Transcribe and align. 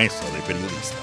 Mesa 0.00 0.30
de 0.30 0.40
Periodistas. 0.40 0.94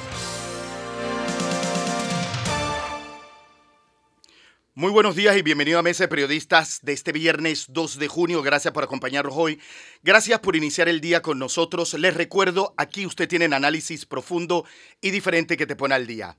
Muy 4.73 4.89
buenos 4.89 5.16
días 5.16 5.38
y 5.38 5.43
bienvenido 5.43 5.77
a 5.77 5.83
Mesa 5.83 6.05
de 6.05 6.08
Periodistas 6.08 6.80
de 6.82 6.93
este 6.93 7.12
viernes 7.12 7.68
2 7.70 8.00
de 8.00 8.07
junio. 8.07 8.41
Gracias 8.41 8.73
por 8.73 8.84
acompañarnos 8.84 9.36
hoy. 9.38 9.62
Gracias 10.02 10.39
por 10.39 10.55
iniciar 10.55 10.89
el 10.89 11.00
día 11.00 11.21
con 11.21 11.38
nosotros. 11.38 11.94
Les 11.94 12.16
recuerdo, 12.16 12.73
aquí 12.75 13.05
usted 13.05 13.28
tiene 13.28 13.46
un 13.46 13.54
análisis 13.54 14.07
profundo 14.07 14.65
y 15.00 15.11
diferente 15.11 15.57
que 15.57 15.68
te 15.68 15.75
pone 15.75 15.93
al 15.93 16.07
día. 16.07 16.36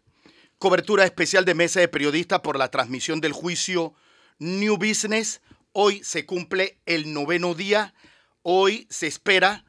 Cobertura 0.59 1.04
especial 1.04 1.45
de 1.45 1.54
Mesa 1.54 1.79
de 1.79 1.86
Periodistas 1.86 2.40
por 2.40 2.59
la 2.59 2.72
transmisión 2.72 3.20
del 3.20 3.34
juicio 3.34 3.95
New 4.40 4.79
Business. 4.79 5.43
Hoy 5.70 6.02
se 6.02 6.27
cumple 6.27 6.80
el 6.86 7.12
noveno 7.12 7.54
día. 7.54 7.95
Hoy 8.43 8.88
se 8.90 9.06
espera 9.06 9.64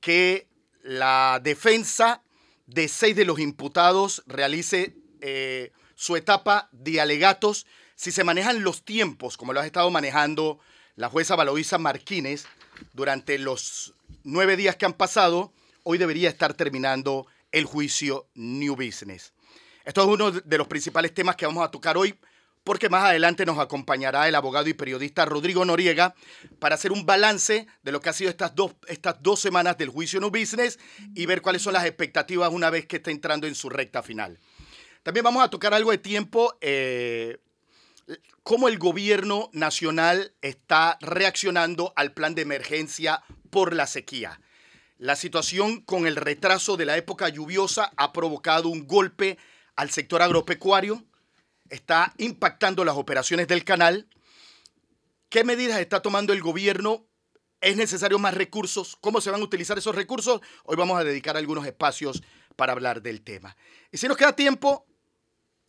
que 0.00 0.48
la 0.82 1.38
defensa 1.40 2.24
de 2.66 2.88
seis 2.88 3.16
de 3.16 3.24
los 3.24 3.38
imputados 3.38 4.22
realice 4.26 4.96
eh, 5.20 5.72
su 5.94 6.16
etapa 6.16 6.68
de 6.72 7.00
alegatos 7.00 7.66
si 7.94 8.10
se 8.10 8.24
manejan 8.24 8.64
los 8.64 8.84
tiempos, 8.84 9.36
como 9.36 9.52
lo 9.52 9.60
ha 9.60 9.66
estado 9.66 9.90
manejando 9.90 10.58
la 10.96 11.08
jueza 11.08 11.36
Valoisa 11.36 11.78
Martínez 11.78 12.46
durante 12.92 13.38
los 13.38 13.94
nueve 14.24 14.56
días 14.56 14.76
que 14.76 14.86
han 14.86 14.94
pasado, 14.94 15.52
hoy 15.84 15.98
debería 15.98 16.28
estar 16.28 16.54
terminando 16.54 17.26
el 17.52 17.64
juicio 17.64 18.26
New 18.34 18.74
Business. 18.74 19.32
Esto 19.84 20.02
es 20.02 20.08
uno 20.08 20.30
de 20.30 20.58
los 20.58 20.68
principales 20.68 21.14
temas 21.14 21.36
que 21.36 21.46
vamos 21.46 21.64
a 21.64 21.70
tocar 21.70 21.96
hoy, 21.96 22.14
porque 22.64 22.88
más 22.88 23.04
adelante 23.04 23.44
nos 23.44 23.58
acompañará 23.58 24.28
el 24.28 24.34
abogado 24.34 24.68
y 24.68 24.74
periodista 24.74 25.24
Rodrigo 25.24 25.64
Noriega 25.64 26.14
para 26.58 26.76
hacer 26.76 26.92
un 26.92 27.04
balance 27.04 27.66
de 27.82 27.92
lo 27.92 28.00
que 28.00 28.08
ha 28.08 28.12
sido 28.12 28.30
estas 28.30 28.54
dos, 28.54 28.74
estas 28.86 29.22
dos 29.22 29.40
semanas 29.40 29.78
del 29.78 29.88
juicio 29.88 30.20
New 30.20 30.30
Business 30.30 30.78
y 31.14 31.26
ver 31.26 31.42
cuáles 31.42 31.62
son 31.62 31.72
las 31.72 31.84
expectativas 31.84 32.52
una 32.52 32.70
vez 32.70 32.86
que 32.86 32.96
está 32.96 33.10
entrando 33.10 33.46
en 33.46 33.54
su 33.54 33.68
recta 33.68 34.02
final. 34.02 34.38
También 35.02 35.24
vamos 35.24 35.42
a 35.42 35.50
tocar 35.50 35.74
algo 35.74 35.90
de 35.90 35.98
tiempo 35.98 36.56
eh, 36.60 37.38
cómo 38.42 38.68
el 38.68 38.78
gobierno 38.78 39.50
nacional 39.52 40.32
está 40.40 40.98
reaccionando 41.00 41.92
al 41.96 42.12
plan 42.12 42.34
de 42.34 42.42
emergencia 42.42 43.22
por 43.50 43.74
la 43.74 43.86
sequía. 43.86 44.40
La 44.98 45.16
situación 45.16 45.80
con 45.80 46.06
el 46.06 46.14
retraso 46.14 46.76
de 46.76 46.84
la 46.84 46.96
época 46.96 47.28
lluviosa 47.28 47.92
ha 47.96 48.12
provocado 48.12 48.68
un 48.68 48.86
golpe 48.86 49.36
al 49.74 49.90
sector 49.90 50.22
agropecuario, 50.22 51.04
está 51.72 52.12
impactando 52.18 52.84
las 52.84 52.96
operaciones 52.96 53.48
del 53.48 53.64
canal. 53.64 54.06
¿Qué 55.30 55.42
medidas 55.42 55.80
está 55.80 56.02
tomando 56.02 56.34
el 56.34 56.42
gobierno? 56.42 57.06
¿Es 57.62 57.76
necesario 57.76 58.18
más 58.18 58.34
recursos? 58.34 58.96
¿Cómo 59.00 59.22
se 59.22 59.30
van 59.30 59.40
a 59.40 59.44
utilizar 59.44 59.78
esos 59.78 59.94
recursos? 59.94 60.42
Hoy 60.64 60.76
vamos 60.76 61.00
a 61.00 61.04
dedicar 61.04 61.36
algunos 61.36 61.66
espacios 61.66 62.22
para 62.56 62.72
hablar 62.72 63.00
del 63.00 63.22
tema. 63.22 63.56
Y 63.90 63.96
si 63.96 64.06
nos 64.06 64.18
queda 64.18 64.36
tiempo, 64.36 64.86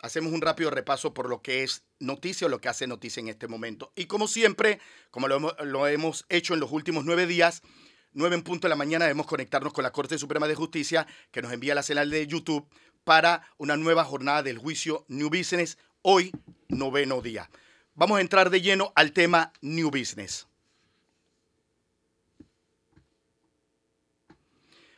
hacemos 0.02 0.34
un 0.34 0.42
rápido 0.42 0.70
repaso 0.70 1.14
por 1.14 1.30
lo 1.30 1.42
que 1.42 1.64
es 1.64 1.86
noticia 2.00 2.48
o 2.48 2.50
lo 2.50 2.60
que 2.60 2.68
hace 2.68 2.86
noticia 2.86 3.22
en 3.22 3.30
este 3.30 3.48
momento. 3.48 3.94
Y 3.96 4.06
como 4.06 4.28
siempre, 4.28 4.82
como 5.10 5.30
lo 5.30 5.88
hemos, 5.88 6.26
hecho 6.28 6.54
en 6.54 6.60
los 6.60 6.74
últimos 6.74 7.06
nueve 7.06 7.28
días, 7.28 7.62
nueve 8.12 8.36
en 8.36 8.44
punto 8.44 8.68
de 8.68 8.70
la 8.70 8.76
mañana 8.76 9.06
debemos 9.06 9.28
conectarnos 9.28 9.72
con 9.72 9.84
la 9.84 9.94
Corte 9.94 10.18
Suprema 10.18 10.50
de 10.50 10.56
Justicia, 10.56 11.08
que 11.32 11.42
nos 11.42 11.54
envía 11.54 11.76
la 11.76 11.84
señal 11.84 12.10
de 12.10 12.28
YouTube 12.28 12.68
para 13.06 13.48
una 13.58 13.78
nueva 13.78 14.04
jornada 14.04 14.44
del 14.44 14.58
juicio 14.58 15.06
New 15.08 15.30
Business, 15.30 15.78
hoy 16.04 16.32
noveno 16.68 17.22
día. 17.22 17.50
Vamos 17.96 18.20
a 18.20 18.22
entrar 18.22 18.50
de 18.50 18.62
lleno 18.62 18.94
al 18.96 19.12
tema 19.12 19.52
New 19.62 19.90
Business. 19.90 20.48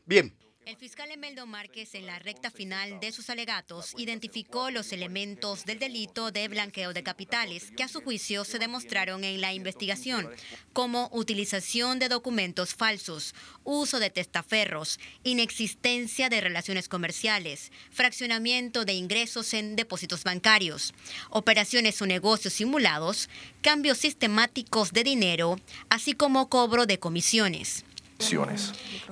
Bien, 0.05 0.35
el 0.66 0.77
fiscal 0.77 1.11
Emeldo 1.11 1.45
Márquez, 1.45 1.94
en 1.94 2.08
la 2.08 2.17
recta 2.17 2.49
final 2.49 2.99
de 2.99 3.11
sus 3.11 3.30
alegatos, 3.30 3.94
identificó 3.97 4.72
los 4.72 4.91
elementos 4.94 5.63
del 5.63 5.77
delito 5.77 6.31
de 6.31 6.47
blanqueo 6.47 6.91
de 6.91 7.03
capitales 7.03 7.72
que 7.77 7.83
a 7.83 7.88
su 7.88 8.02
juicio 8.02 8.44
se 8.44 8.57
demostraron 8.57 9.23
en 9.23 9.41
la 9.41 9.53
investigación, 9.53 10.28
como 10.73 11.09
utilización 11.12 12.00
de 12.00 12.09
documentos 12.09 12.73
falsos, 12.73 13.35
uso 13.63 14.00
de 14.00 14.09
testaferros, 14.09 15.00
inexistencia 15.23 16.29
de 16.29 16.41
relaciones 16.41 16.89
comerciales, 16.89 17.72
fraccionamiento 17.91 18.85
de 18.85 18.94
ingresos 18.94 19.53
en 19.53 19.75
depósitos 19.75 20.23
bancarios, 20.23 20.95
operaciones 21.29 22.01
o 22.01 22.07
negocios 22.07 22.56
simulados, 22.56 23.29
cambios 23.62 24.00
sistemáticos 24.00 24.94
de 24.94 25.03
dinero, 25.03 25.59
así 25.89 26.13
como 26.13 26.50
cobro 26.50 26.88
de 26.88 26.97
comisiones. 26.97 27.84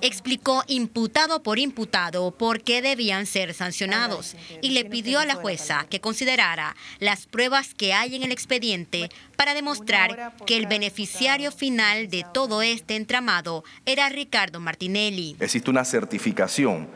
Explicó 0.01 0.63
imputado 0.67 1.43
por 1.43 1.59
imputado 1.59 2.31
por 2.31 2.61
qué 2.61 2.81
debían 2.81 3.25
ser 3.25 3.53
sancionados 3.53 4.35
y 4.61 4.71
le 4.71 4.85
pidió 4.85 5.19
a 5.19 5.25
la 5.25 5.35
jueza 5.35 5.85
que 5.89 5.99
considerara 5.99 6.75
las 6.99 7.25
pruebas 7.25 7.73
que 7.73 7.93
hay 7.93 8.15
en 8.15 8.23
el 8.23 8.31
expediente 8.31 9.09
para 9.35 9.53
demostrar 9.53 10.33
que 10.45 10.57
el 10.57 10.67
beneficiario 10.67 11.51
final 11.51 12.09
de 12.09 12.25
todo 12.33 12.61
este 12.61 12.95
entramado 12.95 13.63
era 13.85 14.09
Ricardo 14.09 14.59
Martinelli. 14.59 15.35
Existe 15.39 15.69
una 15.69 15.85
certificación 15.85 16.87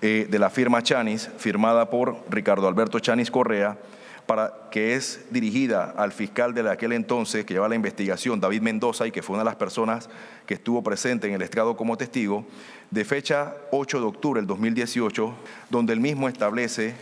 eh, 0.00 0.26
de 0.28 0.38
la 0.38 0.50
firma 0.50 0.82
Chanis, 0.82 1.30
firmada 1.38 1.88
por 1.88 2.24
Ricardo 2.28 2.68
Alberto 2.68 2.98
Chanis 2.98 3.30
Correa, 3.30 3.78
para, 4.26 4.68
que 4.70 4.94
es 4.94 5.20
dirigida 5.30 5.94
al 5.96 6.12
fiscal 6.12 6.54
de 6.54 6.68
aquel 6.70 6.92
entonces 6.92 7.44
que 7.44 7.54
lleva 7.54 7.68
la 7.68 7.74
investigación, 7.74 8.40
David 8.40 8.62
Mendoza, 8.62 9.06
y 9.06 9.10
que 9.10 9.22
fue 9.22 9.34
una 9.34 9.42
de 9.42 9.50
las 9.50 9.56
personas 9.56 10.08
que 10.46 10.54
estuvo 10.54 10.82
presente 10.82 11.28
en 11.28 11.34
el 11.34 11.42
estrado 11.42 11.76
como 11.76 11.96
testigo, 11.96 12.46
de 12.90 13.04
fecha 13.04 13.54
8 13.70 14.00
de 14.00 14.06
octubre 14.06 14.40
del 14.40 14.46
2018, 14.46 15.34
donde 15.70 15.92
el 15.92 16.00
mismo 16.00 16.28
establece 16.28 16.94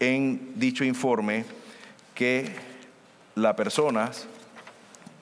en 0.00 0.52
dicho 0.56 0.84
informe 0.84 1.44
que 2.14 2.50
las 3.34 3.54
personas 3.54 4.26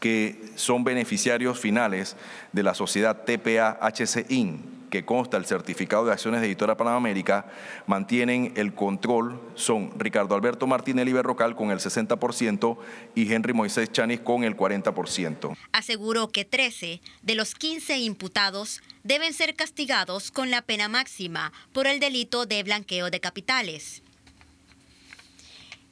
que 0.00 0.40
son 0.56 0.82
beneficiarios 0.82 1.60
finales 1.60 2.16
de 2.52 2.62
la 2.62 2.74
sociedad 2.74 3.24
TPA 3.24 3.78
HCIN 3.82 4.69
que 4.90 5.04
consta 5.04 5.36
el 5.36 5.46
certificado 5.46 6.04
de 6.04 6.12
acciones 6.12 6.40
de 6.40 6.48
Editora 6.48 6.76
Panamérica, 6.76 7.46
mantienen 7.86 8.52
el 8.56 8.74
control, 8.74 9.40
son 9.54 9.90
Ricardo 9.98 10.34
Alberto 10.34 10.66
Martínez 10.66 11.10
Berrocal 11.10 11.56
con 11.56 11.70
el 11.70 11.78
60% 11.78 12.76
y 13.14 13.32
Henry 13.32 13.54
Moisés 13.54 13.90
Chanis 13.90 14.20
con 14.20 14.44
el 14.44 14.56
40%. 14.56 15.56
Aseguró 15.72 16.28
que 16.28 16.44
13 16.44 17.00
de 17.22 17.34
los 17.34 17.54
15 17.54 17.98
imputados 17.98 18.82
deben 19.02 19.32
ser 19.32 19.54
castigados 19.54 20.30
con 20.30 20.50
la 20.50 20.62
pena 20.62 20.88
máxima 20.88 21.52
por 21.72 21.86
el 21.86 22.00
delito 22.00 22.46
de 22.46 22.62
blanqueo 22.62 23.10
de 23.10 23.20
capitales. 23.20 24.02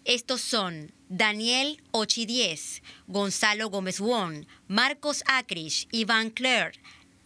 Estos 0.05 0.41
son 0.41 0.91
Daniel 1.11 1.83
Ochidiez, 1.91 2.83
Gonzalo 3.07 3.69
Gómez 3.69 4.01
Wong, 4.01 4.47
Marcos 4.67 5.23
Acrish, 5.27 5.87
Iván 5.91 6.31
Claire, 6.31 6.73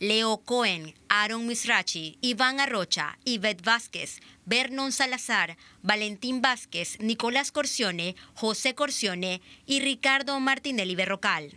Leo 0.02 0.38
Cohen, 0.38 0.94
Aaron 1.08 1.46
Misrachi, 1.46 2.18
Iván 2.20 2.58
Arrocha, 2.58 3.18
Yvette 3.24 3.64
Vázquez, 3.64 4.18
Vernon 4.44 4.90
Salazar, 4.90 5.56
Valentín 5.80 6.42
Vázquez, 6.42 6.98
Nicolás 6.98 7.52
Corcione, 7.52 8.16
José 8.34 8.74
Corcione 8.74 9.40
y 9.64 9.78
Ricardo 9.78 10.40
Martinelli 10.40 10.96
Berrocal. 10.96 11.56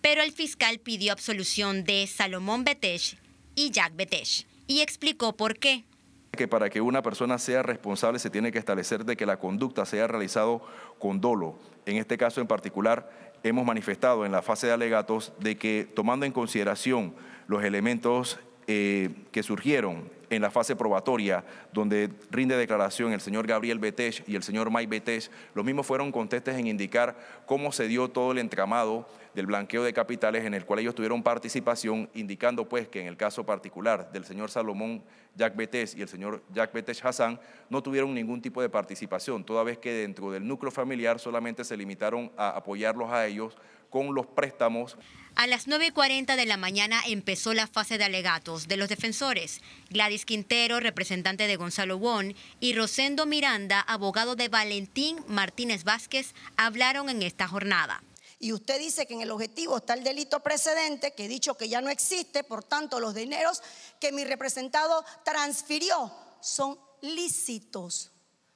Pero 0.00 0.24
el 0.24 0.32
fiscal 0.32 0.80
pidió 0.80 1.12
absolución 1.12 1.84
de 1.84 2.08
Salomón 2.08 2.64
Betech 2.64 3.20
y 3.54 3.70
Jack 3.70 3.94
Betech 3.94 4.48
y 4.66 4.80
explicó 4.80 5.36
por 5.36 5.56
qué 5.56 5.84
que 6.32 6.48
para 6.48 6.68
que 6.68 6.80
una 6.80 7.02
persona 7.02 7.38
sea 7.38 7.62
responsable 7.62 8.18
se 8.18 8.30
tiene 8.30 8.50
que 8.52 8.58
establecer 8.58 9.04
de 9.04 9.16
que 9.16 9.24
la 9.26 9.38
conducta 9.38 9.86
sea 9.86 10.06
realizado 10.06 10.60
con 10.98 11.20
dolo. 11.20 11.56
En 11.86 11.96
este 11.96 12.18
caso 12.18 12.40
en 12.40 12.46
particular, 12.48 13.08
hemos 13.44 13.64
manifestado 13.64 14.26
en 14.26 14.32
la 14.32 14.42
fase 14.42 14.66
de 14.66 14.72
alegatos 14.72 15.32
de 15.38 15.56
que 15.56 15.88
tomando 15.94 16.26
en 16.26 16.32
consideración 16.32 17.14
los 17.46 17.64
elementos 17.64 18.38
eh, 18.66 19.10
que 19.30 19.42
surgieron 19.42 20.10
en 20.30 20.42
la 20.42 20.50
fase 20.50 20.74
probatoria, 20.74 21.44
donde 21.72 22.10
rinde 22.30 22.56
declaración 22.56 23.12
el 23.12 23.20
señor 23.20 23.46
Gabriel 23.46 23.78
Betech 23.78 24.24
y 24.26 24.34
el 24.34 24.42
señor 24.42 24.72
Mike 24.72 24.88
Betech, 24.88 25.30
los 25.54 25.64
mismos 25.64 25.86
fueron 25.86 26.10
contestes 26.10 26.56
en 26.56 26.66
indicar 26.66 27.16
cómo 27.46 27.70
se 27.70 27.86
dio 27.86 28.08
todo 28.08 28.32
el 28.32 28.38
entramado 28.38 29.08
del 29.34 29.46
blanqueo 29.46 29.84
de 29.84 29.92
capitales 29.92 30.44
en 30.44 30.54
el 30.54 30.64
cual 30.64 30.80
ellos 30.80 30.94
tuvieron 30.94 31.22
participación, 31.22 32.08
indicando 32.14 32.68
pues 32.68 32.88
que 32.88 33.00
en 33.00 33.06
el 33.06 33.16
caso 33.16 33.44
particular 33.44 34.10
del 34.10 34.24
señor 34.24 34.50
Salomón 34.50 35.02
Jack 35.36 35.54
Betech 35.54 35.94
y 35.96 36.02
el 36.02 36.08
señor 36.08 36.42
Jack 36.52 36.72
Betech 36.72 37.04
Hassan 37.04 37.38
no 37.68 37.82
tuvieron 37.82 38.14
ningún 38.14 38.40
tipo 38.40 38.62
de 38.62 38.68
participación, 38.68 39.44
toda 39.44 39.62
vez 39.62 39.78
que 39.78 39.92
dentro 39.92 40.30
del 40.30 40.46
núcleo 40.46 40.72
familiar 40.72 41.20
solamente 41.20 41.64
se 41.64 41.76
limitaron 41.76 42.32
a 42.36 42.50
apoyarlos 42.50 43.10
a 43.10 43.26
ellos 43.26 43.56
con 43.96 44.14
los 44.14 44.26
préstamos. 44.26 44.98
A 45.36 45.46
las 45.46 45.68
9.40 45.68 46.36
de 46.36 46.44
la 46.44 46.58
mañana 46.58 47.00
empezó 47.06 47.54
la 47.54 47.66
fase 47.66 47.96
de 47.96 48.04
alegatos 48.04 48.68
de 48.68 48.76
los 48.76 48.90
defensores. 48.90 49.62
Gladys 49.88 50.26
Quintero, 50.26 50.80
representante 50.80 51.46
de 51.46 51.56
Gonzalo 51.56 51.96
Won, 51.96 52.34
y 52.60 52.74
Rosendo 52.74 53.24
Miranda, 53.24 53.80
abogado 53.80 54.36
de 54.36 54.48
Valentín 54.48 55.24
Martínez 55.28 55.84
Vázquez, 55.84 56.34
hablaron 56.58 57.08
en 57.08 57.22
esta 57.22 57.48
jornada. 57.48 58.02
y 58.38 58.52
usted 58.52 58.78
dice 58.78 59.06
que 59.06 59.14
en 59.14 59.22
el 59.22 59.30
objetivo 59.30 59.78
está 59.78 59.94
el 59.94 60.04
delito 60.04 60.40
precedente, 60.40 61.14
que 61.14 61.24
he 61.24 61.28
dicho 61.28 61.54
que 61.54 61.70
ya 61.70 61.80
no 61.80 61.88
existe, 61.88 62.44
por 62.44 62.62
tanto 62.62 63.00
los 63.00 63.14
dineros 63.14 63.62
que 63.98 64.12
mi 64.12 64.24
representado 64.24 65.02
transfirió 65.24 66.12
son 66.42 66.78
lícitos, 67.00 68.10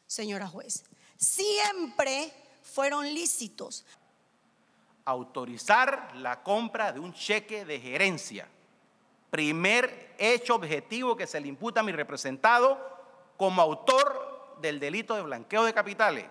señora 0.06 0.48
juez. 0.48 0.84
Siempre 1.16 2.30
fueron 2.62 3.12
lícitos. 3.14 3.84
Autorizar 5.04 6.12
la 6.16 6.42
compra 6.42 6.92
de 6.92 7.00
un 7.00 7.12
cheque 7.12 7.64
de 7.64 7.80
gerencia. 7.80 8.48
Primer 9.30 10.14
hecho 10.18 10.54
objetivo 10.54 11.16
que 11.16 11.26
se 11.26 11.40
le 11.40 11.48
imputa 11.48 11.80
a 11.80 11.82
mi 11.82 11.92
representado 11.92 12.78
como 13.36 13.62
autor 13.62 14.58
del 14.60 14.78
delito 14.78 15.14
de 15.14 15.22
blanqueo 15.22 15.64
de 15.64 15.72
capitales 15.72 16.26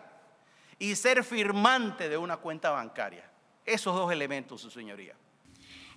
y 0.77 0.95
ser 0.95 1.23
firmante 1.23 2.09
de 2.09 2.17
una 2.17 2.37
cuenta 2.37 2.69
bancaria. 2.71 3.29
Esos 3.65 3.95
dos 3.95 4.11
elementos, 4.11 4.61
su 4.61 4.69
señoría. 4.69 5.15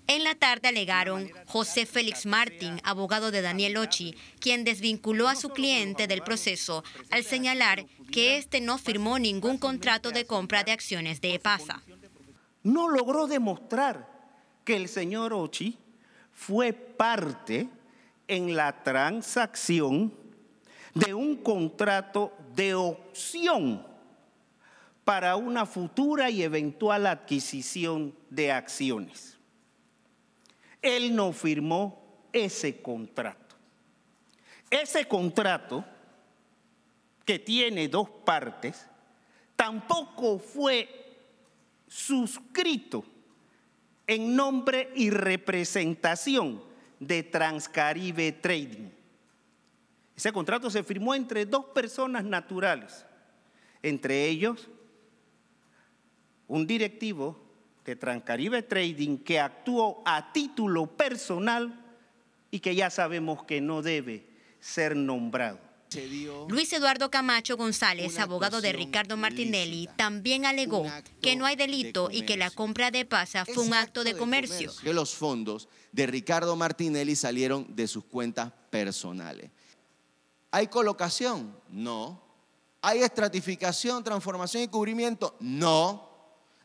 En 0.09 0.25
la 0.25 0.35
tarde 0.35 0.69
alegaron 0.69 1.31
José 1.47 1.87
Félix 1.87 2.27
Martín, 2.27 2.81
abogado 2.83 3.31
de 3.31 3.41
Daniel 3.41 3.77
Ochi, 3.77 4.17
quien 4.41 4.65
desvinculó 4.65 5.29
a 5.29 5.37
su 5.37 5.51
cliente 5.51 6.09
del 6.09 6.23
proceso 6.23 6.83
al 7.11 7.23
señalar 7.23 7.87
que 8.11 8.37
éste 8.37 8.61
no 8.61 8.79
firmó 8.79 9.21
ningún 9.21 9.59
contrato 9.59 10.11
de 10.11 10.27
compra 10.27 10.65
de 10.65 10.73
acciones 10.73 11.21
de 11.21 11.35
EPASA. 11.35 11.83
No 12.63 12.89
logró 12.89 13.27
demostrar 13.27 14.09
que 14.65 14.77
el 14.77 14.89
señor 14.89 15.33
Ochi 15.33 15.79
fue 16.33 16.73
parte 16.73 17.69
en 18.29 18.55
la 18.57 18.83
transacción 18.83 20.13
de 20.95 21.15
un 21.15 21.37
contrato 21.37 22.33
de 22.55 22.75
opción 22.75 23.87
para 25.05 25.37
una 25.37 25.67
futura 25.67 26.31
y 26.31 26.43
eventual 26.43 27.07
adquisición 27.07 28.15
de 28.31 28.53
acciones. 28.53 29.37
Él 30.81 31.15
no 31.15 31.33
firmó 31.33 32.27
ese 32.33 32.81
contrato. 32.81 33.57
Ese 34.71 35.07
contrato, 35.07 35.85
que 37.25 37.39
tiene 37.39 37.89
dos 37.89 38.09
partes, 38.09 38.87
tampoco 39.55 40.39
fue 40.39 41.02
suscrito 41.93 43.05
en 44.07 44.35
nombre 44.35 44.91
y 44.97 45.11
representación 45.11 46.63
de 46.99 47.23
Transcaribe 47.23 48.33
Trading. 48.33 48.89
Ese 50.17 50.33
contrato 50.33 50.71
se 50.71 50.83
firmó 50.83 51.15
entre 51.15 51.45
dos 51.45 51.67
personas 51.67 52.25
naturales, 52.25 53.05
entre 53.83 54.27
ellos 54.27 54.71
un 56.49 56.67
directivo 56.67 57.39
de 57.85 57.95
Transcaribe 57.95 58.63
Trading 58.63 59.19
que 59.19 59.39
actuó 59.39 60.03
a 60.07 60.33
título 60.33 60.87
personal 60.87 61.79
y 62.51 62.61
que 62.61 62.75
ya 62.75 62.89
sabemos 62.89 63.45
que 63.45 63.61
no 63.61 63.83
debe 63.83 64.27
ser 64.61 64.97
nombrado. 64.97 65.72
Luis 66.49 66.73
Eduardo 66.73 67.11
Camacho 67.11 67.57
González, 67.57 68.19
abogado 68.19 68.61
de 68.61 68.73
Ricardo 68.73 69.17
Martinelli, 69.17 69.89
también 69.97 70.47
alegó 70.47 70.87
que 71.21 71.37
no 71.37 71.47
hay 71.47 71.57
delito 71.57 72.09
y 72.11 72.23
que 72.23 72.37
la 72.37 72.51
compra 72.51 72.91
de 72.91 73.05
PASA 73.05 73.45
fue 73.45 73.65
un 73.65 73.75
acto 73.75 74.05
de 74.05 74.17
comercio. 74.17 74.73
Que 74.83 74.93
los 74.93 75.15
fondos 75.15 75.69
de 75.93 76.07
Ricardo 76.07 76.57
Martinelli 76.57 77.17
salieron 77.17 77.67
de 77.75 77.87
sus 77.87 78.05
cuentas 78.05 78.53
personales. 78.71 79.51
¿Hay 80.51 80.67
colocación? 80.67 81.57
No. 81.69 82.21
¿Hay 82.83 83.03
estratificación, 83.03 84.03
transformación 84.03 84.65
y 84.65 84.69
cubrimiento? 84.69 85.37
No. 85.41 86.11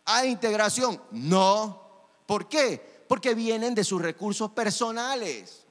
¿Hay 0.06 0.30
integración? 0.30 1.02
No. 1.12 2.10
¿Por 2.26 2.50
qué? 2.50 3.06
Porque 3.08 3.36
vienen 3.36 3.76
de 3.76 3.84
sus 3.84 4.02
recursos 4.02 4.52
personales. 4.52 5.67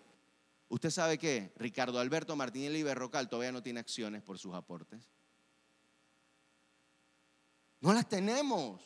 ¿Usted 0.68 0.90
sabe 0.90 1.18
qué? 1.18 1.52
Ricardo 1.56 2.00
Alberto 2.00 2.34
Martinelli 2.34 2.82
Berrocal 2.82 3.28
todavía 3.28 3.52
no 3.52 3.62
tiene 3.62 3.80
acciones 3.80 4.22
por 4.22 4.38
sus 4.38 4.54
aportes. 4.54 5.08
No 7.80 7.92
las 7.92 8.08
tenemos. 8.08 8.80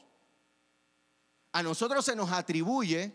A 1.53 1.63
nosotros 1.63 2.05
se 2.05 2.15
nos 2.15 2.31
atribuye 2.31 3.13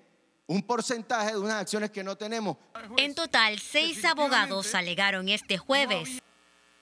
un 0.48 0.62
porcentaje 0.64 1.32
de 1.32 1.40
unas 1.40 1.62
acciones 1.62 1.92
que 1.92 2.04
no 2.04 2.16
tenemos. 2.16 2.58
En 2.98 3.14
total, 3.16 3.60
seis 3.60 4.04
abogados 4.04 4.74
alegaron 4.76 5.30
este 5.30 5.58
jueves. 5.58 6.22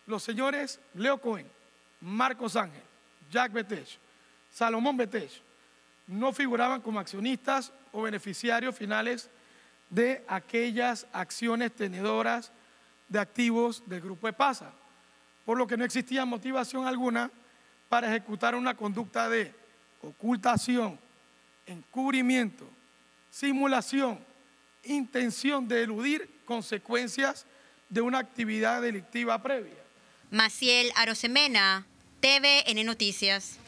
Los 0.05 0.23
señores 0.23 0.79
Leo 0.93 1.19
Cohen, 1.19 1.49
Marcos 2.01 2.55
Ángel, 2.55 2.83
Jack 3.29 3.53
Betech, 3.53 3.99
Salomón 4.49 4.97
Betech, 4.97 5.41
no 6.07 6.33
figuraban 6.33 6.81
como 6.81 6.99
accionistas 6.99 7.71
o 7.91 8.01
beneficiarios 8.01 8.75
finales 8.75 9.29
de 9.93 10.23
aquellas 10.27 11.05
acciones 11.13 11.71
tenedoras 11.71 12.51
de 13.07 13.19
activos 13.19 13.83
del 13.85 14.01
grupo 14.01 14.27
EPASA, 14.27 14.73
por 15.45 15.55
lo 15.55 15.67
que 15.67 15.77
no 15.77 15.85
existía 15.85 16.25
motivación 16.25 16.87
alguna 16.87 17.29
para 17.89 18.07
ejecutar 18.07 18.55
una 18.55 18.75
conducta 18.75 19.29
de 19.29 19.53
ocultación, 20.01 20.99
encubrimiento, 21.67 22.67
simulación, 23.29 24.19
intención 24.83 25.67
de 25.67 25.83
eludir 25.83 26.41
consecuencias 26.45 27.45
de 27.87 28.01
una 28.01 28.17
actividad 28.17 28.81
delictiva 28.81 29.39
previa. 29.43 29.77
Maciel 30.31 30.91
Arosemena, 30.95 31.85
TVN 32.19 32.83
Noticias. 32.83 33.59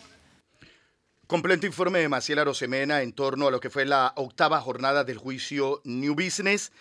Completo 1.28 1.66
informe 1.66 1.98
de 1.98 2.08
Maciel 2.08 2.38
Arosemena 2.38 3.02
en 3.02 3.12
torno 3.12 3.48
a 3.48 3.52
lo 3.52 3.60
que 3.60 3.72
fue 3.72 3.84
la 3.84 4.14
octava 4.16 4.62
jornada 4.62 5.04
del 5.04 5.18
juicio 5.18 5.82
New 5.84 6.14
Business. 6.14 6.72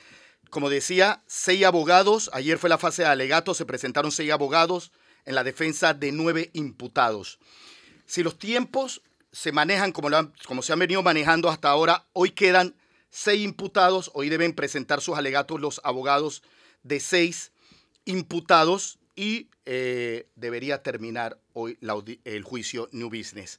Como 0.50 0.69
decía, 0.69 1.23
seis 1.26 1.64
abogados, 1.64 2.29
ayer 2.35 2.58
fue 2.58 2.69
la 2.69 2.76
fase 2.76 3.02
de 3.02 3.08
alegatos, 3.08 3.56
se 3.56 3.64
presentaron 3.64 4.12
seis 4.12 4.31
abogados 4.31 4.93
en 5.25 5.35
la 5.35 5.44
defensa 5.44 5.94
de 5.94 6.12
nueve 6.12 6.50
imputados. 6.52 7.38
Si 8.05 8.23
los 8.23 8.38
tiempos 8.38 9.00
se 9.32 9.50
manejan 9.50 9.93
como, 9.93 10.11
se 10.62 10.73
han 10.75 10.79
venido 10.79 11.02
manejando 11.02 11.49
hasta 11.49 11.70
ahora, 11.70 12.05
hoy 12.12 12.32
quedan 12.32 12.75
seis 13.08 13.43
imputados, 13.43 14.11
hoy 14.12 14.29
deben 14.29 14.52
presentar 14.52 15.00
sus 15.00 15.17
alegatos 15.17 15.58
los 15.58 15.81
abogados 15.85 16.43
de 16.82 17.00
seis 17.00 17.50
imputados 18.05 18.99
y 19.17 19.49
eh, 19.64 20.29
debería 20.37 20.82
terminar 20.82 21.38
hoy 21.55 21.79
el 22.25 22.43
juicio 22.43 22.90
New 22.93 23.08
Business. 23.08 23.58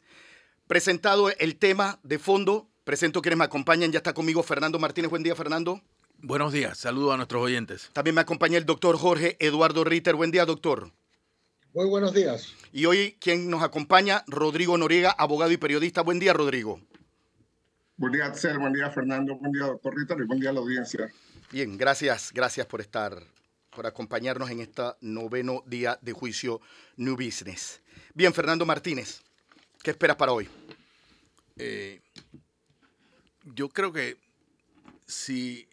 Presentado 0.67 1.29
el 1.29 1.57
tema 1.57 1.99
de 2.01 2.17
fondo, 2.17 2.67
presento 2.83 3.21
quienes 3.21 3.37
me 3.37 3.43
acompañan. 3.43 3.91
Ya 3.91 3.99
está 3.99 4.13
conmigo 4.13 4.41
Fernando 4.41 4.79
Martínez. 4.79 5.11
Buen 5.11 5.21
día, 5.21 5.35
Fernando. 5.35 5.79
Buenos 6.17 6.53
días, 6.53 6.79
saludo 6.79 7.11
a 7.11 7.17
nuestros 7.17 7.43
oyentes. 7.43 7.91
También 7.93 8.15
me 8.15 8.21
acompaña 8.21 8.57
el 8.57 8.65
doctor 8.65 8.97
Jorge 8.97 9.37
Eduardo 9.39 9.83
Ritter. 9.83 10.15
Buen 10.15 10.31
día, 10.31 10.43
doctor. 10.43 10.91
Muy 11.75 11.87
buenos 11.87 12.15
días. 12.15 12.51
Y 12.71 12.85
hoy 12.85 13.15
quien 13.19 13.47
nos 13.47 13.61
acompaña, 13.61 14.23
Rodrigo 14.25 14.75
Noriega, 14.75 15.11
abogado 15.11 15.51
y 15.51 15.57
periodista. 15.57 16.01
Buen 16.01 16.17
día, 16.17 16.33
Rodrigo. 16.33 16.81
Buen 17.97 18.13
día, 18.13 18.25
Axel. 18.25 18.57
Buen 18.57 18.73
día, 18.73 18.89
Fernando. 18.89 19.35
Buen 19.35 19.51
día, 19.51 19.65
doctor 19.65 19.95
Ritter. 19.95 20.17
Y 20.19 20.25
buen 20.25 20.39
día 20.39 20.49
a 20.49 20.53
la 20.53 20.61
audiencia. 20.61 21.11
Bien, 21.51 21.77
gracias, 21.77 22.31
gracias 22.33 22.65
por 22.65 22.81
estar, 22.81 23.21
por 23.69 23.85
acompañarnos 23.85 24.49
en 24.49 24.61
este 24.61 24.81
noveno 25.01 25.63
día 25.67 25.99
de 26.01 26.11
juicio 26.11 26.59
New 26.95 27.15
Business. 27.15 27.81
Bien, 28.15 28.33
Fernando 28.33 28.65
Martínez. 28.65 29.24
¿Qué 29.85 29.91
esperas 29.91 30.17
para 30.17 30.31
hoy? 30.31 30.49
Eh, 31.57 32.01
yo 33.53 33.69
creo 33.69 33.93
que 33.93 34.17
si 35.05 35.67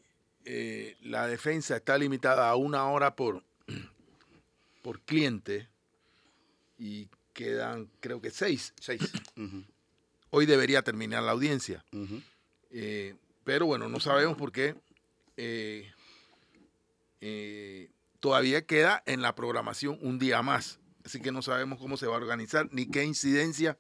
eh, 0.45 0.99
la 1.01 1.27
defensa 1.27 1.77
está 1.77 1.97
limitada 1.97 2.51
a 2.51 2.57
una 2.57 2.85
hora 2.91 3.17
por, 3.17 3.43
por 4.83 5.01
cliente 5.01 5.67
y 6.79 7.09
quedan 7.33 7.89
creo 8.01 8.21
que 8.21 8.31
seis, 8.31 8.75
seis. 8.79 9.01
hoy 10.31 10.45
debería 10.45 10.83
terminar 10.83 11.23
la 11.23 11.33
audiencia. 11.33 11.83
Eh, 12.69 13.15
pero 13.45 13.65
bueno, 13.65 13.89
no 13.89 13.99
sabemos 13.99 14.37
por 14.37 14.53
qué. 14.53 14.77
todavía 18.21 18.67
queda 18.67 19.03
en 19.07 19.23
la 19.23 19.35
programación 19.35 19.97
un 20.03 20.19
día 20.19 20.43
más. 20.43 20.82
Así 21.05 21.21
que 21.21 21.33
no 21.33 21.43
sabemos 21.43 21.79
cómo 21.79 21.97
se 21.97 22.07
va 22.07 22.15
a 22.15 22.19
organizar 22.19 22.69
ni 22.73 22.87
qué 22.87 23.05
incidencia 23.05 23.79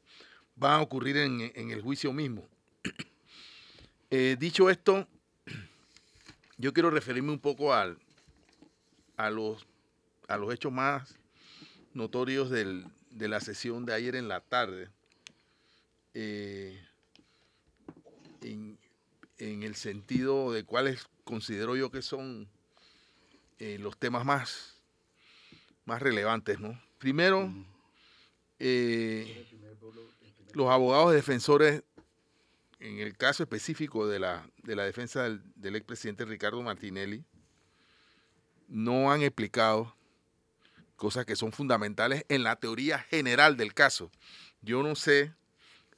va 0.62 0.76
a 0.76 0.80
ocurrir 0.80 1.16
en, 1.16 1.40
el 1.54 1.82
juicio 1.82 2.12
mismo. 2.12 2.46
Eh, 4.14 4.36
dicho 4.38 4.68
esto, 4.68 5.08
yo 6.58 6.74
quiero 6.74 6.90
referirme 6.90 7.32
un 7.32 7.38
poco 7.38 7.72
al, 7.72 7.96
a, 9.16 9.30
los, 9.30 9.66
a 10.28 10.36
los 10.36 10.52
hechos 10.52 10.70
más 10.70 11.16
notorios 11.94 12.50
de 12.50 12.84
la 13.28 13.40
sesión 13.40 13.86
de 13.86 13.94
ayer 13.94 14.14
en 14.14 14.28
la 14.28 14.42
tarde. 14.42 14.90
Eh, 16.14 16.78
en, 18.42 18.78
el 19.38 19.74
sentido 19.74 20.52
de 20.52 20.64
cuáles 20.64 21.06
considero 21.24 21.74
yo 21.74 21.90
que 21.90 22.02
son 22.02 22.48
eh, 23.58 23.78
los 23.78 23.96
temas 23.98 24.24
más, 24.24 24.76
más 25.84 26.02
relevantes, 26.02 26.60
¿no? 26.60 26.80
Primero, 27.02 27.52
eh, 28.60 29.44
los 30.52 30.70
abogados 30.70 31.12
defensores 31.12 31.82
en 32.78 33.00
el 33.00 33.16
caso 33.16 33.42
específico 33.42 34.06
de 34.06 34.20
la, 34.20 34.48
de 34.62 34.76
la 34.76 34.84
defensa 34.84 35.24
del, 35.24 35.42
del 35.56 35.74
expresidente 35.74 36.24
Ricardo 36.24 36.62
Martinelli, 36.62 37.24
no 38.68 39.10
han 39.10 39.22
explicado 39.22 39.96
cosas 40.94 41.26
que 41.26 41.34
son 41.34 41.50
fundamentales 41.50 42.24
en 42.28 42.44
la 42.44 42.54
teoría 42.54 43.00
general 43.00 43.56
del 43.56 43.74
caso. 43.74 44.12
Yo 44.60 44.84
no 44.84 44.94
sé 44.94 45.34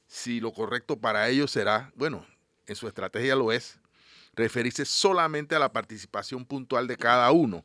si 0.07 0.39
lo 0.39 0.53
correcto 0.53 0.97
para 0.97 1.29
ellos 1.29 1.51
será, 1.51 1.93
bueno, 1.95 2.25
en 2.65 2.75
su 2.75 2.87
estrategia 2.87 3.35
lo 3.35 3.51
es, 3.51 3.79
referirse 4.33 4.85
solamente 4.85 5.53
a 5.53 5.59
la 5.59 5.71
participación 5.71 6.45
puntual 6.45 6.87
de 6.87 6.97
cada 6.97 7.31
uno. 7.31 7.63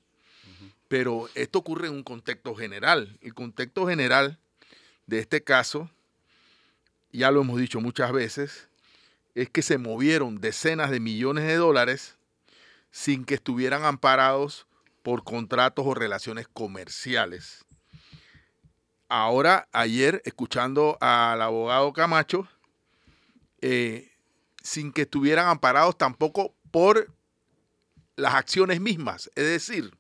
Pero 0.91 1.29
esto 1.37 1.61
ocurre 1.61 1.87
en 1.87 1.95
un 1.95 2.03
contexto 2.03 2.53
general. 2.57 3.17
El 3.21 3.33
contexto 3.33 3.87
general 3.87 4.41
de 5.07 5.21
este 5.21 5.45
caso, 5.45 5.89
ya 7.13 7.31
lo 7.31 7.43
hemos 7.43 7.61
dicho 7.61 7.81
muchas 7.81 8.11
veces, 8.11 8.69
es 9.37 9.49
que 9.49 9.63
se 9.63 9.79
movieron 9.79 10.41
decenas 10.41 10.91
de 10.91 10.99
millones 10.99 11.47
de 11.47 11.55
dólares 11.55 12.17
sin 12.91 13.25
que 13.25 13.35
estuvieran 13.35 13.85
amparados 13.85 14.67
por 15.05 15.23
contratos 15.23 15.87
o 15.87 15.95
relaciones 15.95 16.49
comerciales. 16.49 17.65
Ahora, 19.09 19.69
ayer, 19.71 20.21
escuchando 20.25 20.99
al 21.01 21.41
abogado 21.41 21.93
Camacho, 21.93 22.49
eh, 23.61 24.11
sin 24.61 24.93
que 24.93 25.03
estuvieran 25.03 25.47
amparados 25.47 25.97
tampoco 25.97 26.53
por 26.73 27.15
las 28.17 28.35
acciones 28.35 28.81
mismas. 28.81 29.31
Es 29.37 29.45
decir, 29.45 30.00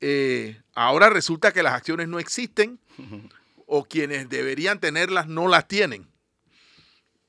eh, 0.00 0.60
ahora 0.74 1.10
resulta 1.10 1.52
que 1.52 1.62
las 1.62 1.74
acciones 1.74 2.08
no 2.08 2.18
existen 2.18 2.78
o 3.66 3.84
quienes 3.84 4.28
deberían 4.28 4.80
tenerlas 4.80 5.28
no 5.28 5.48
las 5.48 5.68
tienen. 5.68 6.08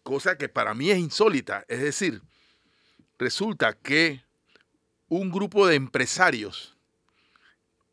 Cosa 0.04 0.38
que 0.38 0.50
para 0.50 0.74
mí 0.74 0.90
es 0.90 0.98
insólita. 0.98 1.66
Es 1.68 1.82
decir, 1.82 2.22
resulta 3.20 3.74
que 3.74 4.24
un 5.08 5.30
grupo 5.30 5.68
de 5.68 5.76
empresarios, 5.76 6.76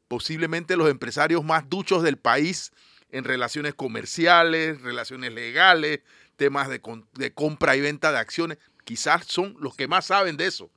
posiblemente 0.07 0.77
los 0.77 0.89
empresarios 0.89 1.45
más 1.45 1.69
duchos 1.69 2.03
del 2.03 2.17
país 2.17 2.73
en 3.11 3.25
relaciones 3.25 3.75
comerciales, 3.75 4.81
relaciones 4.81 5.33
legales, 5.33 6.01
temas 6.37 6.69
de, 6.69 6.81
de 7.15 7.35
compra 7.35 7.77
y 7.77 7.81
venta 7.81 8.13
de 8.13 8.19
acciones, 8.19 8.59
quizás 8.85 9.27
son 9.27 9.57
los 9.61 9.75
que 9.75 9.89
más 9.89 10.07
saben 10.07 10.37
de 10.37 10.47
eso. 10.47 10.71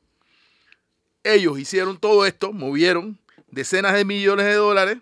Ellos 1.24 1.60
hicieron 1.60 1.98
todo 1.98 2.26
esto, 2.26 2.52
movieron 2.52 3.21
decenas 3.52 3.94
de 3.94 4.06
millones 4.06 4.46
de 4.46 4.56
dólares 4.56 4.98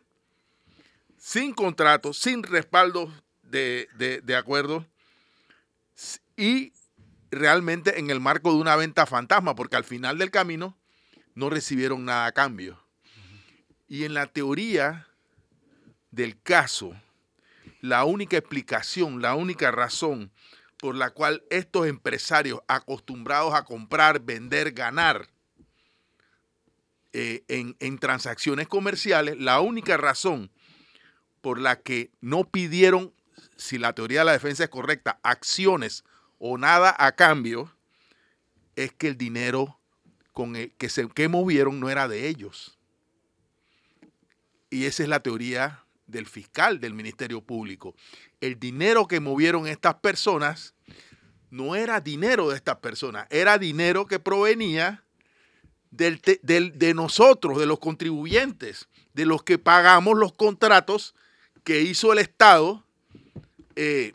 sin 1.18 1.54
contratos, 1.54 2.18
sin 2.18 2.44
respaldo 2.44 3.12
de, 3.44 3.88
de, 3.96 4.22
de 4.22 4.36
acuerdos 4.36 4.86
y 6.36 6.74
realmente 7.32 8.00
en 8.00 8.10
el 8.10 8.20
marco 8.20 8.52
de 8.52 8.60
una 8.60 8.76
venta 8.76 9.06
fantasma, 9.06 9.56
porque 9.56 9.76
al 9.76 9.84
final 9.84 10.18
del 10.18 10.32
camino 10.32 10.78
no 11.36 11.50
recibieron 11.50 12.06
nada 12.06 12.26
a 12.26 12.32
cambio. 12.32 12.82
Y 13.88 14.04
en 14.04 14.14
la 14.14 14.28
teoría 14.28 15.08
del 16.12 16.42
caso, 16.42 16.94
la 17.82 18.04
única 18.06 18.38
explicación, 18.38 19.22
la 19.22 19.36
única 19.36 19.72
razón 19.72 20.32
por 20.78 20.96
la 20.96 21.12
cual 21.12 21.44
estos 21.50 21.88
empresarios 21.88 22.62
acostumbrados 22.68 23.54
a 23.54 23.64
comprar, 23.64 24.22
vender, 24.22 24.72
ganar 24.72 25.28
eh, 27.14 27.44
en, 27.48 27.76
en 27.80 27.98
transacciones 27.98 28.68
comerciales, 28.68 29.38
la 29.40 29.62
única 29.62 29.98
razón 29.98 30.52
por 31.42 31.60
la 31.60 31.80
que 31.82 32.12
no 32.22 32.44
pidieron, 32.44 33.14
si 33.56 33.78
la 33.78 33.94
teoría 33.94 34.20
de 34.20 34.26
la 34.26 34.32
defensa 34.34 34.64
es 34.64 34.70
correcta, 34.70 35.20
acciones 35.24 36.04
o 36.38 36.58
nada 36.58 36.96
a 36.98 37.14
cambio, 37.14 37.74
es 38.76 38.94
que 38.94 39.08
el 39.08 39.18
dinero 39.18 39.80
con 40.34 40.56
el 40.56 40.72
que 40.76 40.90
se 40.90 41.08
que 41.10 41.28
movieron 41.28 41.80
no 41.80 41.90
era 41.90 42.08
de 42.08 42.28
ellos. 42.28 42.78
Y 44.70 44.86
esa 44.86 45.04
es 45.04 45.10
la 45.10 45.22
teoría 45.22 45.84
del 46.08 46.28
fiscal 46.28 46.80
del 46.80 46.94
Ministerio 46.94 47.42
Público. 47.42 47.96
El 48.40 48.60
dinero 48.60 49.08
que 49.08 49.20
movieron 49.20 49.68
estas 49.68 49.96
personas 49.96 50.76
no 51.50 51.76
era 51.76 52.00
dinero 52.00 52.50
de 52.50 52.56
estas 52.56 52.78
personas, 52.78 53.28
era 53.30 53.58
dinero 53.58 54.06
que 54.06 54.20
provenía 54.20 55.04
del, 55.92 56.22
de 56.22 56.94
nosotros, 56.94 57.58
de 57.58 57.66
los 57.66 57.80
contribuyentes, 57.80 58.88
de 59.14 59.26
los 59.26 59.44
que 59.44 59.58
pagamos 59.58 60.18
los 60.18 60.34
contratos 60.34 61.16
que 61.64 61.82
hizo 61.82 62.14
el 62.14 62.20
Estado 62.20 62.84
eh, 63.76 64.14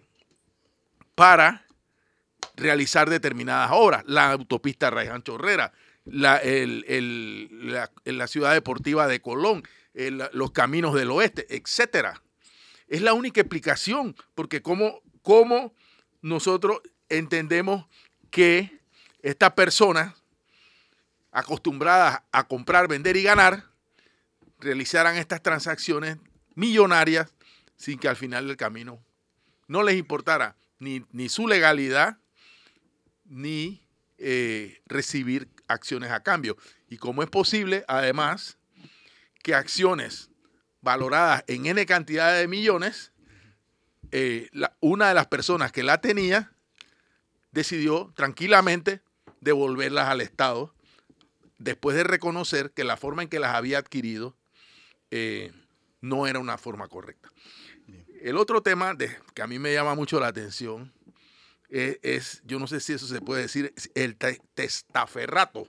para 1.14 1.66
realizar 2.57 3.11
determinadas 3.11 3.71
obras. 3.73 4.04
La 4.07 4.31
autopista 4.31 4.90
Raiján 4.90 5.23
Chorrera, 5.23 5.73
la, 6.04 6.37
el, 6.38 6.85
el, 6.88 7.73
la, 7.73 7.90
la, 8.04 8.26
ciudad 8.26 8.52
deportiva 8.52 9.07
de 9.07 9.21
Colón, 9.21 9.62
el, 9.95 10.23
los 10.33 10.52
caminos 10.52 10.95
del 10.95 11.11
oeste, 11.11 11.47
etcétera. 11.49 12.23
Es 12.88 13.02
la 13.02 13.14
única 13.14 13.40
explicación, 13.40 14.14
porque 14.35 14.62
cómo, 14.62 15.00
cómo 15.23 15.75
nosotros 16.23 16.81
entendemos 17.09 17.87
que 18.31 18.81
estas 19.23 19.52
personas 19.52 20.14
acostumbradas 21.35 22.23
a 22.33 22.47
comprar, 22.47 22.88
vender 22.88 23.17
y 23.17 23.25
ganar, 23.25 23.64
realizaran 24.61 25.17
estas 25.17 25.43
transacciones 25.43 26.17
millonarias 26.55 27.35
sin 27.76 27.99
que 27.99 28.09
al 28.09 28.17
final 28.17 28.47
del 28.47 28.57
camino 28.57 29.05
no 29.67 29.83
les 29.83 29.97
importara 29.97 30.57
ni, 30.79 31.05
ni 31.11 31.29
su 31.29 31.49
legalidad 31.49 32.19
ni 33.25 33.85
eh, 34.19 34.81
recibir 34.87 35.49
acciones 35.67 36.12
a 36.12 36.23
cambio. 36.23 36.57
Y 36.88 36.99
cómo 36.99 37.23
es 37.23 37.29
posible, 37.29 37.85
además, 37.88 38.59
que 39.43 39.55
acciones 39.55 40.31
valoradas 40.83 41.43
en 41.49 41.67
N 41.67 41.85
cantidad 41.85 42.33
de 42.33 42.47
millones, 42.47 43.12
eh, 44.12 44.50
una 44.81 45.09
de 45.09 45.14
las 45.14 45.26
personas 45.26 45.73
que 45.73 45.83
la 45.83 46.00
tenía 46.00 46.53
decidió 47.50 48.12
tranquilamente 48.14 49.03
devolverlas 49.41 50.09
al 50.09 50.21
Estado 50.21 50.74
después 51.58 51.96
de 51.96 52.04
reconocer 52.04 52.73
que 52.73 52.84
la 52.84 52.96
forma 52.96 53.23
en 53.23 53.28
que 53.28 53.38
las 53.38 53.54
había 53.54 53.78
adquirido 53.78 54.37
eh, 55.11 55.52
no 56.00 56.26
era 56.26 56.38
una 56.38 56.58
forma 56.58 56.88
correcta. 56.88 57.30
El 58.20 58.37
otro 58.37 58.62
tema 58.62 58.94
de, 58.94 59.16
que 59.34 59.42
a 59.42 59.46
mí 59.46 59.58
me 59.58 59.73
llama 59.73 59.94
mucho 59.94 60.18
la 60.18 60.28
atención 60.28 60.92
es, 61.68 61.99
es, 62.02 62.42
yo 62.44 62.58
no 62.58 62.66
sé 62.66 62.80
si 62.80 62.94
eso 62.94 63.06
se 63.06 63.20
puede 63.20 63.42
decir, 63.42 63.75
el 63.94 64.16
te, 64.16 64.40
testaferrato. 64.54 65.68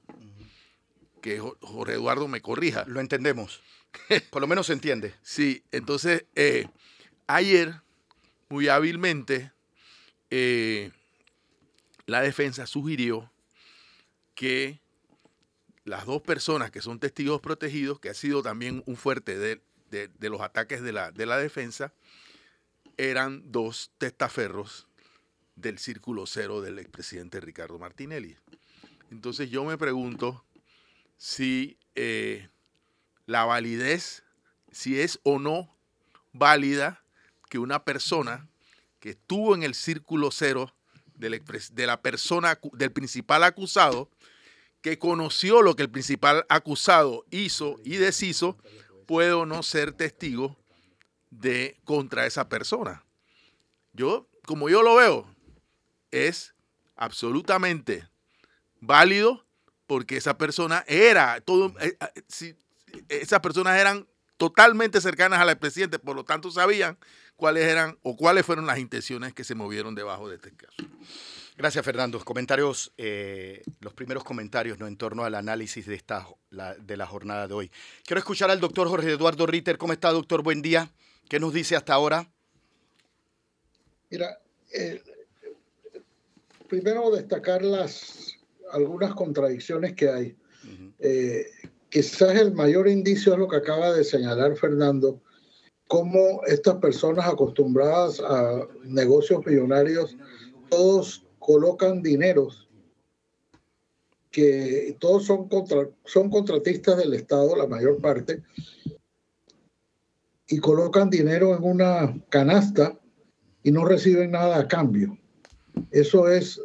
Que 1.21 1.39
Jorge 1.39 1.93
Eduardo 1.93 2.27
me 2.27 2.41
corrija. 2.41 2.85
Lo 2.87 3.01
entendemos. 3.01 3.61
Por 4.29 4.41
lo 4.41 4.47
menos 4.47 4.67
se 4.67 4.73
entiende. 4.73 5.15
Sí, 5.21 5.63
entonces, 5.71 6.25
eh, 6.35 6.67
ayer, 7.27 7.81
muy 8.47 8.67
hábilmente, 8.67 9.51
eh, 10.29 10.91
la 12.05 12.21
defensa 12.21 12.67
sugirió 12.67 13.31
que 14.35 14.81
las 15.85 16.05
dos 16.05 16.21
personas 16.21 16.71
que 16.71 16.81
son 16.81 16.99
testigos 16.99 17.39
protegidos, 17.39 17.99
que 17.99 18.09
ha 18.09 18.13
sido 18.13 18.43
también 18.43 18.83
un 18.85 18.97
fuerte 18.97 19.37
de, 19.37 19.61
de, 19.91 20.29
los 20.29 20.41
ataques 20.41 20.81
de 20.81 20.91
la, 20.91 21.11
de 21.11 21.25
la 21.25 21.37
defensa, 21.37 21.93
eran 22.97 23.51
dos 23.51 23.91
testaferros 23.97 24.87
del 25.55 25.77
círculo 25.77 26.25
cero 26.25 26.61
del 26.61 26.79
expresidente 26.79 27.39
Ricardo 27.39 27.79
Martinelli. 27.79 28.35
Entonces 29.11 29.49
yo 29.49 29.63
me 29.63 29.77
pregunto 29.77 30.43
si 31.17 31.77
eh, 31.93 32.49
la 33.27 33.45
validez, 33.45 34.23
si 34.71 34.99
es 34.99 35.19
o 35.23 35.39
no 35.39 35.77
válida 36.33 37.03
que 37.49 37.59
una 37.59 37.85
persona 37.85 38.49
que 38.99 39.11
estuvo 39.11 39.53
en 39.53 39.63
el 39.63 39.75
círculo 39.75 40.31
cero 40.31 40.73
de 41.13 41.85
la 41.85 42.01
persona, 42.01 42.59
del 42.73 42.91
principal 42.91 43.43
acusado, 43.43 44.09
que 44.85 44.99
conoció 44.99 45.63
lo 45.63 45.75
que 45.75 45.81
el 45.81 45.89
principal 45.89 46.45
acusado 46.47 47.25
hizo 47.31 47.77
y 47.83 47.95
deshizo, 47.95 48.55
puede 49.07 49.43
no 49.47 49.63
ser 49.63 49.93
testigo 49.93 50.55
de 51.31 51.75
contra 51.85 52.27
esa 52.27 52.49
persona. 52.49 53.03
Yo, 53.93 54.29
como 54.45 54.69
yo 54.69 54.83
lo 54.83 54.93
veo, 54.93 55.27
es 56.11 56.53
absolutamente 56.95 58.07
válido 58.79 59.47
porque 59.87 60.17
esa 60.17 60.37
persona 60.37 60.85
era 60.87 61.41
todo 61.41 61.73
eh, 61.79 61.97
eh, 61.99 62.21
si, 62.27 62.55
esas 63.09 63.39
personas 63.39 63.79
eran 63.79 64.07
totalmente 64.37 65.01
cercanas 65.01 65.39
al 65.39 65.57
presidente, 65.57 65.99
por 65.99 66.15
lo 66.15 66.25
tanto 66.25 66.51
sabían 66.51 66.97
cuáles 67.35 67.65
eran 67.65 67.97
o 68.01 68.15
cuáles 68.15 68.45
fueron 68.45 68.65
las 68.65 68.79
intenciones 68.79 69.33
que 69.33 69.43
se 69.43 69.55
movieron 69.55 69.95
debajo 69.95 70.29
de 70.29 70.35
este 70.35 70.51
caso. 70.51 70.75
Gracias, 71.57 71.85
Fernando. 71.85 72.19
Comentarios, 72.19 72.93
eh, 72.97 73.63
los 73.79 73.93
primeros 73.93 74.25
comentarios 74.25 74.77
¿no? 74.77 74.87
en 74.87 74.97
torno 74.97 75.23
al 75.23 75.35
análisis 75.35 75.85
de, 75.85 75.95
esta, 75.95 76.27
la, 76.49 76.75
de 76.75 76.97
la 76.97 77.07
jornada 77.07 77.47
de 77.47 77.53
hoy. 77.53 77.71
Quiero 78.05 78.19
escuchar 78.19 78.51
al 78.51 78.59
doctor 78.59 78.89
Jorge 78.89 79.11
Eduardo 79.11 79.45
Ritter. 79.45 79.77
¿Cómo 79.77 79.93
está, 79.93 80.11
doctor? 80.11 80.43
Buen 80.43 80.61
día. 80.61 80.91
¿Qué 81.29 81.39
nos 81.39 81.53
dice 81.53 81.77
hasta 81.77 81.93
ahora? 81.93 82.29
Mira, 84.09 84.37
eh, 84.73 85.01
primero 86.67 87.09
destacar 87.11 87.63
las 87.63 88.35
algunas 88.71 89.13
contradicciones 89.15 89.93
que 89.93 90.09
hay. 90.09 90.35
Eh, 90.99 91.45
quizás 91.95 92.35
el 92.35 92.53
mayor 92.53 92.89
indicio 92.89 93.31
es 93.31 93.39
lo 93.39 93.47
que 93.47 93.55
acaba 93.55 93.93
de 93.93 94.03
señalar 94.03 94.57
Fernando, 94.57 95.21
cómo 95.87 96.41
estas 96.45 96.75
personas 96.75 97.25
acostumbradas 97.25 98.19
a 98.19 98.67
negocios 98.83 99.45
millonarios, 99.45 100.17
todos 100.69 101.25
colocan 101.39 102.01
dineros 102.01 102.67
que 104.29 104.97
todos 104.99 105.25
son, 105.25 105.47
son 106.03 106.29
contratistas 106.29 106.97
del 106.97 107.13
Estado, 107.13 107.55
la 107.55 107.65
mayor 107.65 108.01
parte, 108.01 108.43
y 110.49 110.57
colocan 110.57 111.09
dinero 111.09 111.55
en 111.55 111.63
una 111.63 112.13
canasta 112.27 112.99
y 113.63 113.71
no 113.71 113.85
reciben 113.85 114.31
nada 114.31 114.59
a 114.59 114.67
cambio. 114.67 115.17
Eso 115.91 116.27
es 116.27 116.61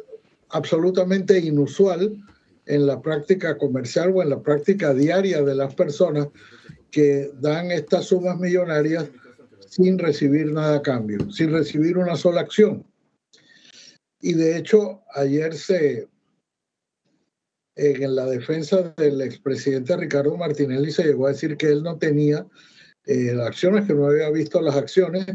absolutamente 0.49 1.39
inusual 1.39 2.21
en 2.65 2.85
la 2.85 3.01
práctica 3.01 3.57
comercial 3.57 4.11
o 4.13 4.21
en 4.21 4.29
la 4.29 4.41
práctica 4.41 4.93
diaria 4.93 5.41
de 5.41 5.55
las 5.55 5.73
personas 5.75 6.27
que 6.91 7.31
dan 7.39 7.71
estas 7.71 8.05
sumas 8.05 8.37
millonarias 8.37 9.09
sin 9.67 9.97
recibir 9.97 10.51
nada 10.51 10.77
a 10.77 10.81
cambio, 10.81 11.31
sin 11.31 11.51
recibir 11.51 11.97
una 11.97 12.15
sola 12.15 12.41
acción. 12.41 12.85
Y 14.19 14.33
de 14.33 14.57
hecho, 14.57 15.01
ayer 15.15 15.55
se, 15.55 16.07
en 17.75 18.15
la 18.15 18.25
defensa 18.25 18.93
del 18.97 19.21
expresidente 19.21 19.95
Ricardo 19.95 20.37
Martinelli 20.37 20.91
se 20.91 21.05
llegó 21.05 21.27
a 21.27 21.31
decir 21.31 21.57
que 21.57 21.67
él 21.67 21.83
no 21.83 21.97
tenía 21.97 22.45
eh, 23.05 23.31
acciones, 23.41 23.87
que 23.87 23.93
no 23.93 24.07
había 24.07 24.29
visto 24.29 24.61
las 24.61 24.75
acciones. 24.75 25.25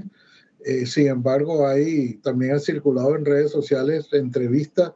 Eh, 0.64 0.87
sin 0.87 1.09
embargo, 1.09 1.66
ahí 1.66 2.14
también 2.18 2.54
ha 2.54 2.61
circulado 2.61 3.16
en 3.16 3.25
redes 3.25 3.50
sociales 3.50 4.09
entrevistas 4.12 4.92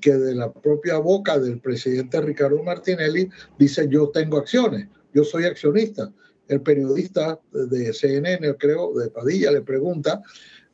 que 0.00 0.12
de 0.12 0.34
la 0.34 0.52
propia 0.52 0.98
boca 0.98 1.38
del 1.38 1.60
presidente 1.60 2.20
Ricardo 2.20 2.62
Martinelli 2.62 3.28
dice 3.58 3.86
yo 3.88 4.08
tengo 4.08 4.38
acciones, 4.38 4.88
yo 5.12 5.24
soy 5.24 5.44
accionista. 5.44 6.12
El 6.48 6.60
periodista 6.60 7.38
de 7.52 7.92
CNN, 7.92 8.54
creo, 8.58 8.92
de 8.94 9.08
Padilla, 9.08 9.52
le 9.52 9.62
pregunta 9.62 10.22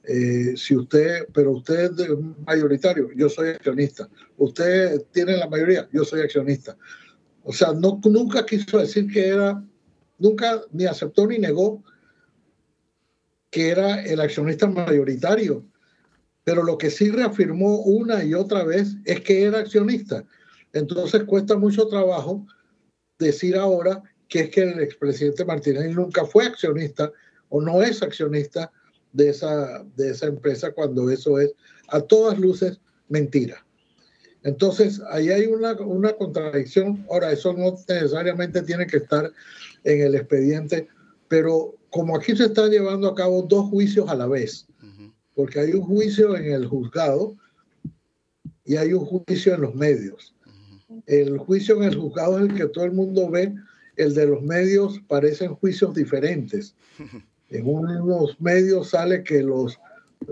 eh, 0.04 0.56
si 0.56 0.74
usted, 0.74 1.28
pero 1.34 1.52
usted 1.52 1.90
es 2.00 2.08
mayoritario, 2.46 3.10
yo 3.14 3.28
soy 3.28 3.50
accionista. 3.50 4.08
Usted 4.38 5.02
tiene 5.12 5.36
la 5.36 5.48
mayoría, 5.48 5.88
yo 5.92 6.04
soy 6.04 6.22
accionista. 6.22 6.76
O 7.44 7.52
sea, 7.52 7.72
no, 7.72 8.00
nunca 8.04 8.44
quiso 8.46 8.78
decir 8.78 9.06
que 9.12 9.28
era, 9.28 9.62
nunca 10.18 10.62
ni 10.72 10.86
aceptó 10.86 11.26
ni 11.26 11.38
negó 11.38 11.82
que 13.50 13.68
era 13.68 14.02
el 14.04 14.20
accionista 14.20 14.66
mayoritario 14.66 15.64
pero 16.48 16.62
lo 16.62 16.78
que 16.78 16.90
sí 16.90 17.10
reafirmó 17.10 17.80
una 17.80 18.24
y 18.24 18.32
otra 18.32 18.64
vez 18.64 18.96
es 19.04 19.20
que 19.20 19.42
era 19.42 19.58
accionista. 19.58 20.24
Entonces 20.72 21.24
cuesta 21.24 21.58
mucho 21.58 21.88
trabajo 21.88 22.46
decir 23.18 23.54
ahora 23.54 24.02
que 24.28 24.40
es 24.40 24.48
que 24.48 24.62
el 24.62 24.80
expresidente 24.80 25.44
Martínez 25.44 25.94
nunca 25.94 26.24
fue 26.24 26.46
accionista 26.46 27.12
o 27.50 27.60
no 27.60 27.82
es 27.82 28.02
accionista 28.02 28.72
de 29.12 29.28
esa, 29.28 29.84
de 29.94 30.08
esa 30.08 30.24
empresa 30.24 30.72
cuando 30.72 31.10
eso 31.10 31.38
es 31.38 31.52
a 31.88 32.00
todas 32.00 32.38
luces 32.38 32.80
mentira. 33.10 33.62
Entonces, 34.42 35.02
ahí 35.10 35.28
hay 35.28 35.44
una, 35.48 35.74
una 35.74 36.14
contradicción. 36.14 37.04
Ahora, 37.10 37.30
eso 37.30 37.52
no 37.52 37.72
necesariamente 37.86 38.62
tiene 38.62 38.86
que 38.86 38.96
estar 38.96 39.30
en 39.84 40.00
el 40.00 40.14
expediente, 40.14 40.88
pero 41.28 41.74
como 41.90 42.16
aquí 42.16 42.34
se 42.34 42.46
están 42.46 42.70
llevando 42.70 43.06
a 43.06 43.14
cabo 43.14 43.42
dos 43.42 43.68
juicios 43.68 44.08
a 44.08 44.14
la 44.14 44.26
vez, 44.26 44.66
porque 45.38 45.60
hay 45.60 45.72
un 45.72 45.82
juicio 45.82 46.36
en 46.36 46.50
el 46.50 46.66
juzgado 46.66 47.36
y 48.64 48.74
hay 48.74 48.92
un 48.92 49.06
juicio 49.06 49.54
en 49.54 49.60
los 49.60 49.72
medios. 49.72 50.34
El 51.06 51.38
juicio 51.38 51.76
en 51.76 51.84
el 51.84 51.96
juzgado 51.96 52.40
es 52.40 52.50
el 52.50 52.56
que 52.56 52.66
todo 52.66 52.84
el 52.84 52.90
mundo 52.90 53.30
ve, 53.30 53.54
el 53.94 54.14
de 54.14 54.26
los 54.26 54.42
medios 54.42 55.00
parecen 55.06 55.54
juicios 55.54 55.94
diferentes. 55.94 56.74
En 57.50 57.66
unos 57.66 58.38
medios 58.40 58.90
sale 58.90 59.22
que 59.22 59.42
los, 59.42 59.78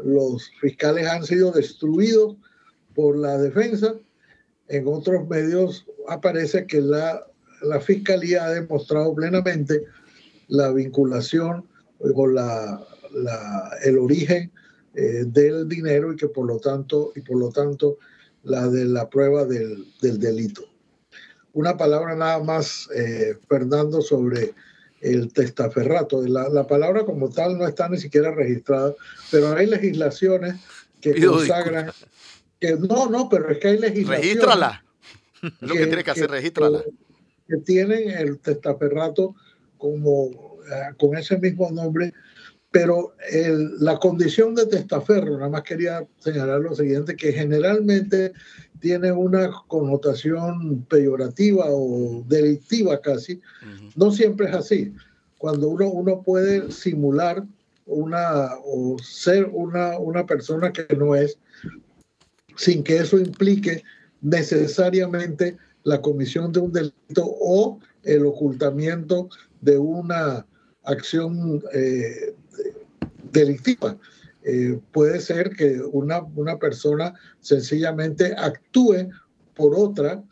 los 0.04 0.50
fiscales 0.60 1.06
han 1.06 1.24
sido 1.24 1.50
destruidos 1.50 2.36
por 2.94 3.16
la 3.16 3.38
defensa, 3.38 3.94
en 4.68 4.86
otros 4.86 5.26
medios 5.26 5.86
aparece 6.08 6.66
que 6.66 6.82
la, 6.82 7.24
la 7.62 7.80
fiscalía 7.80 8.44
ha 8.44 8.50
demostrado 8.50 9.14
plenamente 9.14 9.84
la 10.48 10.72
vinculación 10.72 11.64
o 12.00 12.26
la, 12.26 12.86
la, 13.14 13.70
el 13.82 13.98
origen 13.98 14.52
eh, 14.98 15.24
del 15.26 15.68
dinero 15.68 16.10
y 16.10 16.16
que 16.16 16.28
por 16.28 16.46
lo 16.46 16.58
tanto, 16.58 17.12
y 17.14 17.20
por 17.20 17.38
lo 17.38 17.50
tanto 17.50 17.98
la 18.44 18.66
de 18.68 18.86
la 18.86 19.10
prueba 19.10 19.44
del, 19.44 19.84
del 20.00 20.18
delito. 20.18 20.64
Una 21.52 21.76
palabra 21.76 22.16
nada 22.16 22.42
más, 22.42 22.88
eh, 22.94 23.36
Fernando, 23.46 24.00
sobre 24.00 24.54
el 25.02 25.34
testaferrato. 25.34 26.26
La, 26.26 26.48
la, 26.48 26.66
palabra 26.66 27.04
como 27.04 27.28
tal 27.28 27.58
no 27.58 27.66
está 27.66 27.90
ni 27.90 27.98
siquiera 27.98 28.30
registrada, 28.34 28.94
pero 29.30 29.54
hay 29.54 29.66
legislaciones 29.66 30.56
que 31.02 31.26
consagran... 31.26 31.92
Que, 32.58 32.72
no, 32.76 33.10
no, 33.10 33.28
pero 33.28 33.50
es 33.50 33.58
que 33.58 33.68
hay 33.68 33.78
legislaciones... 33.78 34.24
Regístrala. 34.24 34.84
Lo 35.60 35.74
que, 35.74 35.86
tiene 35.86 36.04
que 36.04 36.10
hacer, 36.10 36.30
regístrala. 36.30 36.82
Que, 37.46 37.56
tienen 37.58 38.08
el 38.08 38.38
testaferrato 38.38 39.34
como 39.76 40.56
eh, 40.72 40.94
con 40.98 41.18
ese 41.18 41.36
mismo 41.36 41.70
nombre 41.70 42.14
pero 42.76 43.14
la 43.78 43.96
condición 43.96 44.54
de 44.54 44.66
testaferro, 44.66 45.38
nada 45.38 45.48
más 45.48 45.62
quería 45.62 46.06
señalar 46.18 46.60
lo 46.60 46.74
siguiente, 46.74 47.16
que 47.16 47.32
generalmente 47.32 48.34
tiene 48.80 49.12
una 49.12 49.50
connotación 49.66 50.84
peyorativa 50.84 51.64
o 51.70 52.22
delictiva 52.28 53.00
casi, 53.00 53.40
no 53.94 54.12
siempre 54.12 54.48
es 54.48 54.54
así. 54.54 54.92
Cuando 55.38 55.68
uno, 55.70 55.88
uno 55.88 56.20
puede 56.20 56.70
simular 56.70 57.46
una 57.86 58.50
o 58.62 58.98
ser 58.98 59.48
una, 59.50 59.98
una 59.98 60.26
persona 60.26 60.70
que 60.70 60.94
no 60.94 61.14
es, 61.14 61.38
sin 62.56 62.84
que 62.84 62.98
eso 62.98 63.16
implique 63.16 63.82
necesariamente 64.20 65.56
la 65.84 66.02
comisión 66.02 66.52
de 66.52 66.60
un 66.60 66.72
delito 66.72 67.24
o 67.24 67.80
el 68.02 68.26
ocultamiento 68.26 69.30
de 69.62 69.78
una 69.78 70.44
acción 70.86 71.62
eh, 71.72 72.34
delictiva. 73.40 73.98
Eh, 74.42 74.78
puede 74.92 75.20
ser 75.20 75.50
que 75.50 75.80
una, 75.80 76.22
una 76.22 76.58
persona 76.58 77.14
sencillamente 77.40 78.34
actúe 78.36 79.08
por 79.54 79.74
otra 79.74 80.22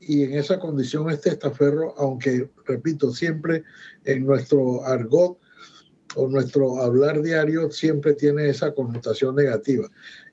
y 0.00 0.24
en 0.24 0.34
esa 0.34 0.58
condición 0.58 1.08
este 1.08 1.30
estaferro, 1.30 1.94
aunque, 1.96 2.50
repito, 2.66 3.12
siempre 3.12 3.62
en 4.04 4.26
nuestro 4.26 4.84
argot 4.84 5.38
o 6.16 6.28
nuestro 6.28 6.82
hablar 6.82 7.22
diario 7.22 7.70
siempre 7.70 8.14
tiene 8.14 8.48
esa 8.48 8.72
connotación 8.72 9.34
negativa. 9.34 9.88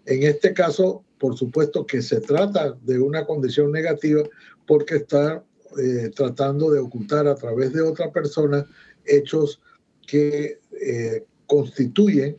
En 0.06 0.24
este 0.24 0.54
caso, 0.54 1.04
por 1.20 1.38
supuesto 1.38 1.86
que 1.86 2.02
se 2.02 2.20
trata 2.22 2.76
de 2.82 3.00
una 3.00 3.26
condición 3.26 3.72
negativa 3.72 4.24
porque 4.66 4.96
está 4.96 5.44
eh, 5.78 6.12
tratando 6.16 6.72
de 6.72 6.80
ocultar 6.80 7.28
a 7.28 7.36
través 7.36 7.72
de 7.74 7.82
otra 7.82 8.12
persona 8.12 8.66
hechos 9.06 9.62
que 10.06 10.60
eh, 10.82 11.24
constituyen 11.52 12.38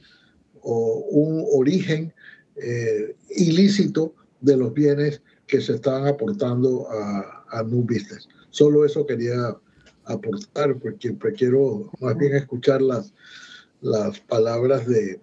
un 0.62 1.44
origen 1.52 2.14
eh, 2.56 3.14
ilícito 3.28 4.14
de 4.40 4.56
los 4.56 4.72
bienes 4.72 5.20
que 5.46 5.60
se 5.60 5.74
están 5.74 6.06
aportando 6.06 6.88
a, 6.90 7.44
a 7.50 7.62
New 7.62 7.82
Business. 7.82 8.26
Solo 8.48 8.86
eso 8.86 9.04
quería 9.04 9.54
aportar, 10.04 10.78
porque 10.78 11.14
quiero 11.36 11.90
más 12.00 12.16
bien 12.16 12.34
escuchar 12.36 12.80
las, 12.80 13.12
las 13.82 14.18
palabras 14.20 14.86
de 14.86 15.20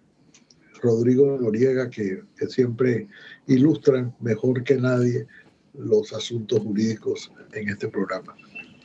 Rodrigo 0.84 1.40
Noriega, 1.42 1.90
que, 1.90 2.22
que 2.38 2.48
siempre 2.48 3.08
ilustran 3.48 4.16
mejor 4.20 4.64
que 4.64 4.76
nadie 4.76 5.26
los 5.74 6.14
asuntos 6.14 6.60
jurídicos 6.60 7.32
en 7.54 7.70
este 7.70 7.88
programa. 7.88 8.36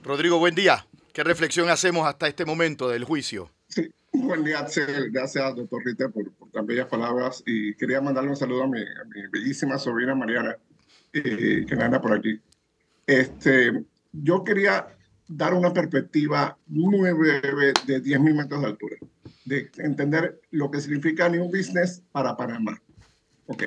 Rodrigo, 0.02 0.38
buen 0.38 0.54
día. 0.54 0.86
¿Qué 1.12 1.22
reflexión 1.22 1.68
hacemos 1.68 2.06
hasta 2.06 2.26
este 2.26 2.46
momento 2.46 2.88
del 2.88 3.04
juicio? 3.04 3.50
Buen 4.14 4.44
día, 4.44 4.60
Axel. 4.60 5.10
Gracias, 5.10 5.56
doctor 5.56 5.84
Rita, 5.84 6.08
por, 6.08 6.30
tan 6.52 6.66
bellas 6.66 6.86
palabras. 6.86 7.42
Y 7.46 7.74
quería 7.74 8.00
mandarle 8.00 8.30
un 8.30 8.36
saludo 8.36 8.62
a 8.62 8.68
mi, 8.68 8.80
bellísima 9.32 9.76
sobrina 9.76 10.14
Mariana, 10.14 10.56
eh, 11.12 11.66
que 11.66 11.74
anda 11.74 12.00
por 12.00 12.12
aquí. 12.12 12.40
Este, 13.06 13.84
yo 14.12 14.44
quería 14.44 14.86
dar 15.26 15.52
una 15.52 15.72
perspectiva 15.72 16.56
muy 16.66 17.12
breve 17.12 17.72
de 17.86 18.02
10.000 18.02 18.34
metros 18.34 18.60
de 18.60 18.66
altura, 18.68 18.96
de 19.44 19.70
entender 19.78 20.40
lo 20.52 20.70
que 20.70 20.80
significa 20.80 21.28
New 21.28 21.46
Business 21.46 22.02
para 22.12 22.36
Panamá. 22.36 22.80
Ok 23.46 23.64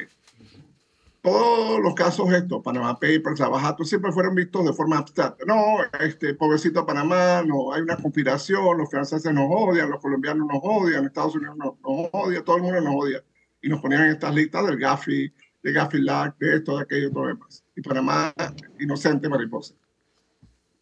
todos 1.28 1.82
los 1.82 1.94
casos 1.94 2.32
estos, 2.32 2.64
Panama 2.64 2.98
Papers, 2.98 3.42
Abajato, 3.42 3.84
siempre 3.84 4.14
fueron 4.14 4.34
vistos 4.34 4.64
de 4.64 4.72
forma 4.72 4.98
abstracta. 4.98 5.44
No, 5.46 5.80
este, 6.00 6.34
pobrecito 6.34 6.86
Panamá, 6.86 7.44
no, 7.46 7.74
hay 7.74 7.82
una 7.82 7.98
conspiración, 7.98 8.78
los 8.78 8.90
franceses 8.90 9.34
nos 9.34 9.50
odian, 9.50 9.90
los 9.90 10.00
colombianos 10.00 10.48
nos 10.48 10.62
odian, 10.64 11.06
Estados 11.06 11.36
Unidos 11.36 11.58
nos, 11.58 11.74
odian, 11.82 12.46
todo 12.46 12.56
el 12.56 12.64
mundo 12.64 12.80
nos 12.80 12.96
odia. 12.96 13.22
Y 13.62 13.68
nos 13.68 13.82
ponían 13.82 14.04
en 14.04 14.12
estas 14.12 14.34
listas 14.34 14.66
del 14.68 14.78
Gafi, 14.78 15.34
de 15.64 15.72
Gafilac, 15.74 16.38
de 16.38 16.56
esto, 16.56 16.78
de 16.78 16.84
aquello, 16.84 17.12
todo 17.12 17.28
demás. 17.28 17.62
Y 17.76 17.82
Panamá, 17.82 18.34
inocente 18.80 19.28
mariposa. 19.28 19.76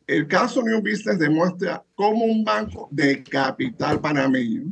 El 0.06 0.28
caso 0.28 0.62
New 0.62 0.80
Business 0.82 1.18
demuestra 1.18 1.84
cómo 1.96 2.24
un 2.24 2.44
banco 2.44 2.88
de 2.92 3.24
capital 3.24 4.00
panameño 4.00 4.72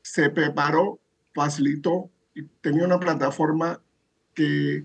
se 0.00 0.30
preparó, 0.30 0.98
facilitó 1.34 2.10
y 2.34 2.44
tenía 2.62 2.86
una 2.86 2.98
plataforma 2.98 3.82
que 4.36 4.84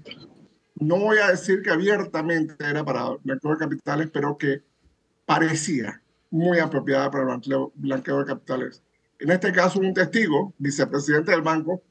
no 0.76 0.98
voy 0.98 1.20
a 1.20 1.28
decir 1.28 1.62
que 1.62 1.70
abiertamente 1.70 2.56
era 2.60 2.84
para 2.84 3.12
blanqueo 3.24 3.52
de 3.52 3.58
capitales, 3.58 4.10
pero 4.12 4.38
que 4.38 4.64
parecía 5.26 6.02
muy 6.32 6.58
apropiada 6.58 7.12
para 7.12 7.40
blanqueo 7.76 8.20
de 8.20 8.26
capitales. 8.26 8.82
En 9.20 9.30
este 9.30 9.52
caso, 9.52 9.80
un 9.80 9.94
testigo, 9.94 10.56
vicepresidente 10.58 11.32
del 11.32 11.42
banco, 11.42 11.84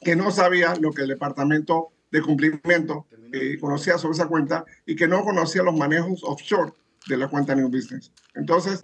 que 0.00 0.16
no 0.16 0.30
sabía 0.30 0.74
lo 0.80 0.92
que 0.92 1.02
el 1.02 1.08
departamento 1.08 1.88
de 2.10 2.22
cumplimiento 2.22 3.06
eh, 3.32 3.58
conocía 3.58 3.98
sobre 3.98 4.14
esa 4.14 4.28
cuenta 4.28 4.64
y 4.86 4.94
que 4.94 5.08
no 5.08 5.22
conocía 5.24 5.62
los 5.62 5.76
manejos 5.76 6.22
offshore 6.22 6.72
de 7.08 7.16
la 7.16 7.28
cuenta 7.28 7.54
New 7.54 7.68
Business. 7.68 8.12
Entonces, 8.34 8.82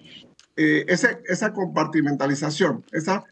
eh, 0.56 0.84
ese, 0.88 1.22
esa 1.26 1.52
compartimentalización, 1.52 2.84
esa 2.90 3.24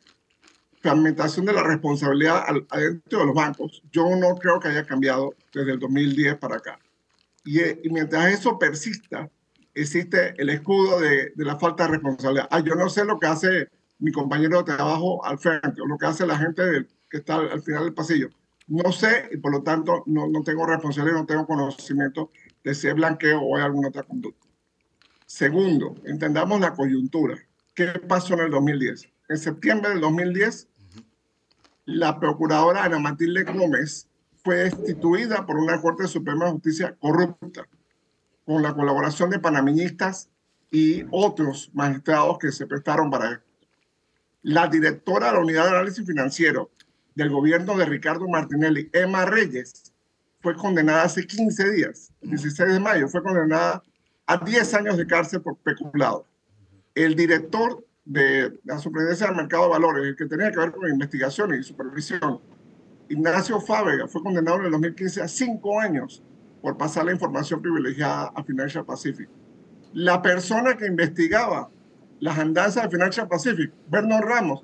fragmentación 0.81 1.47
de 1.47 1.53
la 1.53 1.63
responsabilidad 1.63 2.45
adentro 2.71 3.21
de 3.21 3.27
los 3.27 3.35
bancos, 3.35 3.83
yo 3.91 4.05
no 4.17 4.37
creo 4.37 4.61
que 4.61 4.69
haya 4.69 4.85
cambiado 4.85 5.35
desde 5.53 5.73
el 5.73 5.79
2010 5.79 6.37
para 6.37 6.57
acá. 6.57 6.79
Y, 7.45 7.61
y 7.61 7.91
mientras 7.91 8.33
eso 8.33 8.59
persista, 8.59 9.31
existe 9.75 10.35
el 10.39 10.51
escudo 10.51 11.01
de, 11.01 11.33
de, 11.35 11.45
la 11.45 11.59
falta 11.59 11.85
de 11.85 11.93
responsabilidad. 11.93 12.49
Ah, 12.51 12.61
yo 12.61 12.75
no 12.75 12.89
sé 12.89 13.05
lo 13.05 13.19
que 13.19 13.27
hace 13.27 13.69
mi 13.99 14.13
compañero 14.13 14.59
de 14.59 14.77
trabajo 14.77 15.25
al 15.25 15.39
frente 15.39 15.81
o 15.81 15.87
lo 15.87 15.99
que 15.99 16.07
hace 16.07 16.27
la 16.27 16.37
gente 16.37 16.63
del, 16.65 16.89
que 17.11 17.19
está 17.19 17.37
al, 17.37 17.51
al, 17.51 17.63
final 17.63 17.85
del 17.85 17.95
pasillo. 17.95 18.29
No 18.67 18.93
sé 18.93 19.29
y 19.33 19.39
por 19.39 19.53
lo 19.53 19.63
tanto 19.63 20.03
no, 20.07 20.29
no 20.29 20.43
tengo 20.43 20.67
responsabilidad, 20.67 21.21
no 21.21 21.27
tengo 21.27 21.47
conocimiento 21.47 22.31
de 22.63 22.75
si 22.75 22.89
es 22.89 22.95
blanqueo 22.95 23.41
o 23.41 23.57
hay 23.57 23.63
alguna 23.63 23.89
otra 23.89 24.03
conducta. 24.03 24.47
Segundo, 25.27 25.95
entendamos 26.05 26.61
la 26.61 26.75
coyuntura. 26.75 27.37
¿Qué 27.75 27.87
pasó 27.87 28.35
en 28.35 28.41
el 28.41 28.51
2010? 28.51 29.09
En 29.29 29.37
septiembre 29.37 29.91
del 29.91 30.01
2010, 30.01 30.69
la 31.85 32.19
procuradora 32.19 32.85
Ana 32.85 32.99
Matilde 32.99 33.45
Gómez 33.45 34.09
fue 34.43 34.57
destituida 34.57 35.45
por 35.45 35.59
una 35.59 35.81
Corte 35.83 36.07
Suprema 36.07 36.47
de 36.47 36.53
Justicia 36.53 36.97
corrupta, 36.99 37.69
con 38.47 38.63
la 38.63 38.73
colaboración 38.73 39.29
de 39.29 39.39
panameñistas 39.39 40.31
y 40.71 41.05
otros 41.11 41.71
magistrados 41.75 42.39
que 42.39 42.53
se 42.53 42.67
prestaron 42.67 43.11
para 43.11 43.33
esto. 43.33 43.45
La 44.43 44.67
directora 44.67 45.27
de 45.27 45.33
la 45.35 45.41
Unidad 45.41 45.65
de 45.65 45.71
Análisis 45.71 46.07
Financiero 46.07 46.71
del 47.15 47.29
gobierno 47.29 47.77
de 47.77 47.85
Ricardo 47.85 48.27
Martinelli, 48.29 48.89
Emma 48.95 49.27
Reyes, 49.27 49.93
fue 50.41 50.55
condenada 50.55 51.03
hace 51.03 51.27
15 51.27 51.71
días, 51.73 52.13
el 52.23 52.31
16 52.31 52.73
de 52.73 52.81
mayo, 52.81 53.09
fue 53.09 53.23
condenada 53.23 53.83
a 54.27 54.39
10 54.39 54.73
años 54.75 54.97
de 54.97 55.07
cárcel 55.07 55.43
por 55.43 55.59
peculado. 55.59 56.25
El 56.95 57.15
director 57.15 57.85
de 58.09 58.59
la 58.65 58.79
Superintendencia 58.79 59.27
del 59.27 59.37
Mercado 59.37 59.65
de 59.65 59.69
Valores, 59.69 60.17
que 60.17 60.25
tenía 60.25 60.51
que 60.51 60.59
ver 60.59 60.73
con 60.73 60.89
investigación 60.89 61.55
y 61.55 61.63
supervisión, 61.63 62.41
Ignacio 63.11 63.61
Fábrega, 63.61 64.09
fue 64.09 64.23
condenado 64.23 64.59
en 64.61 64.65
el 64.67 64.73
2015 64.73 65.23
a 65.23 65.29
5 65.29 65.81
años 65.81 66.23
por 66.63 66.79
pasar 66.79 67.05
la 67.05 67.13
información 67.13 67.61
privilegiada 67.61 68.33
a 68.35 68.43
Financial 68.43 68.85
Pacific. 68.85 69.29
La 69.93 70.23
persona 70.23 70.75
que 70.77 70.87
investigaba 70.87 71.69
las 72.21 72.39
andanzas 72.39 72.85
de 72.85 72.91
Financial 72.91 73.29
Pacific, 73.29 73.73
Bernard 73.91 74.25
Ramos, 74.25 74.63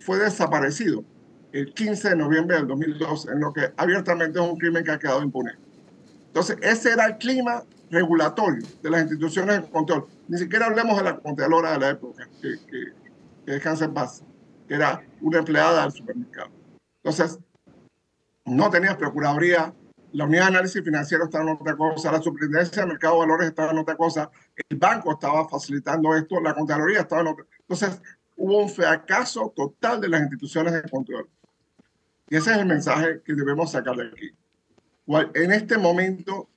fue 0.00 0.18
desaparecido 0.18 1.04
el 1.52 1.74
15 1.74 2.10
de 2.10 2.16
noviembre 2.16 2.56
del 2.56 2.66
2012, 2.66 3.30
en 3.30 3.40
lo 3.40 3.52
que 3.52 3.72
abiertamente 3.76 4.38
es 4.38 4.44
un 4.44 4.56
crimen 4.56 4.84
que 4.84 4.92
ha 4.92 4.98
quedado 4.98 5.22
impune. 5.22 5.52
Entonces, 6.28 6.56
ese 6.62 6.92
era 6.92 7.06
el 7.06 7.18
clima 7.18 7.62
regulatorio 7.90 8.66
de 8.82 8.90
las 8.90 9.02
instituciones 9.02 9.62
de 9.62 9.70
control. 9.70 10.06
Ni 10.28 10.38
siquiera 10.38 10.66
hablemos 10.66 10.96
de 10.96 11.04
la 11.04 11.18
contralora 11.18 11.72
de 11.72 11.78
la 11.78 11.90
época, 11.90 12.28
que, 12.40 12.56
que, 12.66 12.92
que 13.44 13.52
descansa 13.52 13.84
en 13.86 13.94
paz, 13.94 14.22
que 14.66 14.74
era 14.74 15.02
una 15.20 15.38
empleada 15.38 15.82
del 15.82 15.92
supermercado. 15.92 16.50
Entonces, 17.02 17.38
no 18.44 18.70
tenías 18.70 18.96
procuraduría, 18.96 19.72
la 20.12 20.24
unidad 20.24 20.42
de 20.42 20.48
análisis 20.48 20.82
financiero 20.82 21.24
estaba 21.24 21.44
en 21.44 21.56
otra 21.56 21.76
cosa, 21.76 22.12
la 22.12 22.22
superintendencia 22.22 22.82
de 22.82 22.88
mercado 22.88 23.14
de 23.14 23.20
valores 23.20 23.48
estaba 23.48 23.72
en 23.72 23.78
otra 23.78 23.96
cosa, 23.96 24.30
el 24.68 24.78
banco 24.78 25.12
estaba 25.12 25.48
facilitando 25.48 26.14
esto, 26.14 26.40
la 26.40 26.54
Contraloría 26.54 27.00
estaba 27.00 27.22
en 27.22 27.28
otra. 27.28 27.44
Entonces, 27.60 28.00
hubo 28.36 28.62
un 28.62 28.68
fracaso 28.68 29.52
total 29.54 30.00
de 30.00 30.08
las 30.08 30.22
instituciones 30.22 30.72
de 30.72 30.88
control. 30.88 31.28
Y 32.28 32.36
ese 32.36 32.52
es 32.52 32.58
el 32.58 32.66
mensaje 32.66 33.20
que 33.24 33.34
debemos 33.34 33.72
sacar 33.72 33.96
de 33.96 34.08
aquí. 34.08 34.30
En 35.34 35.52
este 35.52 35.78
momento, 35.78 36.48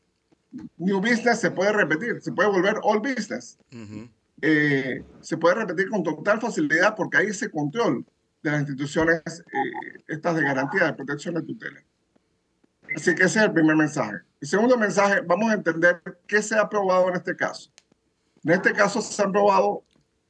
New 0.78 1.00
Business 1.00 1.40
se 1.40 1.52
puede 1.52 1.72
repetir, 1.72 2.22
se 2.22 2.32
puede 2.32 2.50
volver 2.50 2.76
All 2.84 3.00
Business. 3.00 3.58
Uh 3.72 3.78
-huh. 3.78 4.10
eh, 4.42 5.04
se 5.22 5.38
puede 5.38 5.56
repetir 5.56 5.90
con 5.90 6.04
total 6.04 6.40
facilidad 6.40 6.96
porque 6.96 7.18
hay 7.18 7.28
ese 7.28 7.50
control 7.50 8.06
de 8.42 8.52
las 8.52 8.62
instituciones 8.62 9.22
eh, 9.26 10.04
estas 10.08 10.36
de 10.36 10.44
garantía 10.44 10.86
de 10.86 10.94
protección 10.94 11.36
de 11.36 11.42
tutela. 11.42 11.82
Así 12.96 13.14
que 13.14 13.24
ese 13.24 13.40
es 13.40 13.46
el 13.46 13.52
primer 13.52 13.76
mensaje. 13.76 14.18
El 14.42 14.48
segundo 14.48 14.78
mensaje, 14.78 15.22
vamos 15.22 15.52
a 15.52 15.56
entender 15.56 16.02
qué 16.26 16.42
se 16.42 16.56
ha 16.56 16.62
aprobado 16.62 17.10
en 17.10 17.16
este 17.16 17.36
caso. 17.36 17.72
En 18.44 18.52
este 18.52 18.74
caso 18.74 19.02
se 19.02 19.22
han 19.22 19.30
aprobado, 19.30 19.84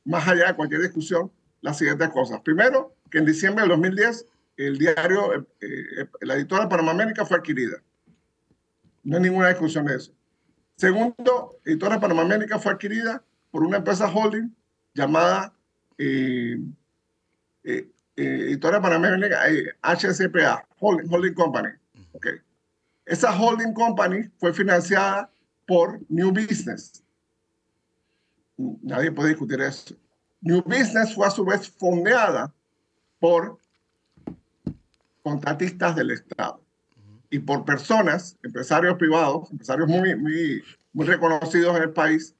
más 0.03 0.27
allá 0.27 0.47
de 0.47 0.55
cualquier 0.55 0.81
discusión, 0.81 1.31
las 1.61 1.77
siguientes 1.77 2.09
cosas. 2.09 2.41
Primero, 2.41 2.95
que 3.11 3.19
en 3.19 3.25
diciembre 3.25 3.61
del 3.61 3.69
2010 3.69 4.25
el 4.57 4.77
diario, 4.77 5.33
eh, 5.33 5.45
eh, 5.61 6.07
la 6.21 6.35
editora 6.35 6.67
Panamá 6.67 6.91
América 6.91 7.25
fue 7.25 7.37
adquirida. 7.37 7.77
No 9.03 9.17
hay 9.17 9.23
ninguna 9.23 9.49
discusión 9.49 9.85
de 9.85 9.95
eso. 9.95 10.13
Segundo, 10.75 11.59
editora 11.65 11.99
Panamá 11.99 12.21
América 12.21 12.59
fue 12.59 12.71
adquirida 12.71 13.23
por 13.51 13.63
una 13.63 13.77
empresa 13.77 14.07
holding 14.07 14.55
llamada 14.93 15.53
eh, 15.97 16.57
editora 18.15 18.81
Panamá 18.81 19.09
América, 19.09 19.41
HCPA, 19.81 20.65
holding, 20.79 21.09
holding 21.09 21.33
Company. 21.33 21.69
Okay. 22.13 22.39
Esa 23.05 23.31
holding 23.31 23.73
company 23.73 24.29
fue 24.37 24.53
financiada 24.53 25.31
por 25.65 25.99
New 26.09 26.31
Business. 26.31 27.03
Nadie 28.57 29.11
puede 29.11 29.29
discutir 29.29 29.59
eso. 29.61 29.95
New 30.41 30.61
Business 30.61 31.15
fue 31.15 31.25
a 31.25 31.31
su 31.31 31.43
vez 31.43 31.69
fondeada 31.69 32.53
por 33.19 33.57
contratistas 35.23 35.95
del 35.95 36.11
Estado 36.11 36.61
y 37.29 37.39
por 37.39 37.63
personas, 37.63 38.37
empresarios 38.43 38.95
privados, 38.95 39.51
empresarios 39.51 39.87
muy, 39.87 40.15
muy, 40.15 41.05
reconocidos 41.05 41.77
en 41.77 41.83
el 41.83 41.91
país, 41.91 42.35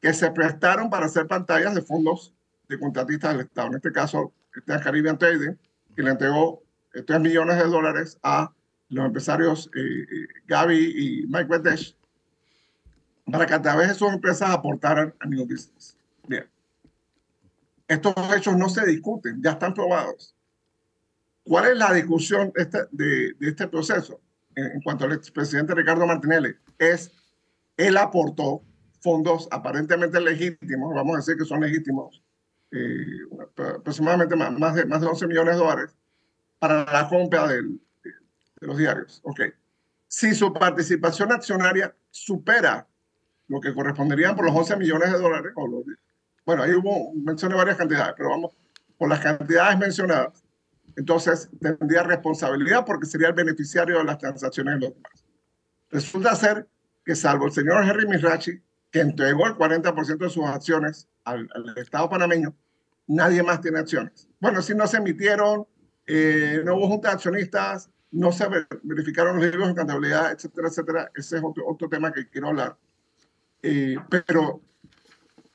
que 0.00 0.12
se 0.12 0.30
prestaron 0.30 0.90
para 0.90 1.06
hacer 1.06 1.26
pantallas 1.26 1.74
de 1.74 1.82
fondos 1.82 2.34
de 2.68 2.78
contratistas 2.78 3.32
del 3.32 3.46
Estado. 3.46 3.68
En 3.68 3.76
este 3.76 3.92
caso, 3.92 4.32
este 4.54 4.78
Caribbean 4.80 5.18
Trading, 5.18 5.54
que 5.94 6.02
le 6.02 6.10
entregó 6.10 6.62
3 6.92 7.20
millones 7.20 7.56
de 7.56 7.64
dólares 7.64 8.18
a 8.22 8.52
los 8.88 9.06
empresarios 9.06 9.70
eh, 9.74 10.06
Gaby 10.46 10.76
y 10.76 11.26
Mike 11.26 11.50
Wedesh 11.50 11.96
para 13.24 13.46
que 13.46 13.54
a 13.54 13.62
través 13.62 13.88
de 13.88 13.94
sus 13.94 14.12
empresas 14.12 14.50
aportaran 14.50 15.12
a 15.18 15.26
New 15.26 15.44
Business. 15.44 15.96
Bien. 16.28 16.48
Estos 17.88 18.14
hechos 18.36 18.56
no 18.56 18.68
se 18.68 18.86
discuten, 18.86 19.42
ya 19.42 19.52
están 19.52 19.74
probados. 19.74 20.34
¿Cuál 21.42 21.72
es 21.72 21.78
la 21.78 21.92
discusión 21.92 22.52
este, 22.54 22.80
de 22.90 23.34
este 23.40 23.66
proceso 23.66 24.20
en, 24.56 24.80
cuanto 24.82 25.04
al 25.04 25.12
expresidente 25.12 25.74
Ricardo 25.74 26.06
Martinelli? 26.06 26.54
Es, 26.78 27.12
él 27.76 27.96
aportó 27.96 28.62
fondos 29.00 29.46
aparentemente 29.50 30.20
legítimos, 30.20 30.94
vamos 30.94 31.14
a 31.14 31.18
decir 31.18 31.36
que 31.36 31.44
son 31.44 31.60
legítimos, 31.60 32.22
eh, 32.72 33.04
aproximadamente 33.76 34.34
más, 34.34 34.74
de, 34.74 34.84
más 34.86 35.00
de 35.00 35.06
11 35.06 35.26
millones 35.28 35.54
de 35.54 35.60
dólares 35.60 35.96
para 36.58 36.84
la 36.90 37.08
compra 37.08 37.46
del, 37.46 37.80
de 38.02 38.66
los 38.66 38.76
diarios. 38.76 39.20
Ok. 39.22 39.40
Si 40.08 40.34
su 40.34 40.52
participación 40.52 41.30
accionaria 41.32 41.94
supera 42.10 42.86
lo 43.48 43.60
que 43.60 43.74
corresponderían 43.74 44.34
por 44.34 44.46
los 44.46 44.54
11 44.54 44.76
millones 44.76 45.12
de 45.12 45.18
dólares, 45.18 45.52
o 45.54 45.68
los, 45.68 45.84
bueno, 46.44 46.62
ahí 46.62 46.72
hubo, 46.72 47.12
mencioné 47.14 47.54
varias 47.54 47.76
cantidades, 47.76 48.14
pero 48.16 48.30
vamos, 48.30 48.56
por 48.98 49.08
las 49.08 49.20
cantidades 49.20 49.78
mencionadas, 49.78 50.42
entonces 50.96 51.50
tendría 51.60 52.02
responsabilidad 52.02 52.84
porque 52.84 53.06
sería 53.06 53.28
el 53.28 53.34
beneficiario 53.34 53.98
de 53.98 54.04
las 54.04 54.18
transacciones 54.18 54.74
de 54.74 54.80
los 54.80 54.94
demás. 54.94 55.24
Resulta 55.90 56.34
ser 56.34 56.66
que 57.04 57.14
salvo 57.14 57.46
el 57.46 57.52
señor 57.52 57.84
Henry 57.84 58.06
Mirachi, 58.08 58.60
que 58.90 59.00
entregó 59.00 59.46
el 59.46 59.54
40% 59.54 60.16
de 60.16 60.30
sus 60.30 60.44
acciones 60.44 61.08
al, 61.24 61.48
Estado 61.76 62.08
panameño, 62.08 62.54
nadie 63.06 63.42
más 63.42 63.60
tiene 63.60 63.78
acciones. 63.78 64.28
Bueno, 64.40 64.62
si 64.62 64.74
no 64.74 64.86
se 64.86 64.96
emitieron, 64.96 65.66
eh, 66.06 66.62
no 66.64 66.76
hubo 66.76 66.88
junta 66.88 67.08
de 67.08 67.14
accionistas, 67.14 67.90
no 68.10 68.32
se 68.32 68.46
verificaron 68.82 69.36
los 69.36 69.44
libros 69.44 69.68
de 69.68 69.74
contabilidad, 69.74 70.32
etcétera, 70.32 70.68
etcétera. 70.68 71.10
Ese 71.14 71.36
es 71.36 71.42
otro, 71.44 71.64
otro 71.68 71.88
tema 71.88 72.12
que 72.12 72.28
quiero 72.28 72.48
hablar. 72.48 72.76
Eh, 73.62 73.96
pero 74.08 74.62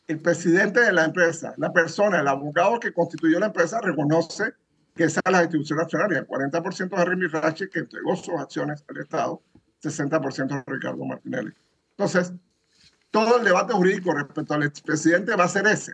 el 0.08 0.20
presidente 0.20 0.82
de 0.82 0.92
la 0.92 1.06
empresa, 1.06 1.54
la 1.58 1.74
persona, 1.74 2.20
el 2.20 2.28
abogado 2.28 2.80
que 2.80 2.94
constituyó 2.94 3.40
la 3.40 3.48
empresa, 3.48 3.82
reconoce 3.82 4.54
que 5.02 5.08
esa 5.08 5.20
es 5.26 5.32
la 5.32 5.42
distribución 5.42 5.80
accionaria. 5.80 6.28
40% 6.28 6.96
de 6.96 7.06
Remy 7.06 7.26
Rachi, 7.26 7.68
que 7.70 7.80
entregó 7.80 8.16
sus 8.16 8.40
acciones 8.40 8.86
al 8.88 8.98
Estado, 8.98 9.42
60% 9.84 10.48
de 10.48 10.64
Ricardo 10.68 11.04
Martinelli. 11.04 11.52
Entonces, 11.98 12.34
todo 13.10 13.40
el 13.40 13.44
debate 13.44 13.74
jurídico 13.74 14.14
respecto 14.14 14.54
al 14.54 14.62
expresidente 14.62 15.36
va 15.36 15.46
a 15.46 15.48
ser 15.48 15.66
ese. 15.66 15.94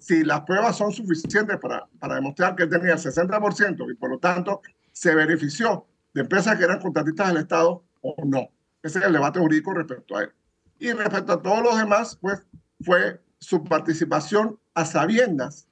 Si 0.00 0.24
las 0.24 0.40
pruebas 0.40 0.76
son 0.76 0.90
suficientes 0.90 1.58
para, 1.58 1.86
para 2.00 2.16
demostrar 2.16 2.56
que 2.56 2.64
él 2.64 2.70
tenía 2.70 2.94
el 2.94 2.98
60% 2.98 3.88
y 3.88 3.94
por 3.94 4.10
lo 4.10 4.18
tanto 4.18 4.62
se 4.90 5.14
benefició 5.14 5.86
de 6.12 6.22
empresas 6.22 6.58
que 6.58 6.64
eran 6.64 6.80
contratistas 6.80 7.28
del 7.28 7.36
Estado 7.36 7.84
o 8.00 8.16
no. 8.24 8.48
Ese 8.82 8.98
es 8.98 9.04
el 9.04 9.12
debate 9.12 9.38
jurídico 9.38 9.72
respecto 9.74 10.16
a 10.16 10.24
él. 10.24 10.32
Y 10.80 10.90
respecto 10.90 11.34
a 11.34 11.40
todos 11.40 11.62
los 11.62 11.78
demás, 11.78 12.18
pues 12.20 12.42
fue 12.80 13.20
su 13.38 13.62
participación 13.62 14.58
a 14.74 14.84
sabiendas, 14.84 15.68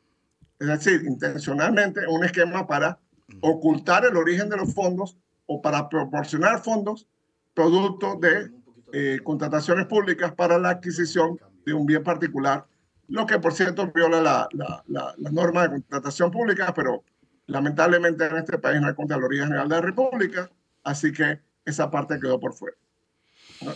es 0.59 0.66
decir, 0.66 1.03
intencionalmente, 1.07 2.07
un 2.07 2.25
esquema 2.25 2.66
para 2.66 2.99
ocultar 3.40 4.05
el 4.05 4.16
origen 4.16 4.49
de 4.49 4.57
los 4.57 4.75
fondos 4.75 5.16
o 5.47 5.61
para 5.61 5.88
proporcionar 5.88 6.62
fondos 6.62 7.07
producto 7.55 8.16
de 8.21 8.51
eh, 8.92 9.21
contrataciones 9.23 9.87
públicas 9.87 10.33
para 10.33 10.59
la 10.59 10.71
adquisición 10.71 11.38
de 11.66 11.75
un 11.75 11.85
bien 11.85 12.03
particular, 12.03 12.66
lo 13.09 13.27
que 13.27 13.38
por 13.38 13.53
cierto 13.53 13.90
viola 13.92 14.21
la, 14.21 14.49
la, 14.53 14.83
la, 14.87 15.14
la 15.16 15.31
norma 15.31 15.62
de 15.62 15.71
contratación 15.71 16.31
pública, 16.31 16.73
pero 16.75 17.05
lamentablemente 17.47 18.27
en 18.27 18.37
este 18.37 18.59
país 18.59 18.81
no 18.81 18.87
hay 18.87 18.94
Contraloría 18.94 19.44
General 19.44 19.68
de 19.68 19.75
la 19.75 19.81
República, 19.83 20.51
así 20.85 21.12
que 21.12 21.40
esa 21.64 21.90
parte 21.90 22.18
quedó 22.21 22.38
por 22.38 22.55
fuera. 22.55 22.77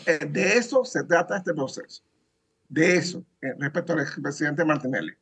Eh, 0.06 0.26
de 0.30 0.56
eso 0.56 0.84
se 0.84 1.04
trata 1.04 1.36
este 1.36 1.52
proceso, 1.52 2.02
de 2.68 2.96
eso, 2.96 3.24
eh, 3.40 3.54
respecto 3.58 3.92
al 3.92 4.00
expresidente 4.00 4.64
Martinelli. 4.64 5.12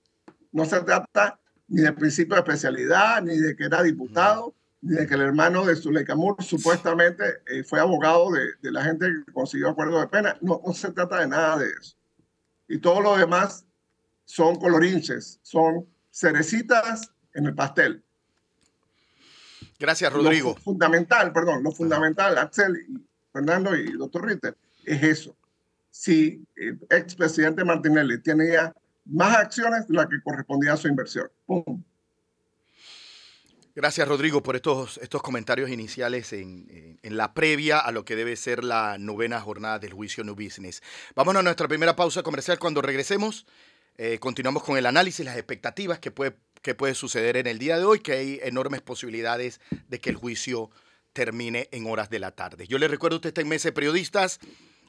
No 0.53 0.65
se 0.65 0.81
trata 0.83 1.40
ni 1.71 1.83
del 1.83 1.95
principio 1.95 2.35
de 2.35 2.41
especialidad, 2.41 3.23
ni 3.23 3.39
de 3.39 3.57
que 3.57 3.65
era 3.65 3.83
diputado, 3.83 4.55
ni 4.83 4.97
de 4.97 5.07
que 5.07 5.15
el 5.15 5.23
hermano 5.23 5.65
de 5.65 5.77
Zuleika 5.77 6.15
Moore 6.15 6.45
supuestamente 6.45 7.25
eh, 7.47 7.63
fue 7.63 7.81
abogado 7.81 8.31
de, 8.33 8.47
de, 8.61 8.73
la 8.73 8.83
gente 8.83 9.07
que 9.25 9.33
consiguió 9.33 9.71
acuerdo 9.71 10.01
de 10.01 10.09
pena. 10.09 10.37
No, 10.41 10.61
no 10.67 10.73
se 10.73 10.91
trata 10.91 11.21
de 11.21 11.29
nada 11.29 11.59
de 11.59 11.69
eso. 11.69 11.97
Y 12.69 12.79
todo 12.79 13.01
lo 13.01 13.17
demás 13.17 13.65
son 14.25 14.57
colorinches, 14.57 15.39
son 15.43 15.87
cerecitas 16.11 17.13
en 17.35 17.47
el 17.47 17.55
pastel. 17.55 18.03
Gracias, 19.79 20.13
Rodrigo. 20.13 20.55
Lo 20.57 20.63
fundamental, 20.63 21.33
perdón, 21.33 21.63
lo 21.63 21.73
fundamental, 21.73 22.37
Axel 22.37 22.77
y 22.77 23.07
Fernando 23.33 23.75
y 23.77 23.93
doctor 23.93 24.27
Ritter, 24.27 24.57
es 24.85 25.03
eso. 25.03 25.37
Si 25.91 26.45
el 26.57 26.79
expresidente 26.91 27.65
Martinelli 27.65 28.21
tenía 28.21 28.75
más 29.11 29.37
acciones 29.37 29.87
de 29.89 29.95
las 29.95 30.07
que 30.07 30.23
correspondía 30.23 30.73
a 30.73 30.77
su 30.77 30.89
inversión. 30.89 31.29
Gracias, 33.75 34.07
Rodrigo, 34.07 34.43
por 34.43 34.57
estos, 34.57 34.99
estos 34.99 35.23
comentarios 35.23 35.71
iniciales 35.71 36.33
en, 36.33 36.99
en, 37.03 37.17
la 37.17 37.35
previa 37.35 37.79
a 37.79 37.93
lo 37.93 38.05
que 38.05 38.17
debe 38.17 38.37
ser 38.37 38.65
la 38.65 38.99
novena 38.99 39.41
jornada 39.41 39.79
del 39.79 39.93
juicio 39.93 40.25
New 40.25 40.35
Business. 40.35 40.83
Vámonos 41.15 41.41
a 41.41 41.43
nuestra 41.45 41.69
primera 41.69 41.97
pausa 41.97 42.23
comercial. 42.23 42.59
Cuando 42.59 42.83
regresemos, 42.83 43.47
eh, 43.97 44.19
continuamos 44.19 44.65
con 44.65 44.77
el 44.77 44.87
análisis, 44.87 45.25
las 45.25 45.37
expectativas 45.37 45.99
que 45.99 46.11
puede, 46.11 46.35
que 46.63 46.75
puede 46.75 46.95
suceder 46.95 47.37
en 47.37 47.47
el 47.47 47.59
día 47.59 47.79
de 47.79 47.85
hoy, 47.85 48.01
que 48.01 48.13
hay 48.13 48.41
enormes 48.43 48.81
posibilidades 48.81 49.61
de 49.89 50.01
que 50.01 50.11
el 50.11 50.17
juicio 50.17 50.71
termine 51.13 51.69
en 51.71 51.87
horas 51.87 52.11
de 52.11 52.19
la 52.19 52.33
tarde. 52.33 52.67
Yo 52.67 52.79
les 52.79 52.91
recuerdo, 52.91 53.17
usted 53.17 53.29
está 53.29 53.41
en 53.41 53.49
Mesa 53.49 53.69
de 53.69 53.73
Periodistas. 53.73 54.41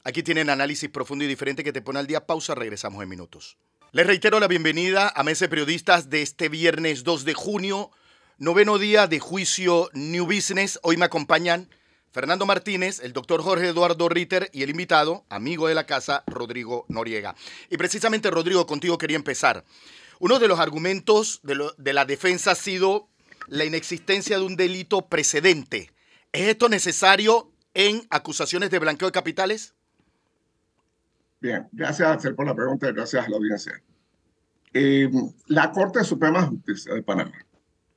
Aquí 0.04 0.24
tienen 0.24 0.50
análisis 0.50 0.90
profundo 0.90 1.24
y 1.26 1.28
diferente 1.28 1.64
que 1.64 1.74
te 1.74 1.82
pone 1.82 2.00
al 2.00 2.08
día. 2.08 2.26
Pausa, 2.26 2.56
regresamos 2.56 3.04
en 3.04 3.10
minutos. 3.10 3.58
Les 3.94 4.08
reitero 4.08 4.40
la 4.40 4.48
bienvenida 4.48 5.12
a 5.14 5.22
Mesa 5.22 5.44
de 5.44 5.50
Periodistas 5.50 6.10
de 6.10 6.22
este 6.22 6.48
viernes 6.48 7.04
2 7.04 7.26
de 7.26 7.34
junio, 7.34 7.92
noveno 8.38 8.78
día 8.78 9.06
de 9.06 9.20
juicio 9.20 9.90
New 9.92 10.26
Business. 10.26 10.80
Hoy 10.82 10.96
me 10.96 11.04
acompañan 11.04 11.70
Fernando 12.10 12.46
Martínez, 12.46 13.02
el 13.04 13.12
doctor 13.12 13.42
Jorge 13.42 13.68
Eduardo 13.68 14.08
Ritter 14.08 14.50
y 14.54 14.64
el 14.64 14.70
invitado, 14.70 15.26
amigo 15.28 15.68
de 15.68 15.76
la 15.76 15.88
casa, 15.88 16.24
Rodrigo 16.26 16.86
Noriega. 16.88 17.36
Y 17.70 17.76
precisamente, 17.76 18.32
Rodrigo, 18.32 18.66
contigo 18.66 18.98
quería 18.98 19.18
empezar. 19.18 19.66
Uno 20.20 20.40
de 20.40 20.48
los 20.48 20.62
argumentos 20.62 21.42
de, 21.44 21.62
de 21.78 21.92
la 21.92 22.06
defensa 22.06 22.52
ha 22.52 22.56
sido 22.56 23.10
la 23.48 23.66
inexistencia 23.66 24.38
de 24.38 24.46
un 24.46 24.56
delito 24.56 25.10
precedente. 25.10 25.92
¿Es 26.32 26.48
esto 26.48 26.70
necesario 26.70 27.52
en 27.74 28.08
acusaciones 28.10 28.72
de 28.72 28.80
blanqueo 28.80 29.10
de 29.10 29.12
capitales? 29.12 29.74
Bien, 31.42 31.68
gracias 31.72 32.08
Axel 32.08 32.36
por 32.36 32.46
la 32.46 32.54
pregunta 32.54 32.88
y 32.88 32.94
gracias 32.94 33.26
a 33.26 33.30
la 33.30 33.36
audiencia. 33.36 33.82
Eh, 34.74 35.10
la 35.48 35.72
Corte 35.72 36.04
Suprema 36.04 36.42
de 36.42 36.48
Justicia 36.48 36.94
de 36.94 37.02
Panamá, 37.02 37.34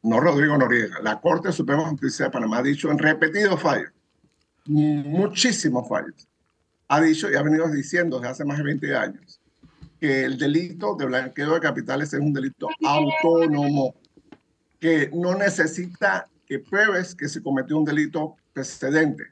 no 0.02 0.18
Rodrigo 0.18 0.56
Noriega, 0.56 0.98
la 1.02 1.20
Corte 1.20 1.52
Suprema 1.52 1.84
de 1.84 1.90
Justicia 1.90 2.24
de 2.24 2.30
Panamá 2.30 2.58
ha 2.58 2.62
dicho 2.62 2.90
en 2.90 2.98
repetidos 2.98 3.60
fallos, 3.60 3.92
muchísimos 4.64 5.86
fallos, 5.86 6.26
ha 6.88 7.02
dicho 7.02 7.30
y 7.30 7.34
ha 7.34 7.42
venido 7.42 7.68
diciendo 7.68 8.18
desde 8.18 8.32
hace 8.32 8.44
más 8.46 8.56
de 8.56 8.64
20 8.64 8.96
años 8.96 9.40
que 10.00 10.24
el 10.24 10.38
delito 10.38 10.96
de 10.96 11.04
blanqueo 11.04 11.54
de 11.54 11.60
capitales 11.60 12.12
es 12.14 12.20
un 12.20 12.32
delito 12.32 12.68
autónomo, 12.82 13.94
que 14.80 15.10
no 15.12 15.34
necesita 15.34 16.26
que 16.46 16.58
pruebes 16.58 17.14
que 17.14 17.28
se 17.28 17.42
cometió 17.42 17.78
un 17.78 17.84
delito 17.84 18.36
precedente. 18.52 19.24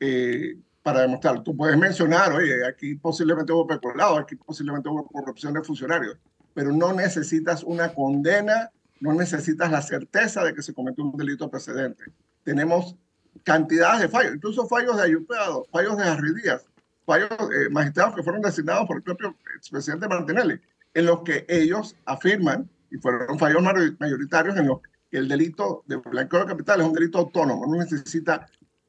Eh, 0.00 0.56
para 0.86 1.00
demostrar. 1.00 1.42
Tú 1.42 1.56
puedes 1.56 1.76
mencionar, 1.76 2.32
oye, 2.32 2.64
aquí 2.64 2.94
posiblemente 2.94 3.52
hubo 3.52 3.66
peculado, 3.66 4.18
aquí 4.18 4.36
posiblemente 4.36 4.88
hubo 4.88 5.04
corrupción 5.08 5.52
de 5.52 5.64
funcionarios, 5.64 6.16
pero 6.54 6.70
no 6.70 6.92
necesitas 6.92 7.64
una 7.64 7.92
condena, 7.92 8.70
no 9.00 9.12
necesitas 9.12 9.68
la 9.68 9.82
certeza 9.82 10.44
de 10.44 10.54
que 10.54 10.62
se 10.62 10.72
cometió 10.72 11.02
un 11.02 11.16
delito 11.16 11.50
precedente. 11.50 12.04
Tenemos 12.44 12.94
cantidades 13.42 14.02
de 14.02 14.08
fallos, 14.08 14.36
incluso 14.36 14.68
fallos 14.68 14.96
de 14.96 15.02
ayudados, 15.02 15.66
fallos 15.72 15.96
de 15.96 16.04
arridías, 16.04 16.64
fallos 17.04 17.30
eh, 17.32 17.68
magistrados 17.68 18.14
que 18.14 18.22
fueron 18.22 18.40
designados 18.40 18.86
por 18.86 18.98
el 18.98 19.02
propio 19.02 19.34
expresidente 19.56 20.06
Martinelli, 20.06 20.60
en 20.94 21.04
los 21.04 21.22
que 21.22 21.46
ellos 21.48 21.96
afirman, 22.04 22.70
y 22.92 22.98
fueron 22.98 23.36
fallos 23.40 23.60
mayoritarios, 23.98 24.56
en 24.56 24.68
los 24.68 24.78
que 25.10 25.18
el 25.18 25.26
delito 25.26 25.82
de 25.88 25.96
blanqueo 25.96 26.42
de 26.42 26.46
capital 26.46 26.80
es 26.80 26.86
un 26.86 26.92
delito 26.92 27.18
autónomo, 27.18 27.66
no 27.66 27.76
necesita 27.76 28.46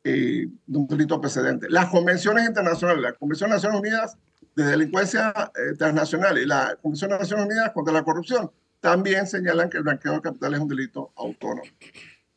eh, 0.07 0.47
de 0.65 0.77
un 0.77 0.87
delito 0.87 1.19
precedente. 1.19 1.69
Las 1.69 1.87
convenciones 1.87 2.47
internacionales, 2.47 3.01
la 3.01 3.13
Convención 3.13 3.49
de 3.49 3.57
Naciones 3.57 3.79
Unidas 3.79 4.17
de 4.55 4.63
Delincuencia 4.63 5.33
eh, 5.53 5.75
Transnacional 5.77 6.37
y 6.37 6.45
la 6.45 6.77
Convención 6.81 7.11
de 7.11 7.19
Naciones 7.19 7.45
Unidas 7.45 7.71
contra 7.73 7.93
la 7.93 8.03
Corrupción 8.03 8.49
también 8.79 9.27
señalan 9.27 9.69
que 9.69 9.77
el 9.77 9.83
blanqueo 9.83 10.13
de 10.13 10.21
capital 10.21 10.53
es 10.53 10.59
un 10.61 10.67
delito 10.69 11.11
autónomo. 11.17 11.69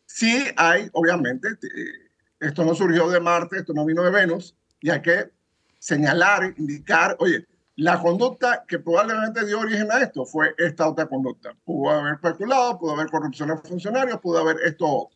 Sí 0.04 0.46
hay, 0.56 0.88
obviamente, 0.94 1.48
eh, 1.48 2.10
esto 2.40 2.64
no 2.64 2.74
surgió 2.74 3.08
de 3.08 3.20
Marte, 3.20 3.58
esto 3.58 3.72
no 3.72 3.84
vino 3.84 4.02
de 4.02 4.10
Venus, 4.10 4.56
y 4.80 4.90
hay 4.90 5.00
que 5.00 5.30
señalar, 5.78 6.52
indicar, 6.56 7.16
oye, 7.20 7.46
la 7.76 8.00
conducta 8.00 8.64
que 8.66 8.80
probablemente 8.80 9.46
dio 9.46 9.60
origen 9.60 9.92
a 9.92 10.00
esto 10.00 10.26
fue 10.26 10.54
esta 10.58 10.88
otra 10.88 11.06
conducta. 11.06 11.54
Pudo 11.64 11.90
haber 11.90 12.14
especulado, 12.14 12.78
pudo 12.80 12.94
haber 12.94 13.10
corrupción 13.10 13.48
de 13.48 13.56
funcionarios, 13.58 14.20
pudo 14.20 14.40
haber 14.40 14.56
esto. 14.64 15.08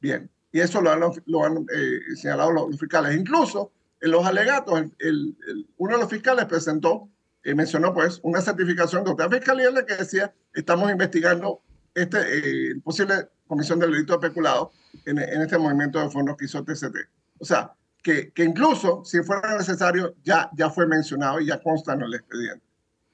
Bien, 0.00 0.28
y 0.56 0.60
eso 0.60 0.80
lo 0.80 0.90
han, 0.90 1.00
lo 1.26 1.44
han 1.44 1.66
eh, 1.70 2.16
señalado 2.16 2.50
los, 2.50 2.70
los, 2.70 2.80
fiscales. 2.80 3.14
Incluso 3.14 3.72
en 4.00 4.10
los 4.10 4.24
alegatos, 4.24 4.78
el, 4.78 4.90
el, 5.00 5.36
el, 5.48 5.68
uno 5.76 5.96
de 5.96 6.00
los 6.00 6.08
fiscales 6.08 6.46
presentó, 6.46 7.10
eh, 7.44 7.54
mencionó 7.54 7.92
pues 7.92 8.20
una 8.22 8.40
certificación 8.40 9.04
de 9.04 9.10
otra 9.10 9.28
fiscalía 9.28 9.68
en 9.68 9.74
la 9.74 9.84
que 9.84 9.96
decía, 9.96 10.32
estamos 10.54 10.90
investigando 10.90 11.60
este 11.94 12.70
eh, 12.70 12.74
posible 12.82 13.28
comisión 13.46 13.78
del 13.78 13.90
delito 13.92 14.14
de 14.14 14.30
peculado 14.30 14.72
en, 15.04 15.18
en, 15.18 15.42
este 15.42 15.58
movimiento 15.58 16.00
de 16.00 16.08
fondos 16.08 16.38
que 16.38 16.46
hizo 16.46 16.64
TCT. 16.64 16.96
O 17.38 17.44
sea, 17.44 17.74
que, 18.02 18.32
que 18.32 18.42
incluso 18.42 19.04
si 19.04 19.22
fuera 19.22 19.58
necesario, 19.58 20.14
ya, 20.24 20.48
ya 20.56 20.70
fue 20.70 20.86
mencionado 20.86 21.38
y 21.38 21.48
ya 21.48 21.62
consta 21.62 21.92
en 21.92 22.00
el 22.00 22.14
expediente. 22.14 22.64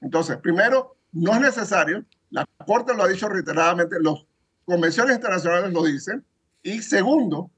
Entonces, 0.01 0.37
primero, 0.37 0.97
no 1.11 1.35
es 1.35 1.41
necesario, 1.41 2.05
la 2.31 2.47
Corte 2.65 2.95
lo 2.95 3.03
ha 3.03 3.09
dicho 3.09 3.29
reiteradamente, 3.29 3.97
las 4.01 4.25
convenciones 4.65 5.17
internacionales 5.17 5.73
lo 5.73 5.83
dicen, 5.83 6.25
y 6.63 6.83
segundo, 6.83 7.51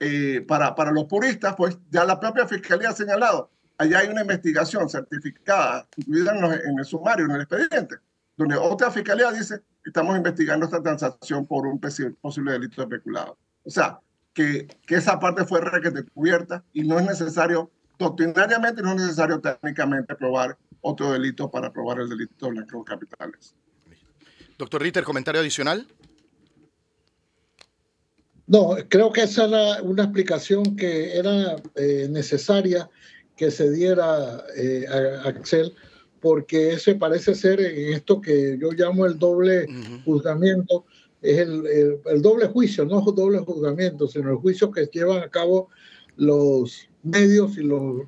eh, 0.00 0.44
para, 0.46 0.74
para 0.74 0.90
los 0.90 1.04
puristas, 1.04 1.54
pues 1.56 1.78
ya 1.90 2.04
la 2.04 2.18
propia 2.18 2.46
Fiscalía 2.46 2.90
ha 2.90 2.94
señalado, 2.94 3.50
allá 3.78 4.00
hay 4.00 4.08
una 4.08 4.22
investigación 4.22 4.88
certificada, 4.88 5.86
incluida 5.96 6.32
en, 6.32 6.78
el 6.78 6.84
sumario, 6.84 7.26
en 7.26 7.32
el 7.32 7.42
expediente, 7.42 7.96
donde 8.36 8.56
otra 8.56 8.90
Fiscalía 8.90 9.30
dice, 9.30 9.60
estamos 9.84 10.16
investigando 10.16 10.66
esta 10.66 10.82
transacción 10.82 11.46
por 11.46 11.66
un 11.66 11.80
posible 11.80 12.52
delito 12.52 12.82
de 12.82 12.88
peculado. 12.88 13.38
O 13.64 13.70
sea, 13.70 14.00
que, 14.34 14.66
que 14.86 14.96
esa 14.96 15.20
parte 15.20 15.44
fue 15.44 15.60
requete 15.60 16.04
cubierta 16.04 16.64
y 16.72 16.82
no 16.82 16.98
es 16.98 17.06
necesario, 17.06 17.70
doctrinariamente, 17.98 18.82
no 18.82 18.90
es 18.90 19.02
necesario 19.02 19.40
técnicamente 19.40 20.14
probar 20.16 20.58
otro 20.80 21.12
delito 21.12 21.50
para 21.50 21.72
probar 21.72 22.00
el 22.00 22.08
delito 22.08 22.46
de 22.46 22.52
blanqueo 22.52 22.80
de 22.80 22.84
capitales. 22.84 23.54
Doctor 24.58 24.82
Ritter, 24.82 25.04
comentario 25.04 25.40
adicional. 25.40 25.86
No, 28.52 28.76
creo 28.90 29.10
que 29.10 29.22
esa 29.22 29.46
era 29.46 29.82
una 29.82 30.02
explicación 30.02 30.76
que 30.76 31.16
era 31.16 31.56
eh, 31.74 32.06
necesaria 32.10 32.90
que 33.34 33.50
se 33.50 33.70
diera 33.70 34.44
eh, 34.54 34.84
a 34.86 35.26
Axel, 35.26 35.72
porque 36.20 36.74
ese 36.74 36.94
parece 36.96 37.34
ser 37.34 37.62
en 37.62 37.94
esto 37.94 38.20
que 38.20 38.58
yo 38.60 38.72
llamo 38.72 39.06
el 39.06 39.18
doble 39.18 39.64
uh 39.64 39.72
-huh. 39.72 40.04
juzgamiento, 40.04 40.84
es 41.22 41.38
el, 41.38 41.66
el, 42.04 42.20
doble 42.20 42.48
juicio, 42.48 42.84
no 42.84 43.00
doble 43.00 43.38
juzgamiento, 43.38 44.06
sino 44.06 44.30
el 44.30 44.36
juicio 44.36 44.70
que 44.70 44.86
llevan 44.92 45.22
a 45.22 45.30
cabo 45.30 45.70
los 46.16 46.90
medios 47.02 47.56
y 47.56 47.62
los, 47.62 48.02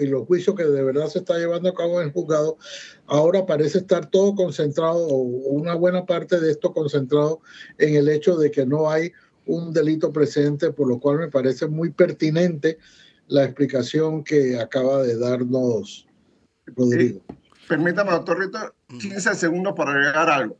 y 0.00 0.06
los 0.06 0.26
juicios 0.26 0.56
que 0.56 0.64
de 0.64 0.82
verdad 0.82 1.06
se 1.06 1.20
está 1.20 1.38
llevando 1.38 1.68
a 1.68 1.74
cabo 1.74 2.00
en 2.00 2.08
el 2.08 2.12
juzgado. 2.12 2.58
Ahora 3.06 3.46
parece 3.46 3.78
estar 3.78 4.10
todo 4.10 4.34
concentrado, 4.34 5.06
o 5.06 5.16
una 5.16 5.76
buena 5.76 6.06
parte 6.06 6.40
de 6.40 6.50
esto 6.50 6.72
concentrado 6.72 7.40
en 7.78 7.94
el 7.94 8.08
hecho 8.08 8.36
de 8.36 8.50
que 8.50 8.66
no 8.66 8.90
hay 8.90 9.12
un 9.50 9.72
delito 9.72 10.12
presente, 10.12 10.70
por 10.70 10.88
lo 10.88 11.00
cual 11.00 11.18
me 11.18 11.28
parece 11.28 11.66
muy 11.66 11.90
pertinente 11.90 12.78
la 13.26 13.44
explicación 13.44 14.22
que 14.22 14.58
acaba 14.58 15.02
de 15.02 15.18
darnos 15.18 16.06
Rodrigo. 16.66 17.20
permítame, 17.68 18.12
doctor 18.12 18.38
Rito, 18.38 18.74
15 19.00 19.34
segundos 19.34 19.74
para 19.76 19.90
agregar 19.90 20.30
algo. 20.30 20.56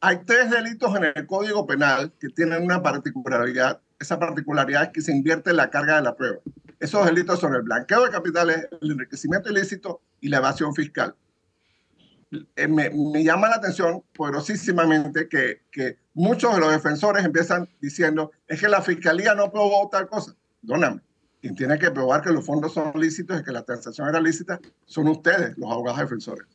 Hay 0.00 0.18
tres 0.24 0.50
delitos 0.50 0.94
en 0.96 1.04
el 1.04 1.26
Código 1.26 1.66
Penal 1.66 2.12
que 2.18 2.28
tienen 2.28 2.62
una 2.62 2.82
particularidad. 2.82 3.80
Esa 3.98 4.18
particularidad 4.18 4.84
es 4.84 4.88
que 4.90 5.00
se 5.00 5.12
invierte 5.12 5.52
la 5.52 5.70
carga 5.70 5.96
de 5.96 6.02
la 6.02 6.16
prueba. 6.16 6.38
Esos 6.80 7.04
delitos 7.04 7.40
son 7.40 7.54
el 7.54 7.62
blanqueo 7.62 8.04
de 8.04 8.10
capitales, 8.10 8.68
el 8.80 8.92
enriquecimiento 8.92 9.50
ilícito 9.50 10.00
y 10.20 10.28
la 10.28 10.38
evasión 10.38 10.74
fiscal. 10.74 11.14
Eh, 12.30 12.68
me, 12.68 13.24
llama 13.24 13.48
la 13.48 13.56
atención 13.56 14.02
poderosísimamente 14.14 15.28
que, 15.28 15.62
que, 15.70 15.96
muchos 16.12 16.54
de 16.54 16.60
los 16.60 16.70
defensores 16.70 17.24
empiezan 17.24 17.68
diciendo 17.80 18.32
es 18.46 18.60
que 18.60 18.68
la 18.68 18.82
fiscalía 18.82 19.34
no 19.34 19.50
probó 19.50 19.88
tal 19.88 20.08
cosa. 20.08 20.34
Perdóname. 20.60 21.00
Quien 21.40 21.54
tiene 21.54 21.78
que 21.78 21.90
probar 21.90 22.22
que 22.22 22.30
los 22.30 22.44
fondos 22.44 22.74
son 22.74 22.92
lícitos 22.96 23.40
y 23.40 23.44
que 23.44 23.52
la 23.52 23.62
transacción 23.62 24.08
era 24.08 24.20
lícita 24.20 24.60
son 24.84 25.08
ustedes, 25.08 25.56
los 25.56 25.70
abogados 25.70 26.00
defensores. 26.00 26.46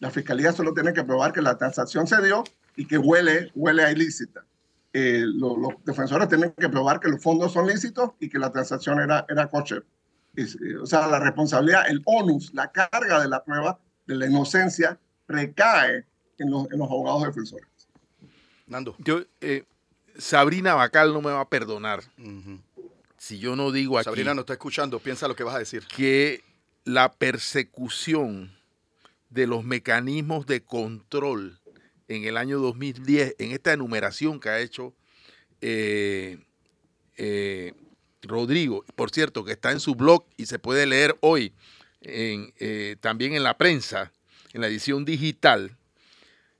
La 0.00 0.10
fiscalía 0.10 0.52
solo 0.52 0.72
tiene 0.72 0.92
que 0.92 1.04
probar 1.04 1.32
que 1.32 1.42
la 1.42 1.56
transacción 1.58 2.06
se 2.06 2.20
dio 2.22 2.42
y 2.74 2.86
que 2.86 2.98
huele, 2.98 3.52
huele 3.54 3.84
a 3.84 3.92
ilícita. 3.92 4.44
Eh, 4.92 5.24
los, 5.26 5.56
defensores 5.84 6.28
tienen 6.28 6.52
que 6.56 6.68
probar 6.68 7.00
que 7.00 7.08
los 7.08 7.22
fondos 7.22 7.52
son 7.52 7.66
lícitos 7.66 8.12
y 8.18 8.28
que 8.28 8.38
la 8.38 8.50
transacción 8.50 9.00
era, 9.00 9.26
era 9.28 9.48
coche. 9.48 9.82
Eh, 10.36 10.46
o 10.80 10.86
sea, 10.86 11.06
la 11.06 11.20
responsabilidad, 11.20 11.88
el 11.88 12.02
onus, 12.06 12.52
la 12.54 12.72
carga 12.72 13.20
de 13.20 13.28
la 13.28 13.44
prueba 13.44 13.78
de 14.06 14.16
la 14.16 14.26
inocencia 14.26 14.98
recae 15.28 16.04
en 16.38 16.50
los, 16.50 16.70
en 16.70 16.78
los 16.78 16.90
abogados 16.90 17.24
defensores. 17.24 17.68
Nando. 18.66 18.96
Yo, 18.98 19.22
eh, 19.40 19.64
Sabrina 20.16 20.74
Bacal 20.74 21.12
no 21.12 21.20
me 21.20 21.30
va 21.30 21.40
a 21.40 21.48
perdonar 21.48 22.02
si 23.18 23.38
yo 23.38 23.56
no 23.56 23.72
digo 23.72 23.98
aquí. 23.98 24.04
Sabrina 24.04 24.34
no 24.34 24.40
está 24.40 24.52
escuchando, 24.52 24.98
piensa 25.00 25.28
lo 25.28 25.36
que 25.36 25.44
vas 25.44 25.54
a 25.54 25.58
decir. 25.58 25.86
Que 25.86 26.44
la 26.84 27.12
persecución 27.12 28.54
de 29.30 29.46
los 29.46 29.64
mecanismos 29.64 30.46
de 30.46 30.62
control 30.62 31.58
en 32.08 32.24
el 32.24 32.36
año 32.36 32.58
2010, 32.58 33.36
en 33.38 33.52
esta 33.52 33.72
enumeración 33.72 34.40
que 34.40 34.48
ha 34.50 34.60
hecho 34.60 34.94
eh, 35.60 36.38
eh, 37.16 37.72
Rodrigo, 38.22 38.84
por 38.94 39.10
cierto, 39.10 39.44
que 39.44 39.52
está 39.52 39.72
en 39.72 39.80
su 39.80 39.94
blog 39.94 40.24
y 40.36 40.46
se 40.46 40.58
puede 40.58 40.86
leer 40.86 41.16
hoy 41.20 41.52
eh, 42.02 42.96
también 43.00 43.34
en 43.34 43.42
la 43.42 43.56
prensa, 43.56 44.12
en 44.54 44.62
la 44.62 44.68
edición 44.68 45.04
digital, 45.04 45.76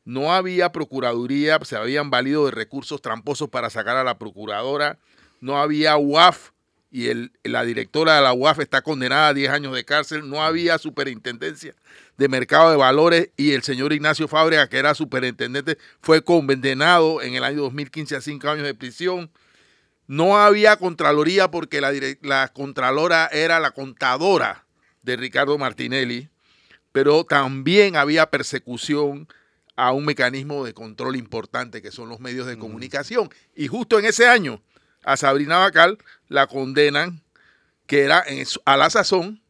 no 0.04 0.34
había 0.34 0.70
procuraduría, 0.70 1.58
se 1.62 1.76
habían 1.76 2.10
valido 2.10 2.44
de 2.44 2.50
recursos 2.50 3.00
tramposos 3.00 3.48
para 3.48 3.70
sacar 3.70 3.96
a 3.96 4.04
la 4.04 4.18
procuradora, 4.18 4.98
no 5.40 5.58
había 5.58 5.96
UAF 5.96 6.50
y 6.90 7.08
la 7.42 7.64
directora 7.64 8.16
de 8.16 8.22
la 8.22 8.32
UAF 8.32 8.60
está 8.60 8.82
condenada 8.82 9.28
a 9.28 9.34
10 9.34 9.50
años 9.50 9.74
de 9.74 9.84
cárcel, 9.84 10.28
no 10.28 10.44
había 10.44 10.78
superintendencia 10.78 11.74
de 12.16 12.28
mercado 12.28 12.70
de 12.70 12.76
valores 12.76 13.30
y 13.36 13.52
el 13.52 13.62
señor 13.62 13.92
Ignacio 13.92 14.28
Fábrega, 14.28 14.68
que 14.68 14.78
era 14.78 14.94
superintendente, 14.94 15.78
fue 16.00 16.22
condenado 16.22 17.22
en 17.22 17.34
el 17.34 17.42
año 17.42 17.62
2015 17.62 18.16
a 18.16 18.20
5 18.20 18.48
años 18.48 18.64
de 18.64 18.74
prisión. 18.74 19.30
No 20.06 20.38
había 20.38 20.76
Contraloría 20.76 21.50
porque 21.50 21.80
la 21.80 22.48
Contralora 22.52 23.26
era 23.32 23.58
la 23.58 23.72
contadora 23.72 24.64
de 25.02 25.16
Ricardo 25.16 25.58
Martinelli, 25.58 26.28
pero 26.94 27.24
también 27.24 27.96
había 27.96 28.30
persecución 28.30 29.26
a 29.74 29.90
un 29.90 30.04
mecanismo 30.04 30.64
de 30.64 30.74
control 30.74 31.16
importante 31.16 31.82
que 31.82 31.90
son 31.90 32.08
los 32.08 32.20
medios 32.20 32.46
de 32.46 32.56
comunicación. 32.56 33.30
Y 33.56 33.66
justo 33.66 33.98
en 33.98 34.04
ese 34.04 34.28
año, 34.28 34.62
a 35.02 35.16
Sabrina 35.16 35.58
Bacal 35.58 35.98
la 36.28 36.46
condenan, 36.46 37.20
que 37.88 38.02
era 38.02 38.24
a 38.64 38.76
la 38.76 38.90
sazón 38.90 39.42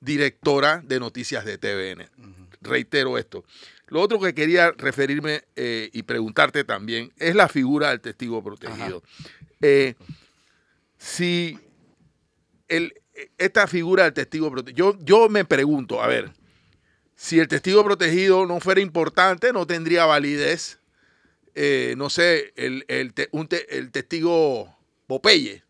directora 0.00 0.80
de 0.82 0.98
noticias 0.98 1.44
de 1.44 1.58
TVN. 1.58 2.08
Reitero 2.62 3.18
esto. 3.18 3.44
Lo 3.88 4.00
otro 4.00 4.18
que 4.18 4.32
quería 4.32 4.70
referirme 4.70 5.42
eh, 5.56 5.90
y 5.92 6.04
preguntarte 6.04 6.64
también 6.64 7.12
es 7.18 7.34
la 7.34 7.48
figura 7.48 7.90
del 7.90 8.00
testigo 8.00 8.42
protegido. 8.42 9.02
Eh, 9.60 9.94
si 10.96 11.58
el, 12.66 12.94
esta 13.36 13.66
figura 13.66 14.04
del 14.04 14.14
testigo 14.14 14.50
protegido, 14.50 14.94
yo, 14.94 14.98
yo 15.04 15.28
me 15.28 15.44
pregunto, 15.44 16.02
a 16.02 16.06
ver, 16.06 16.37
si 17.18 17.40
el 17.40 17.48
testigo 17.48 17.84
protegido 17.84 18.46
no 18.46 18.60
fuera 18.60 18.80
importante, 18.80 19.52
no 19.52 19.66
tendría 19.66 20.06
validez, 20.06 20.78
eh, 21.56 21.94
no 21.96 22.10
sé, 22.10 22.52
el, 22.54 22.84
el, 22.86 23.12
el 23.68 23.90
testigo 23.90 24.72
Popeye, 25.08 25.64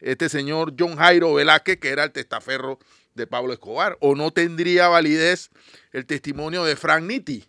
este 0.00 0.28
señor 0.28 0.74
John 0.76 0.96
Jairo 0.96 1.32
Velázquez, 1.32 1.78
que 1.78 1.90
era 1.90 2.02
el 2.02 2.10
testaferro 2.10 2.80
de 3.14 3.28
Pablo 3.28 3.52
Escobar, 3.52 3.98
o 4.00 4.16
no 4.16 4.32
tendría 4.32 4.88
validez 4.88 5.50
el 5.92 6.06
testimonio 6.06 6.64
de 6.64 6.74
Frank 6.74 7.04
Nitti, 7.04 7.44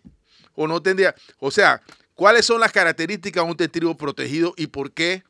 o 0.54 0.68
no 0.68 0.80
tendría, 0.80 1.16
o 1.40 1.50
sea, 1.50 1.82
¿cuáles 2.14 2.46
son 2.46 2.60
las 2.60 2.70
características 2.70 3.42
de 3.42 3.50
un 3.50 3.56
testigo 3.56 3.96
protegido 3.96 4.54
y 4.56 4.68
por 4.68 4.92
qué 4.92 5.24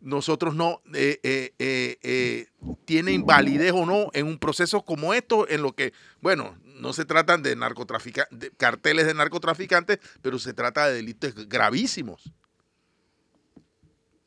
nosotros 0.00 0.54
no 0.54 0.80
eh, 0.94 1.20
eh, 1.22 1.52
eh, 1.58 2.46
tienen 2.84 3.24
validez 3.24 3.72
o 3.72 3.86
no 3.86 4.10
en 4.12 4.26
un 4.26 4.38
proceso 4.38 4.82
como 4.82 5.14
esto, 5.14 5.48
en 5.48 5.62
lo 5.62 5.72
que, 5.72 5.92
bueno, 6.20 6.56
no 6.80 6.92
se 6.92 7.04
tratan 7.04 7.42
de 7.42 7.56
narcotraficantes, 7.56 8.52
carteles 8.56 9.06
de 9.06 9.14
narcotraficantes, 9.14 9.98
pero 10.22 10.38
se 10.38 10.52
trata 10.52 10.88
de 10.88 10.94
delitos 10.94 11.34
gravísimos. 11.48 12.32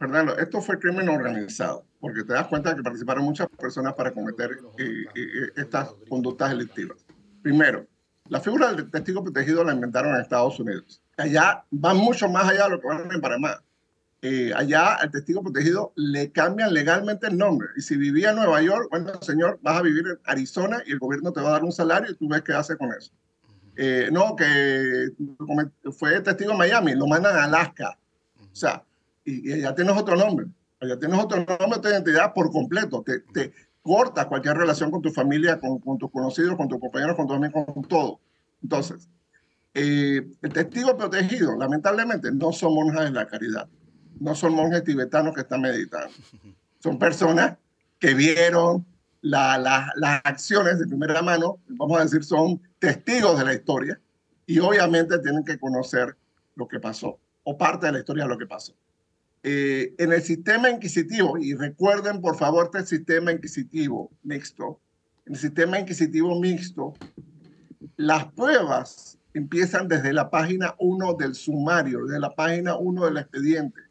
Fernando, 0.04 0.38
esto 0.38 0.62
fue 0.62 0.80
crimen 0.80 1.08
organizado, 1.08 1.86
porque 2.02 2.24
te 2.24 2.34
das 2.34 2.48
cuenta 2.48 2.76
que 2.76 2.84
participaron 2.84 3.24
muchas 3.24 3.48
personas 3.48 3.94
para 3.94 4.12
cometer 4.12 4.52
eh, 4.78 4.84
eh, 4.84 5.08
eh, 5.16 5.50
estas 5.56 5.96
conductas 6.10 6.50
delictivas. 6.50 6.98
Primero, 7.42 7.88
la 8.28 8.42
figura 8.42 8.74
del 8.74 8.92
testigo 8.92 9.24
protegido 9.24 9.64
la 9.64 9.74
inventaron 9.74 10.14
en 10.14 10.22
Estados 10.22 10.60
Unidos. 10.60 11.02
Allá 11.16 11.64
va 11.74 11.94
mucho 11.94 12.28
más 12.28 12.50
allá 12.50 12.66
de 12.66 12.72
lo 12.72 12.82
que 12.82 12.88
van 12.88 13.10
en 13.10 13.22
Panamá. 13.22 13.64
Allá 14.56 14.96
al 14.96 15.12
testigo 15.12 15.42
protegido 15.42 15.92
le 15.96 16.32
cambian 16.32 16.74
legalmente 16.74 17.28
el 17.28 17.38
nombre. 17.38 17.68
Y 17.76 17.82
si 17.82 17.98
vivía 17.98 18.30
en 18.30 18.38
Nueva 18.38 18.62
York, 18.62 18.88
bueno, 18.90 19.12
señor, 19.22 19.60
vas 19.62 19.78
a 19.78 19.82
vivir 19.82 20.06
en 20.08 20.20
Arizona 20.26 20.82
y 20.86 20.94
el 20.94 21.00
gobierno 21.00 21.34
te 21.34 21.42
va 21.42 21.50
a 21.50 21.52
dar 21.54 21.64
un 21.64 21.72
salario 21.72 22.12
y 22.12 22.16
tú 22.16 22.30
ves 22.30 22.42
qué 22.42 22.54
hace 22.54 22.78
con 22.78 22.90
eso. 22.94 23.12
no, 24.12 24.36
que 24.36 25.10
fue 25.92 26.22
testigo 26.22 26.52
en 26.54 26.58
Miami, 26.58 26.96
lo 26.96 27.08
mandan 27.08 27.36
a 27.36 27.44
Alaska. 27.44 27.98
O 28.40 28.56
sea, 28.56 28.84
y, 29.26 29.62
ya 29.62 29.76
tienes 29.76 29.96
otro 29.98 30.16
nombre. 30.16 30.48
Ya 30.82 30.98
tienes 31.00 31.20
otro 31.20 31.38
nombre, 31.38 31.80
tu 31.82 31.88
identidad 31.88 32.34
por 32.34 32.52
completo. 32.52 33.04
Te, 33.04 33.20
te 33.20 33.54
corta 33.82 34.28
cualquier 34.28 34.58
relación 34.58 34.90
con 34.90 35.02
tu 35.02 35.12
familia, 35.12 35.60
con, 35.60 35.80
con 35.80 35.98
tus 35.98 36.10
conocidos, 36.10 36.56
con 36.56 36.68
tus 36.68 36.80
compañeros, 36.80 37.16
con 37.16 37.28
tus 37.28 37.36
amigos, 37.36 37.66
con 37.74 37.84
todo. 37.84 38.20
Entonces, 38.62 39.10
eh, 39.74 40.26
el 40.42 40.54
testigo 40.54 40.96
protegido, 40.98 41.58
lamentablemente, 41.58 42.32
no 42.32 42.52
son 42.52 42.74
monjas 42.76 43.06
de 43.06 43.12
la 43.12 43.28
caridad. 43.28 43.68
No 44.20 44.36
son 44.36 44.54
monjes 44.56 44.84
tibetanos 44.84 45.34
que 45.34 45.42
están 45.42 45.62
meditando. 45.62 46.14
Son 46.80 47.00
personas 47.00 47.58
que 48.00 48.14
vieron 48.14 48.86
la, 49.22 49.58
las 49.58 50.22
acciones 50.26 50.80
de 50.80 50.88
primera 50.88 51.22
mano, 51.22 51.60
vamos 51.68 52.00
a 52.00 52.04
decir, 52.04 52.24
son 52.24 52.62
testigos 52.80 53.40
de 53.40 53.46
la 53.46 53.54
historia 53.54 54.00
y 54.46 54.60
obviamente 54.60 55.18
tienen 55.20 55.46
que 55.46 55.58
conocer 55.58 56.16
lo 56.56 56.68
que 56.68 56.80
pasó 56.80 57.20
o 57.44 57.58
parte 57.58 57.86
de 57.86 57.94
la 57.94 58.00
historia 58.00 58.24
de 58.24 58.30
lo 58.30 58.38
que 58.38 58.46
pasó. 58.46 58.74
Eh, 59.44 59.94
en 59.98 60.14
el 60.14 60.22
sistema 60.22 60.70
inquisitivo, 60.70 61.38
y 61.38 61.54
recuerden 61.54 62.22
por 62.22 62.38
favor 62.38 62.66
este 62.74 62.86
sistema 62.86 63.32
inquisitivo 63.32 64.10
mixto, 64.24 64.80
en 65.26 65.34
el 65.34 65.40
sistema 65.40 65.80
inquisitivo 65.80 66.40
mixto, 66.40 66.94
las 67.98 68.26
pruebas 68.32 69.18
empiezan 69.34 69.88
desde 69.88 70.14
la 70.14 70.30
página 70.30 70.76
1 70.80 71.14
del 71.16 71.36
sumario, 71.36 72.06
desde 72.06 72.20
la 72.20 72.34
página 72.34 72.78
1 72.78 73.06
del 73.06 73.18
expediente. 73.18 73.82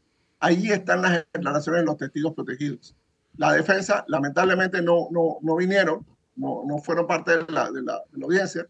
Ahí 0.43 0.73
están 0.73 1.03
las 1.03 1.25
declaraciones 1.33 1.83
de 1.83 1.87
los 1.87 1.97
testigos 1.97 2.35
protegidos. 2.35 2.97
La 3.37 3.53
defensa, 3.53 4.05
lamentablemente, 4.09 4.83
no, 4.83 5.07
no, 5.13 5.39
no 5.41 5.55
vinieron, 5.55 6.05
no, 6.35 6.65
no 6.67 6.79
fueron 6.79 7.07
parte 7.07 7.39
de 7.39 7.53
la, 7.53 7.71
de 7.71 7.81
la, 7.81 8.03
audiencia. 8.21 8.67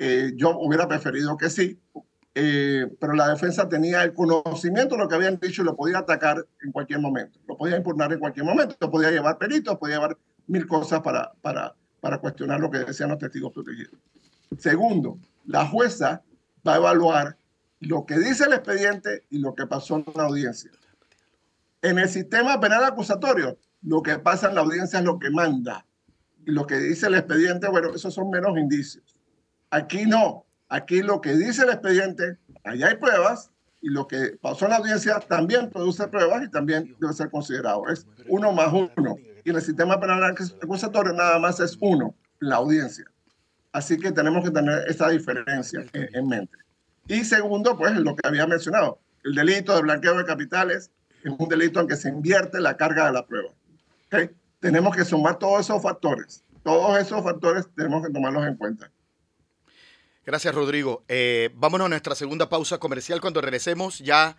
Eh, 0.00 0.32
yo 0.34 0.58
hubiera 0.58 0.88
preferido 0.88 1.36
que 1.36 1.48
sí, 1.48 1.78
eh, 2.34 2.88
pero 2.98 3.12
la 3.12 3.28
defensa 3.28 3.68
tenía 3.68 4.02
el 4.02 4.14
conocimiento 4.14 4.96
de 4.96 5.02
lo 5.02 5.08
que 5.08 5.14
habían 5.14 5.38
dicho 5.38 5.62
y 5.62 5.64
lo 5.64 5.76
podía 5.76 5.98
atacar 5.98 6.44
en 6.60 6.72
cualquier 6.72 6.98
momento, 6.98 7.38
lo 7.46 7.56
podía 7.56 7.76
impugnar 7.76 8.12
en 8.12 8.18
cualquier 8.18 8.44
momento, 8.44 8.74
lo 8.80 8.90
podía 8.90 9.12
llevar 9.12 9.38
peritos, 9.38 9.78
podía 9.78 9.98
llevar 9.98 10.18
mil 10.48 10.66
cosas 10.66 11.02
para, 11.02 11.30
para, 11.40 11.72
para 12.00 12.18
cuestionar 12.18 12.58
lo 12.58 12.68
que 12.68 12.78
decían 12.78 13.10
los 13.10 13.18
testigos 13.18 13.52
protegidos. 13.52 13.94
Segundo, 14.58 15.18
la 15.46 15.68
jueza 15.68 16.20
va 16.66 16.74
a 16.74 16.78
evaluar 16.78 17.36
lo 17.78 18.06
que 18.06 18.18
dice 18.18 18.42
el 18.44 18.54
expediente 18.54 19.22
y 19.30 19.38
lo 19.38 19.54
que 19.54 19.68
pasó 19.68 19.98
en 19.98 20.04
la 20.16 20.24
audiencia. 20.24 20.72
En 21.82 21.98
el 21.98 22.08
sistema 22.08 22.60
penal 22.60 22.84
acusatorio, 22.84 23.58
lo 23.82 24.02
que 24.02 24.18
pasa 24.18 24.48
en 24.48 24.54
la 24.54 24.60
audiencia 24.60 25.00
es 25.00 25.04
lo 25.04 25.18
que 25.18 25.30
manda. 25.30 25.84
Y 26.46 26.52
lo 26.52 26.66
que 26.66 26.78
dice 26.78 27.08
el 27.08 27.14
expediente, 27.16 27.68
bueno, 27.68 27.94
esos 27.94 28.14
son 28.14 28.30
menos 28.30 28.56
indicios. 28.56 29.18
Aquí 29.70 30.06
no. 30.06 30.46
Aquí 30.68 31.02
lo 31.02 31.20
que 31.20 31.34
dice 31.34 31.64
el 31.64 31.70
expediente, 31.70 32.38
allá 32.64 32.88
hay 32.88 32.96
pruebas, 32.96 33.50
y 33.82 33.88
lo 33.90 34.06
que 34.06 34.38
pasó 34.40 34.66
en 34.66 34.70
la 34.70 34.76
audiencia 34.76 35.18
también 35.18 35.68
produce 35.68 36.06
pruebas 36.06 36.44
y 36.44 36.50
también 36.50 36.96
debe 37.00 37.12
ser 37.12 37.30
considerado. 37.30 37.88
Es 37.88 38.06
uno 38.28 38.52
más 38.52 38.72
uno. 38.72 39.16
Y 39.44 39.50
en 39.50 39.56
el 39.56 39.62
sistema 39.62 39.98
penal 39.98 40.22
acusatorio 40.22 41.12
nada 41.12 41.40
más 41.40 41.58
es 41.58 41.76
uno, 41.80 42.14
la 42.38 42.56
audiencia. 42.56 43.04
Así 43.72 43.98
que 43.98 44.12
tenemos 44.12 44.44
que 44.44 44.52
tener 44.52 44.88
esa 44.88 45.08
diferencia 45.08 45.84
en, 45.92 46.28
mente. 46.28 46.56
Y 47.08 47.24
segundo, 47.24 47.76
pues 47.76 47.96
lo 47.96 48.14
que 48.14 48.26
había 48.26 48.46
mencionado, 48.46 49.00
el 49.24 49.34
delito 49.34 49.74
de 49.74 49.82
blanqueo 49.82 50.16
de 50.16 50.24
capitales 50.24 50.92
es 51.24 51.32
un 51.36 51.48
delito 51.48 51.80
en 51.80 51.88
que 51.88 51.96
se 51.96 52.08
invierte 52.08 52.60
la 52.60 52.76
carga 52.76 53.06
de 53.06 53.12
la 53.12 53.26
prueba. 53.26 53.50
Tenemos 54.60 54.94
que 54.94 55.04
sumar 55.04 55.38
todos 55.38 55.60
esos 55.60 55.82
factores. 55.82 56.44
Todos 56.62 56.98
esos 56.98 57.22
factores 57.22 57.66
tenemos 57.74 58.06
que 58.06 58.12
tomarlos 58.12 58.46
en 58.46 58.56
cuenta. 58.56 58.90
Gracias, 60.24 60.54
Rodrigo. 60.54 61.04
Eh, 61.08 61.50
vámonos 61.54 61.86
a 61.86 61.88
nuestra 61.88 62.14
segunda 62.14 62.48
pausa 62.48 62.78
comercial. 62.78 63.20
Cuando 63.20 63.40
regresemos, 63.40 63.98
ya 63.98 64.36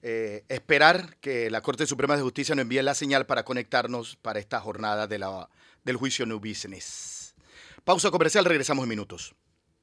eh, 0.00 0.44
esperar 0.48 1.16
que 1.20 1.50
la 1.50 1.60
Corte 1.60 1.86
Suprema 1.86 2.16
de 2.16 2.22
Justicia 2.22 2.54
nos 2.54 2.62
envíe 2.62 2.80
la 2.82 2.94
señal 2.94 3.26
para 3.26 3.44
conectarnos 3.44 4.16
para 4.16 4.38
esta 4.38 4.60
jornada 4.60 5.06
del 5.06 5.96
juicio 5.96 6.24
New 6.24 6.40
Business. 6.40 7.34
Pausa 7.84 8.10
comercial, 8.10 8.44
regresamos 8.46 8.84
en 8.84 8.88
minutos. 8.88 9.34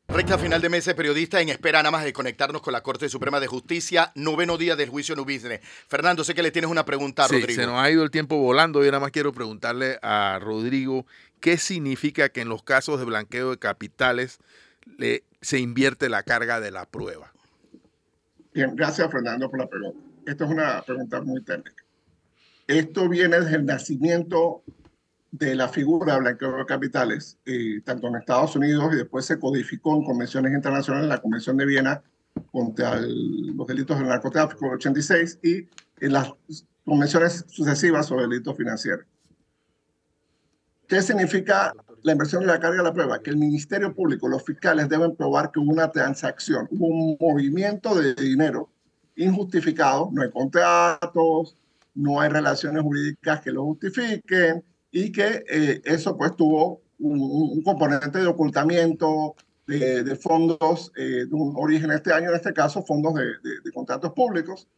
Recta 0.07 0.37
final 0.37 0.61
de 0.61 0.69
mes 0.69 0.85
periodista 0.93 1.41
en 1.41 1.49
espera 1.49 1.79
nada 1.79 1.91
más 1.91 2.03
de 2.03 2.13
conectarnos 2.13 2.61
con 2.61 2.71
la 2.73 2.81
Corte 2.81 3.09
Suprema 3.09 3.39
de 3.39 3.47
Justicia, 3.47 4.11
noveno 4.15 4.57
día 4.57 4.75
del 4.75 4.89
juicio 4.89 5.15
Business. 5.15 5.61
Fernando, 5.87 6.23
sé 6.23 6.35
que 6.35 6.43
le 6.43 6.51
tienes 6.51 6.69
una 6.69 6.85
pregunta 6.85 7.25
a 7.25 7.27
sí, 7.27 7.39
Rodrigo. 7.39 7.61
Se 7.61 7.67
nos 7.67 7.79
ha 7.79 7.89
ido 7.89 8.03
el 8.03 8.11
tiempo 8.11 8.37
volando. 8.37 8.83
Yo 8.83 8.91
nada 8.91 9.01
más 9.01 9.11
quiero 9.11 9.33
preguntarle 9.33 9.97
a 10.03 10.39
Rodrigo 10.39 11.05
qué 11.39 11.57
significa 11.57 12.29
que 12.29 12.41
en 12.41 12.49
los 12.49 12.61
casos 12.61 12.99
de 12.99 13.05
blanqueo 13.05 13.51
de 13.51 13.57
capitales 13.57 14.39
le, 14.97 15.23
se 15.41 15.59
invierte 15.59 16.07
la 16.07 16.23
carga 16.23 16.59
de 16.59 16.71
la 16.71 16.85
prueba. 16.85 17.33
Bien, 18.53 18.75
gracias 18.75 19.11
Fernando 19.11 19.49
por 19.49 19.59
la 19.59 19.67
pregunta. 19.67 19.99
Esta 20.25 20.45
es 20.45 20.51
una 20.51 20.81
pregunta 20.83 21.21
muy 21.21 21.41
técnica. 21.41 21.83
Esto 22.67 23.09
viene 23.09 23.39
desde 23.39 23.57
el 23.57 23.65
nacimiento 23.65 24.63
de 25.37 25.55
la 25.55 25.67
figura 25.67 26.17
blanqueo 26.17 26.57
de 26.57 26.65
capitales, 26.65 27.37
eh, 27.45 27.81
tanto 27.83 28.07
en 28.07 28.15
Estados 28.15 28.55
Unidos 28.55 28.93
y 28.93 28.97
después 28.97 29.25
se 29.25 29.37
codificó 29.37 29.95
en 29.95 30.03
convenciones 30.03 30.53
internacionales, 30.53 31.09
la 31.09 31.21
Convención 31.21 31.57
de 31.57 31.65
Viena 31.65 32.01
contra 32.51 32.97
el, 32.97 33.47
los 33.55 33.67
delitos 33.67 33.97
del 33.97 34.07
narcotráfico 34.07 34.65
del 34.65 34.75
86 34.75 35.39
y 35.43 35.67
en 35.99 36.13
las 36.13 36.31
convenciones 36.85 37.45
sucesivas 37.47 38.05
sobre 38.05 38.23
delitos 38.23 38.55
financieros. 38.55 39.05
¿Qué 40.87 41.01
significa 41.01 41.73
la 42.03 42.11
inversión 42.11 42.41
de 42.41 42.47
la 42.47 42.59
carga 42.59 42.77
de 42.77 42.83
la 42.83 42.93
prueba? 42.93 43.19
Que 43.19 43.31
el 43.31 43.37
Ministerio 43.37 43.93
Público, 43.93 44.29
los 44.29 44.43
fiscales 44.43 44.87
deben 44.87 45.15
probar 45.15 45.51
que 45.51 45.59
hubo 45.59 45.71
una 45.71 45.91
transacción, 45.91 46.67
hubo 46.71 46.87
un 46.87 47.17
movimiento 47.19 47.95
de 47.95 48.13
dinero 48.13 48.69
injustificado, 49.15 50.09
no 50.13 50.21
hay 50.21 50.29
contratos, 50.29 51.57
no 51.93 52.21
hay 52.21 52.29
relaciones 52.29 52.83
jurídicas 52.83 53.41
que 53.41 53.51
lo 53.51 53.63
justifiquen 53.65 54.63
y 54.95 55.11
que 55.11 55.43
eh, 55.49 55.81
eso 55.83 56.15
pues 56.15 56.37
tuvo 56.37 56.81
un, 56.99 57.19
un, 57.19 57.61
componente 57.63 58.17
de 58.17 58.27
ocultamiento 58.27 59.35
de, 59.67 60.05
de 60.05 60.15
fondos 60.15 60.93
eh, 60.95 61.25
de 61.27 61.33
un 61.33 61.53
origen 61.57 61.91
este 61.91 62.13
año, 62.13 62.29
en 62.29 62.35
este 62.37 62.53
caso 62.53 62.81
fondos 62.81 63.13
de, 63.15 63.25
de, 63.25 63.59
de 63.61 63.71
contratos 63.73 64.13
públicos. 64.13 64.69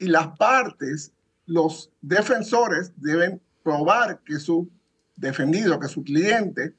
Y 0.00 0.06
las 0.06 0.36
partes, 0.36 1.12
los 1.46 1.92
defensores 2.00 2.92
deben 2.96 3.40
probar 3.62 4.20
que 4.24 4.40
su 4.40 4.68
defendido 5.14 5.78
que 5.78 5.86
su 5.86 6.02
cliente, 6.02 6.74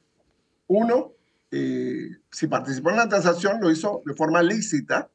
uno, 0.68 1.14
eh, 1.52 2.18
si 2.32 2.48
participó 2.48 2.90
en 2.90 2.98
la 2.98 3.08
transacción, 3.08 3.62
lo 3.62 3.72
hizo 3.72 4.02
de 4.06 4.14
forma 4.14 4.44
lícita 4.44 5.10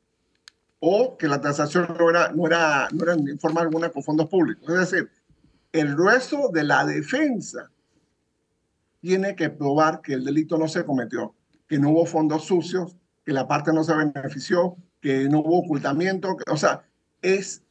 o 0.78 1.18
que 1.18 1.28
la 1.28 1.42
transacción 1.42 1.94
no 1.98 2.08
era, 2.08 2.32
no 2.32 2.46
era, 2.46 2.88
no 2.92 3.04
era 3.04 3.12
en 3.12 3.38
forma 3.38 3.60
alguna 3.60 3.90
con 3.90 4.02
fondos 4.02 4.30
públicos. 4.30 4.66
Es 4.70 4.90
decir, 4.90 5.10
el 5.80 5.94
grueso 5.94 6.50
de 6.52 6.64
la 6.64 6.84
defensa 6.84 7.70
tiene 9.00 9.36
que 9.36 9.50
probar 9.50 10.00
que 10.00 10.14
el 10.14 10.24
delito 10.24 10.56
no 10.58 10.68
se 10.68 10.84
cometió, 10.84 11.34
que 11.68 11.78
no 11.78 11.90
hubo 11.90 12.06
fondos 12.06 12.44
sucios, 12.44 12.96
que 13.24 13.32
la 13.32 13.46
parte 13.46 13.72
no 13.72 13.84
se 13.84 13.94
benefició, 13.94 14.76
que 15.00 15.28
no 15.28 15.40
hubo 15.40 15.58
ocultamiento. 15.58 16.36
Que, 16.36 16.50
o 16.50 16.56
sea, 16.56 16.84
es, 17.22 17.62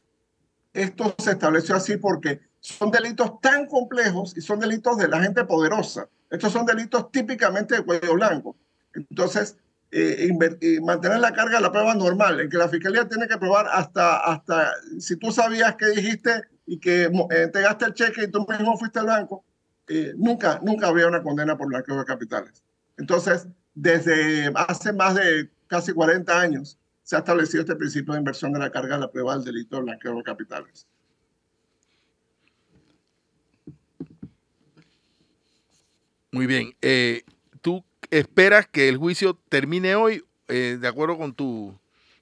esto 0.72 1.14
se 1.18 1.32
estableció 1.32 1.74
así 1.74 1.96
porque 1.96 2.40
son 2.60 2.90
delitos 2.90 3.40
tan 3.40 3.66
complejos 3.66 4.36
y 4.36 4.40
son 4.40 4.60
delitos 4.60 4.96
de 4.98 5.08
la 5.08 5.20
gente 5.22 5.44
poderosa. 5.44 6.08
Estos 6.30 6.52
son 6.52 6.64
delitos 6.64 7.10
típicamente 7.10 7.76
de 7.76 7.82
cuello 7.82 8.14
blanco. 8.14 8.56
Entonces, 8.94 9.56
eh, 9.90 10.30
eh, 10.60 10.80
mantener 10.80 11.20
la 11.20 11.32
carga 11.32 11.56
de 11.56 11.62
la 11.62 11.72
prueba 11.72 11.94
normal, 11.94 12.40
en 12.40 12.50
que 12.50 12.56
la 12.56 12.68
fiscalía 12.68 13.08
tiene 13.08 13.28
que 13.28 13.38
probar 13.38 13.66
hasta, 13.70 14.18
hasta 14.18 14.72
si 14.98 15.16
tú 15.16 15.30
sabías 15.30 15.76
que 15.76 15.86
dijiste 15.86 16.42
y 16.66 16.78
que 16.78 17.04
eh, 17.04 17.10
entregaste 17.30 17.84
el 17.86 17.94
cheque 17.94 18.24
y 18.24 18.30
tú 18.30 18.44
mismo 18.48 18.76
fuiste 18.76 18.98
al 18.98 19.06
banco, 19.06 19.44
eh, 19.88 20.12
nunca, 20.16 20.60
nunca 20.62 20.88
había 20.88 21.06
una 21.06 21.22
condena 21.22 21.56
por 21.56 21.68
blanqueo 21.68 21.96
de 21.98 22.04
capitales. 22.04 22.62
Entonces, 22.98 23.46
desde 23.74 24.52
hace 24.54 24.92
más 24.92 25.14
de 25.14 25.48
casi 25.68 25.92
40 25.92 26.40
años 26.40 26.78
se 27.02 27.14
ha 27.14 27.20
establecido 27.20 27.60
este 27.60 27.76
principio 27.76 28.14
de 28.14 28.18
inversión 28.20 28.52
de 28.52 28.58
la 28.58 28.70
carga 28.70 28.96
de 28.96 29.02
la 29.02 29.10
prueba 29.12 29.36
del 29.36 29.44
delito 29.44 29.76
de 29.76 29.82
blanqueo 29.82 30.16
de 30.16 30.22
capitales. 30.24 30.86
Muy 36.32 36.46
bien. 36.46 36.74
Eh, 36.82 37.22
¿Tú 37.60 37.84
esperas 38.10 38.66
que 38.66 38.88
el 38.88 38.96
juicio 38.96 39.38
termine 39.48 39.94
hoy 39.94 40.24
eh, 40.48 40.78
de 40.80 40.88
acuerdo 40.88 41.16
con 41.18 41.34
tu, 41.34 41.78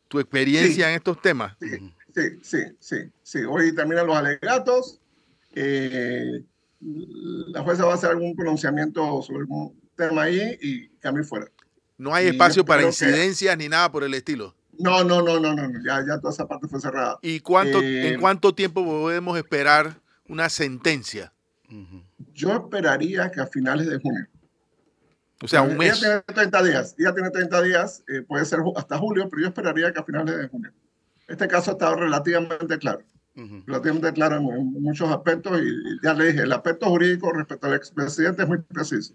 tu 0.08 0.18
experiencia 0.20 0.86
Sí. 0.86 0.90
en 0.90 0.96
estos 0.96 1.20
temas? 1.20 1.56
Sí, 1.60 1.93
sí, 2.14 2.22
sí, 2.42 2.58
sí, 2.80 2.96
sí. 3.22 3.38
Hoy 3.44 3.74
terminan 3.74 4.06
los 4.06 4.16
alegatos. 4.16 5.00
eh, 5.56 6.42
la 6.80 7.62
jueza 7.62 7.84
va 7.84 7.92
a 7.92 7.94
hacer 7.94 8.10
algún 8.10 8.34
pronunciamiento 8.36 9.22
sobre 9.22 9.40
algún 9.40 9.80
tema 9.96 10.22
ahí 10.24 10.58
y 10.60 10.88
cambio 10.98 11.24
fuera. 11.24 11.46
No 11.96 12.14
hay 12.14 12.26
Y 12.26 12.30
espacio 12.30 12.64
para 12.64 12.80
que- 12.82 12.88
incidencias 12.88 13.56
ni 13.56 13.68
nada 13.68 13.90
por 13.92 14.04
el 14.04 14.12
estilo. 14.14 14.54
No, 14.78 15.04
no, 15.04 15.22
no, 15.22 15.38
no, 15.38 15.54
no, 15.54 15.68
no, 15.68 15.78
Ya, 15.86 16.04
ya 16.06 16.18
toda 16.18 16.32
esa 16.32 16.46
parte 16.48 16.66
fue 16.66 16.80
cerrada. 16.80 17.18
¿Y 17.22 17.38
cuánto, 17.40 17.80
Eh, 17.80 18.08
en 18.14 18.20
cuánto 18.20 18.54
tiempo 18.54 18.84
podemos 18.84 19.38
esperar 19.38 19.96
una 20.28 20.48
sentencia? 20.48 21.32
Yo 22.34 22.52
esperaría 22.52 23.30
que 23.30 23.40
a 23.40 23.46
finales 23.46 23.86
de 23.88 23.98
junio. 24.00 24.26
O 25.42 25.48
sea, 25.48 25.62
un 25.62 25.70
Ella 25.72 25.78
mes. 25.92 26.00
tiene 26.00 26.20
30 26.22 26.62
días, 26.62 26.94
ella 26.98 27.14
tiene 27.14 27.30
30 27.30 27.62
días, 27.62 28.02
eh, 28.08 28.22
puede 28.22 28.44
ser 28.44 28.60
hasta 28.76 28.98
julio, 28.98 29.28
pero 29.30 29.42
yo 29.42 29.48
esperaría 29.48 29.92
que 29.92 30.00
a 30.00 30.04
finales 30.04 30.36
de 30.36 30.48
junio. 30.48 30.72
Este 31.28 31.48
caso 31.48 31.72
está 31.72 31.94
relativamente 31.94 32.78
claro, 32.78 33.02
relativamente 33.66 34.12
claro 34.12 34.36
en, 34.36 34.44
en 34.48 34.82
muchos 34.82 35.08
aspectos 35.10 35.58
y, 35.60 35.98
ya 36.04 36.14
le 36.14 36.26
dije, 36.32 36.42
el 36.42 36.52
aspecto 36.52 36.86
jurídico 36.86 37.32
respecto 37.32 37.66
al 37.66 37.74
expresidente 37.74 38.42
es 38.42 38.48
muy 38.48 38.58
preciso. 38.58 39.14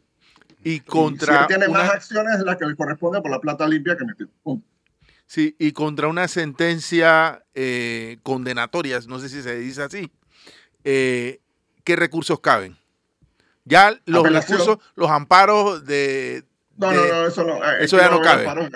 Y 0.64 0.72
Y 0.72 0.74
si 0.76 0.80
contra 0.82 1.48
tiene 1.48 1.68
una- 1.68 1.80
más 1.80 1.90
acciones 1.92 2.38
de 2.40 2.46
las 2.46 2.58
que 2.58 2.66
le 2.66 2.76
corresponde 2.76 3.22
por 3.22 3.32
la 3.32 3.40
plata 3.40 3.68
limpia 3.68 3.96
que 3.96 4.06
metió. 4.06 4.28
Punto. 4.44 4.68
Sí, 5.26 5.56
y 5.60 5.72
contra 5.74 6.08
una 6.08 6.28
sentencia 6.28 7.46
eh, 7.54 8.18
condenatoria, 8.24 9.00
no 9.08 9.20
sé 9.20 9.30
si 9.30 9.42
se 9.44 9.56
dice 9.58 9.84
así, 9.84 10.12
eh, 10.84 11.40
¿qué 11.84 11.96
recursos 11.96 12.40
caben? 12.40 12.76
Ya 13.64 13.92
los 14.06 14.22
Apelación. 14.22 14.58
recursos, 14.60 14.84
los 14.96 15.10
amparos 15.12 15.86
de... 15.86 16.44
No, 16.78 16.90
de- 16.90 16.96
no, 16.98 17.08
no, 17.08 17.28
eso 17.28 17.44
no. 17.44 17.58
eh, 17.64 17.78
eso 17.82 17.98
ya 17.98 18.10
no 18.10 18.16
haber 18.16 18.26
cabe. 18.26 18.48
amparos. 18.48 18.72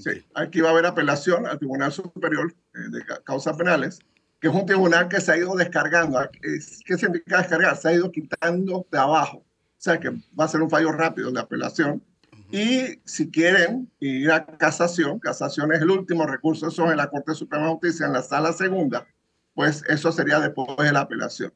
Sí, 0.00 0.24
aquí 0.34 0.60
va 0.60 0.68
a 0.68 0.72
haber 0.72 0.86
apelación 0.86 1.46
al 1.46 1.58
Tribunal 1.58 1.92
Superior 1.92 2.54
eh, 2.74 2.78
de 2.90 3.04
ca- 3.04 3.20
Causas 3.24 3.56
Penales, 3.56 3.98
que 4.40 4.48
es 4.48 4.54
un 4.54 4.66
tribunal 4.66 5.08
que 5.08 5.20
se 5.20 5.32
ha 5.32 5.36
ido 5.36 5.54
descargando. 5.56 6.20
Es- 6.42 6.80
¿Qué 6.84 6.96
significa 6.96 7.38
descargar? 7.38 7.76
Se 7.76 7.88
ha 7.88 7.92
ido 7.94 8.10
quitando 8.12 8.86
de 8.90 8.98
abajo. 8.98 9.38
O 9.38 9.80
sea 9.80 9.98
que 10.00 10.10
va 10.10 10.44
a 10.44 10.48
ser 10.48 10.62
un 10.62 10.70
fallo 10.70 10.92
rápido 10.92 11.30
de 11.30 11.40
apelación. 11.40 12.02
Y 12.50 13.00
si 13.04 13.30
quieren 13.30 13.90
ir 14.00 14.30
a 14.32 14.46
casación, 14.46 15.18
casación 15.18 15.72
es 15.72 15.82
el 15.82 15.90
último 15.90 16.26
recurso, 16.26 16.68
eso 16.68 16.86
es 16.86 16.90
en 16.92 16.96
la 16.96 17.10
Corte 17.10 17.34
Suprema 17.34 17.66
de 17.66 17.72
Justicia, 17.72 18.06
en 18.06 18.14
la 18.14 18.22
sala 18.22 18.52
segunda, 18.54 19.06
pues 19.54 19.84
eso 19.88 20.10
sería 20.12 20.40
después 20.40 20.68
de 20.78 20.90
la 20.92 21.00
apelación. 21.00 21.52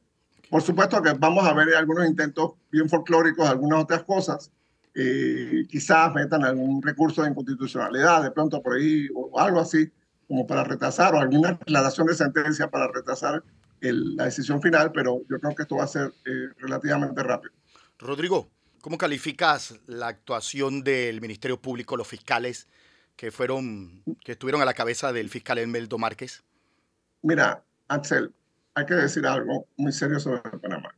Por 0.51 0.61
supuesto 0.61 1.01
que 1.01 1.13
vamos 1.13 1.47
a 1.47 1.53
ver 1.53 1.73
algunos 1.75 2.05
intentos 2.07 2.51
bien 2.71 2.87
folclóricos, 2.87 3.49
algunas 3.49 3.81
otras 3.81 4.03
cosas. 4.03 4.51
Eh, 4.95 5.65
quizás 5.69 6.13
metan 6.13 6.43
algún 6.43 6.81
recurso 6.81 7.23
de 7.23 7.29
inconstitucionalidad, 7.29 8.23
de 8.23 8.31
pronto 8.31 8.61
por 8.61 8.75
ahí, 8.75 9.07
o 9.15 9.39
algo 9.39 9.59
así, 9.59 9.91
como 10.27 10.45
para 10.45 10.63
retrasar, 10.63 11.15
o 11.15 11.19
alguna 11.19 11.49
aclaración 11.49 12.07
de 12.07 12.13
sentencia 12.13 12.69
para 12.69 12.87
retrasar 12.91 13.43
el- 13.81 14.15
la 14.15 14.25
decisión 14.25 14.61
final, 14.61 14.91
pero 14.91 15.21
yo 15.29 15.39
creo 15.39 15.55
que 15.55 15.63
esto 15.63 15.75
va 15.77 15.83
a 15.83 15.87
ser 15.87 16.13
eh, 16.25 16.47
relativamente 16.59 17.21
rápido. 17.23 17.53
Rodrigo, 17.99 18.49
¿cómo 18.81 18.97
calificas 18.97 19.79
la 19.87 20.07
actuación 20.07 20.83
del 20.83 21.21
Ministerio 21.21 21.59
Público, 21.59 21.97
los 21.97 22.07
fiscales, 22.07 22.67
que 23.15 23.31
fueron, 23.31 24.03
que 24.23 24.31
estuvieron 24.33 24.61
a 24.61 24.65
la 24.65 24.73
cabeza 24.73 25.11
del 25.11 25.29
fiscal 25.29 25.57
Elmeldo 25.57 25.97
Márquez? 25.97 26.43
Mira, 27.21 27.63
Axel, 27.87 28.33
hay 28.75 28.85
que 28.85 28.93
decir 28.95 29.25
algo 29.25 29.67
muy 29.77 29.91
serio 29.91 30.19
sobre 30.19 30.39
Panamá. 30.59 30.95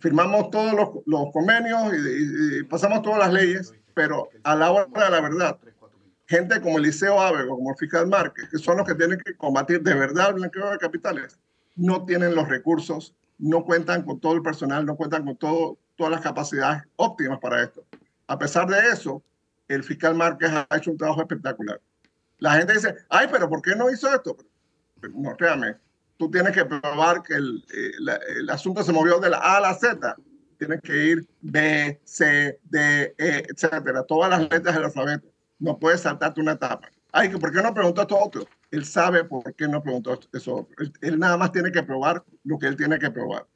Firmamos 0.00 0.50
todos 0.50 0.72
los, 0.74 0.88
los 1.06 1.32
convenios 1.32 1.92
y, 1.94 2.58
y, 2.58 2.62
pasamos 2.64 3.02
todas 3.02 3.18
las 3.18 3.32
leyes, 3.32 3.74
pero 3.94 4.28
a 4.42 4.54
la 4.54 4.70
hora 4.70 4.86
de 5.04 5.10
la 5.10 5.20
verdad, 5.20 5.58
gente 6.26 6.60
como 6.60 6.78
Eliseo 6.78 7.20
Ávego, 7.20 7.56
como 7.56 7.70
el 7.70 7.76
fiscal 7.76 8.06
Márquez, 8.06 8.48
que 8.50 8.58
son 8.58 8.76
los 8.76 8.86
que 8.86 8.94
tienen 8.94 9.18
que 9.24 9.34
combatir 9.36 9.82
de 9.82 9.94
verdad 9.94 10.28
el 10.28 10.34
blanqueo 10.34 10.70
de 10.70 10.78
capitales, 10.78 11.38
no 11.76 12.04
tienen 12.04 12.34
los 12.34 12.48
recursos, 12.48 13.14
no 13.38 13.64
cuentan 13.64 14.02
con 14.02 14.20
todo 14.20 14.34
el 14.34 14.42
personal, 14.42 14.84
no 14.84 14.96
cuentan 14.96 15.24
con 15.24 15.36
todo, 15.36 15.78
todas 15.96 16.12
las 16.12 16.20
capacidades 16.20 16.82
óptimas 16.96 17.38
para 17.38 17.62
esto. 17.62 17.84
A 18.26 18.38
pesar 18.38 18.66
de 18.68 18.78
eso, 18.88 19.22
el 19.68 19.82
fiscal 19.84 20.14
Márquez 20.14 20.50
ha 20.50 20.76
hecho 20.76 20.90
un 20.90 20.96
trabajo 20.96 21.20
espectacular. 21.20 21.80
La 22.38 22.52
gente 22.52 22.74
dice, 22.74 22.94
ay, 23.08 23.28
pero 23.30 23.48
¿por 23.48 23.62
qué 23.62 23.74
no 23.76 23.90
hizo 23.90 24.12
esto? 24.12 24.36
No, 25.14 25.36
créame, 25.36 25.76
tú 26.16 26.30
tienes 26.30 26.52
que 26.52 26.64
probar 26.64 27.22
que 27.22 27.34
el, 27.34 27.64
eh, 27.74 27.92
el, 28.38 28.50
asunto 28.50 28.82
se 28.82 28.92
movió 28.92 29.18
de 29.18 29.30
la 29.30 29.38
A 29.38 29.58
a 29.58 29.60
la 29.60 29.74
Z. 29.74 30.16
Tienes 30.58 30.80
que 30.80 31.06
ir 31.06 31.26
B, 31.42 32.00
C, 32.04 32.58
D, 32.64 33.14
E, 33.18 33.46
etcétera, 33.48 34.04
todas 34.04 34.30
las 34.30 34.40
letras 34.50 34.74
del 34.74 34.84
alfabeto. 34.84 35.28
No 35.58 35.78
puedes 35.78 36.00
saltarte 36.00 36.40
una 36.40 36.52
etapa. 36.52 36.90
Ay, 37.12 37.28
¿por 37.30 37.52
qué 37.52 37.62
no 37.62 37.74
preguntó 37.74 38.02
esto 38.02 38.18
otro? 38.18 38.46
Él 38.70 38.84
sabe 38.84 39.24
por 39.24 39.54
qué 39.54 39.68
no 39.68 39.82
preguntó 39.82 40.18
eso. 40.32 40.68
Él, 40.78 40.92
él 41.00 41.18
nada 41.18 41.36
más 41.36 41.52
tiene 41.52 41.70
que 41.72 41.82
probar 41.82 42.24
lo 42.44 42.58
que 42.58 42.66
él 42.66 42.76
tiene 42.76 42.98
que 42.98 43.10
probar. 43.10 43.46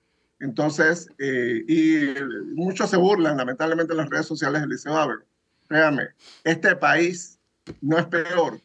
Entonces, 0.40 1.06
eh, 1.18 1.62
y 1.68 2.14
muchos 2.54 2.90
se 2.90 2.96
burlan, 2.96 3.36
lamentablemente, 3.36 3.92
en 3.92 3.98
las 3.98 4.08
redes 4.08 4.26
sociales 4.26 4.62
del 4.62 4.70
Liceo 4.70 4.96
Ávero. 4.96 5.22
Créame, 5.68 6.08
este 6.44 6.74
país 6.74 7.38
no 7.80 7.98
es 7.98 8.06
peor 8.06 8.58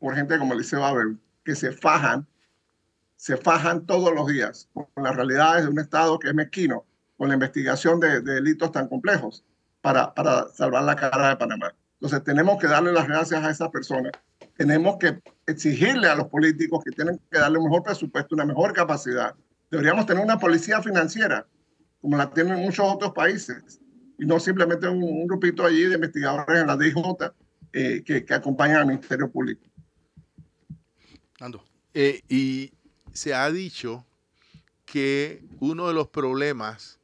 por 0.00 0.16
gente 0.16 0.36
como 0.36 0.54
Liceo 0.54 0.84
Ávero, 0.84 1.16
que 1.44 1.54
se 1.54 1.72
fajan, 1.72 2.26
se 3.20 3.36
fajan 3.36 3.84
todos 3.84 4.14
los 4.14 4.26
días 4.28 4.70
con 4.72 5.04
las 5.04 5.14
realidades 5.14 5.64
de 5.64 5.68
un 5.68 5.78
Estado 5.78 6.18
que 6.18 6.28
es 6.28 6.34
mezquino, 6.34 6.86
con 7.18 7.28
la 7.28 7.34
investigación 7.34 8.00
de, 8.00 8.22
de 8.22 8.34
delitos 8.36 8.72
tan 8.72 8.88
complejos 8.88 9.44
para, 9.82 10.14
para 10.14 10.48
salvar 10.48 10.84
la 10.84 10.96
cara 10.96 11.28
de 11.28 11.36
Panamá. 11.36 11.74
Entonces, 12.00 12.24
tenemos 12.24 12.58
que 12.58 12.66
darle 12.66 12.94
las 12.94 13.06
gracias 13.06 13.44
a 13.44 13.50
esas 13.50 13.68
personas. 13.68 14.12
Tenemos 14.56 14.96
que 14.96 15.20
exigirle 15.46 16.08
a 16.08 16.14
los 16.14 16.28
políticos 16.28 16.82
que 16.82 16.92
tienen 16.92 17.20
que 17.30 17.38
darle 17.38 17.58
un 17.58 17.64
mejor 17.64 17.82
presupuesto, 17.82 18.34
una 18.34 18.46
mejor 18.46 18.72
capacidad, 18.72 19.34
Deberíamos 19.70 20.04
tener 20.06 20.24
una 20.24 20.38
policía 20.38 20.82
financiera, 20.82 21.46
como 22.00 22.16
la 22.16 22.30
tienen 22.30 22.58
muchos 22.58 22.84
otros 22.92 23.12
países, 23.12 23.80
y 24.18 24.24
no 24.24 24.40
simplemente 24.40 24.88
un, 24.88 25.00
un 25.02 25.26
grupito 25.28 25.64
allí 25.64 25.84
de 25.84 25.94
investigadores 25.94 26.62
en 26.62 26.66
la 26.66 26.76
DIJ 26.76 26.96
eh, 27.74 28.02
que, 28.02 28.24
que, 28.24 28.34
acompañan 28.34 28.78
al 28.78 28.86
Ministerio 28.86 29.30
Público. 29.30 29.62
Ando. 31.38 31.62
Eh, 31.94 32.20
y 32.28 32.72
se 33.12 33.34
ha 33.34 33.50
dicho 33.50 34.06
que 34.84 35.42
uno 35.60 35.88
de 35.88 35.94
los 35.94 36.08
problemas 36.08 36.98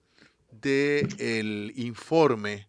del 0.50 1.72
informe 1.76 2.68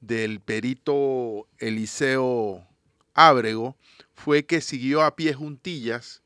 del 0.00 0.40
perito 0.40 1.48
Eliseo 1.58 2.66
Ábrego 3.14 3.76
fue 4.14 4.44
que 4.44 4.60
siguió 4.60 5.02
a 5.02 5.16
pie 5.16 5.32
juntillas 5.32 6.22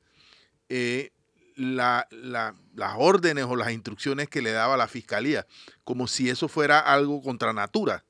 eh, 0.68 1.12
la, 1.56 2.08
la, 2.10 2.54
las 2.74 2.94
órdenes 2.98 3.44
o 3.44 3.56
las 3.56 3.72
instrucciones 3.72 4.28
que 4.28 4.42
le 4.42 4.52
daba 4.52 4.76
la 4.76 4.88
fiscalía, 4.88 5.46
como 5.84 6.06
si 6.06 6.28
eso 6.28 6.48
fuera 6.48 6.80
algo 6.80 7.22
contra 7.22 7.52
natura. 7.52 8.04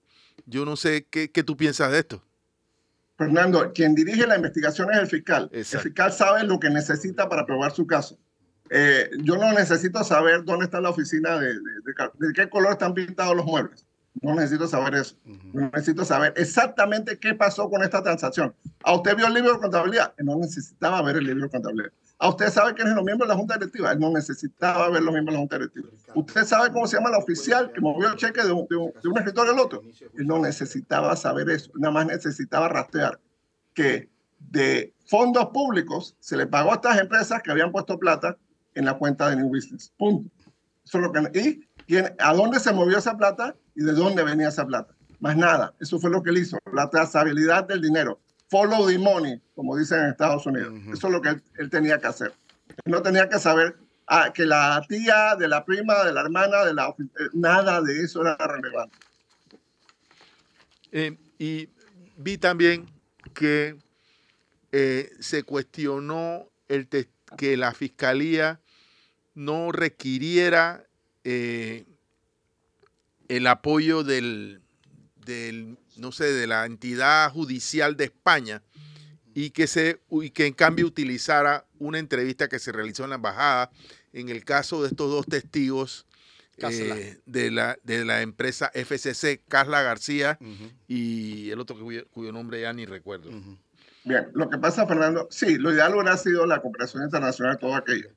Yo 0.47 0.65
no 0.65 0.77
sé 0.77 1.07
qué, 1.11 1.31
qué 1.31 1.43
tú 1.43 1.57
piensas 1.57 1.93
de 1.93 1.99
esto. 2.01 2.23
Fernando, 3.19 3.73
quien 3.73 3.95
dirige 3.95 4.27
la 4.27 4.37
investigación 4.37 4.91
es 4.93 4.99
el 4.99 5.07
fiscal. 5.07 5.51
Exacto. 5.53 5.79
El 5.79 5.93
fiscal 5.93 6.13
sabe 6.13 6.45
lo 6.45 6.59
que 6.59 6.71
necesita 6.71 7.29
para 7.29 7.47
probar 7.47 7.73
su 7.73 7.87
caso. 7.87 8.19
Eh, 8.75 9.11
yo 9.19 9.37
no 9.37 9.53
necesito 9.53 10.03
saber 10.03 10.45
dónde 10.45 10.65
está 10.65 10.81
la 10.81 10.89
oficina, 10.89 11.39
de, 11.39 11.49
de, 11.49 11.61
de, 11.61 12.27
de, 12.27 12.33
qué 12.33 12.49
color 12.49 12.73
están 12.73 12.95
pintados 12.95 13.37
los 13.37 13.45
muebles. 13.45 13.87
No 14.23 14.35
necesito 14.35 14.67
saber 14.67 14.95
eso. 14.95 15.15
No 15.53 15.71
necesito 15.71 16.07
saber 16.07 16.33
exactamente 16.37 17.19
qué 17.19 17.35
pasó 17.35 17.69
con 17.69 17.83
esta 17.83 18.03
transacción. 18.03 18.55
¿A 18.83 18.95
usted 18.95 19.15
vio 19.15 19.27
el 19.27 19.35
libro 19.35 19.53
de 19.53 19.59
contabilidad? 19.59 20.15
No 20.19 20.37
necesitaba 20.37 21.03
ver 21.03 21.17
el 21.17 21.25
libro 21.25 21.45
de 21.45 21.51
contabilidad. 21.51 21.93
¿A 22.19 22.31
usted 22.31 22.49
sabe 22.49 22.73
quiénes 22.73 22.93
son 22.93 22.97
los 22.97 23.05
miembros 23.05 23.29
de 23.29 23.35
la 23.35 23.39
Junta 23.39 23.59
Directiva? 23.59 23.93
Él 23.93 23.99
no 23.99 24.11
necesitaba 24.11 24.89
ver 24.89 25.03
los 25.03 25.13
miembros 25.13 25.35
de 25.35 25.37
la 25.37 25.41
Junta 25.41 25.59
Directiva. 25.59 25.89
¿Usted 26.15 26.45
sabe 26.45 26.73
cómo 26.73 26.87
se 26.87 26.97
llama 26.97 27.11
la 27.11 27.19
oficial 27.19 27.73
que 27.73 27.81
movió 27.83 28.09
el 28.09 28.17
cheque 28.17 28.43
de 28.43 28.53
un, 28.53 28.67
un 28.71 29.19
escritorio 29.19 29.53
al 29.53 29.59
otro? 29.59 29.83
Él 30.17 30.27
no 30.27 30.39
necesitaba 30.39 31.15
saber 31.17 31.51
eso. 31.51 31.71
Nada 31.75 31.93
más 31.93 32.07
necesitaba 32.07 32.69
rastrear 32.69 33.21
que 33.75 34.09
de 34.39 34.95
fondos 35.07 35.47
públicos 35.49 36.17
se 36.21 36.39
le 36.39 36.47
pagó 36.47 36.73
a 36.73 36.77
estas 36.77 36.99
empresas 36.99 37.43
que 37.43 37.51
habían 37.51 37.71
puesto 37.71 37.99
plata 37.99 38.39
en 38.75 38.85
la 38.85 38.95
cuenta 38.95 39.31
de 39.31 39.37
New 39.37 39.49
Business. 39.49 39.93
Punto. 39.97 40.31
Eso 40.85 40.99
es 40.99 41.05
lo 41.05 41.13
que, 41.13 41.39
y 41.39 41.69
quién, 41.87 42.15
a 42.19 42.35
dónde 42.35 42.59
se 42.61 42.73
movió 42.73 42.99
esa 42.99 43.17
plata 43.17 43.55
y 43.75 43.85
de 43.85 43.93
dónde 43.93 44.23
venía 44.25 44.49
esa 44.49 44.67
plata. 44.67 44.95
Más 45.21 45.37
nada. 45.37 45.75
Eso 45.81 45.99
fue 46.01 46.11
lo 46.11 46.23
que 46.23 46.31
él 46.31 46.39
hizo. 46.39 46.59
La 46.73 46.91
trazabilidad 46.91 47.65
del 47.69 47.81
dinero. 47.81 48.21
Follow 48.51 48.89
the 48.89 48.99
money, 48.99 49.41
como 49.55 49.77
dicen 49.77 50.01
en 50.01 50.11
Estados 50.11 50.45
Unidos. 50.47 50.73
Uh 50.73 50.77
-huh. 50.77 50.95
Eso 50.95 51.07
es 51.07 51.13
lo 51.13 51.23
que 51.23 51.29
él, 51.31 51.43
él, 51.59 51.71
tenía 51.71 51.99
que 51.99 52.09
hacer. 52.09 52.35
Él 52.85 52.93
no 52.93 53.03
tenía 53.03 53.29
que 53.29 53.39
saber 53.39 53.77
ah, 54.07 54.33
que 54.33 54.45
la 54.45 54.85
tía, 54.89 55.37
de 55.37 55.49
la 55.49 55.65
prima, 55.65 56.05
de 56.05 56.13
la 56.13 56.23
hermana, 56.23 56.65
de 56.65 56.75
la 56.75 56.95
nada 57.33 57.81
de 57.81 58.01
eso 58.01 58.21
era 58.23 58.37
relevante. 58.37 58.97
Eh, 60.91 61.17
y 61.39 61.71
vi 62.19 62.37
también 62.37 62.87
que 63.33 63.79
eh, 64.73 65.11
se 65.21 65.43
cuestionó 65.43 66.49
el 66.69 66.89
que 67.37 67.57
la 67.57 67.73
fiscalía 67.73 68.61
no 69.35 69.73
requiriera 69.73 70.87
eh, 71.25 71.85
el 73.29 73.47
apoyo 73.47 74.05
del, 74.05 74.61
del, 75.25 75.79
no 75.97 76.13
sé, 76.13 76.33
de 76.33 76.47
la 76.47 76.67
entidad 76.67 77.31
judicial 77.31 77.97
de 77.97 78.05
España 78.05 78.63
y 79.35 79.51
que, 79.51 79.67
se, 79.67 80.01
y 80.11 80.31
que 80.31 80.47
en 80.47 80.53
cambio 80.53 80.87
utilizara 80.87 81.67
una 81.79 81.99
entrevista 81.99 82.49
que 82.49 82.59
se 82.59 82.73
realizó 82.73 83.05
en 83.05 83.11
la 83.11 83.17
embajada 83.17 83.71
en 84.13 84.29
el 84.29 84.45
caso 84.45 84.83
de 84.83 84.89
estos 84.89 85.11
dos 85.11 85.27
testigos 85.27 86.07
eh, 86.59 87.19
de, 87.25 87.51
la, 87.51 87.79
de 87.83 88.05
la 88.05 88.23
empresa 88.23 88.71
FCC, 88.75 89.41
Carla 89.49 89.83
García 89.83 90.39
uh 90.41 90.45
-huh. 90.45 90.71
y 90.87 91.51
el 91.51 91.59
otro 91.59 91.79
cuyo, 91.79 92.07
cuyo, 92.11 92.31
nombre 92.31 92.61
ya 92.61 92.73
ni 92.73 92.85
recuerdo. 92.85 93.31
Uh 93.31 93.35
-huh. 93.35 93.59
Bien, 94.05 94.29
lo 94.35 94.51
que 94.51 94.59
pasa, 94.59 94.87
Fernando, 94.87 95.29
sí, 95.31 95.59
lo 95.59 95.73
ideal 95.73 95.95
hubiera 95.95 96.17
sido 96.17 96.45
la 96.45 96.61
cooperación 96.61 97.05
internacional, 97.05 97.59
todo 97.59 97.77
aquello, 97.77 98.09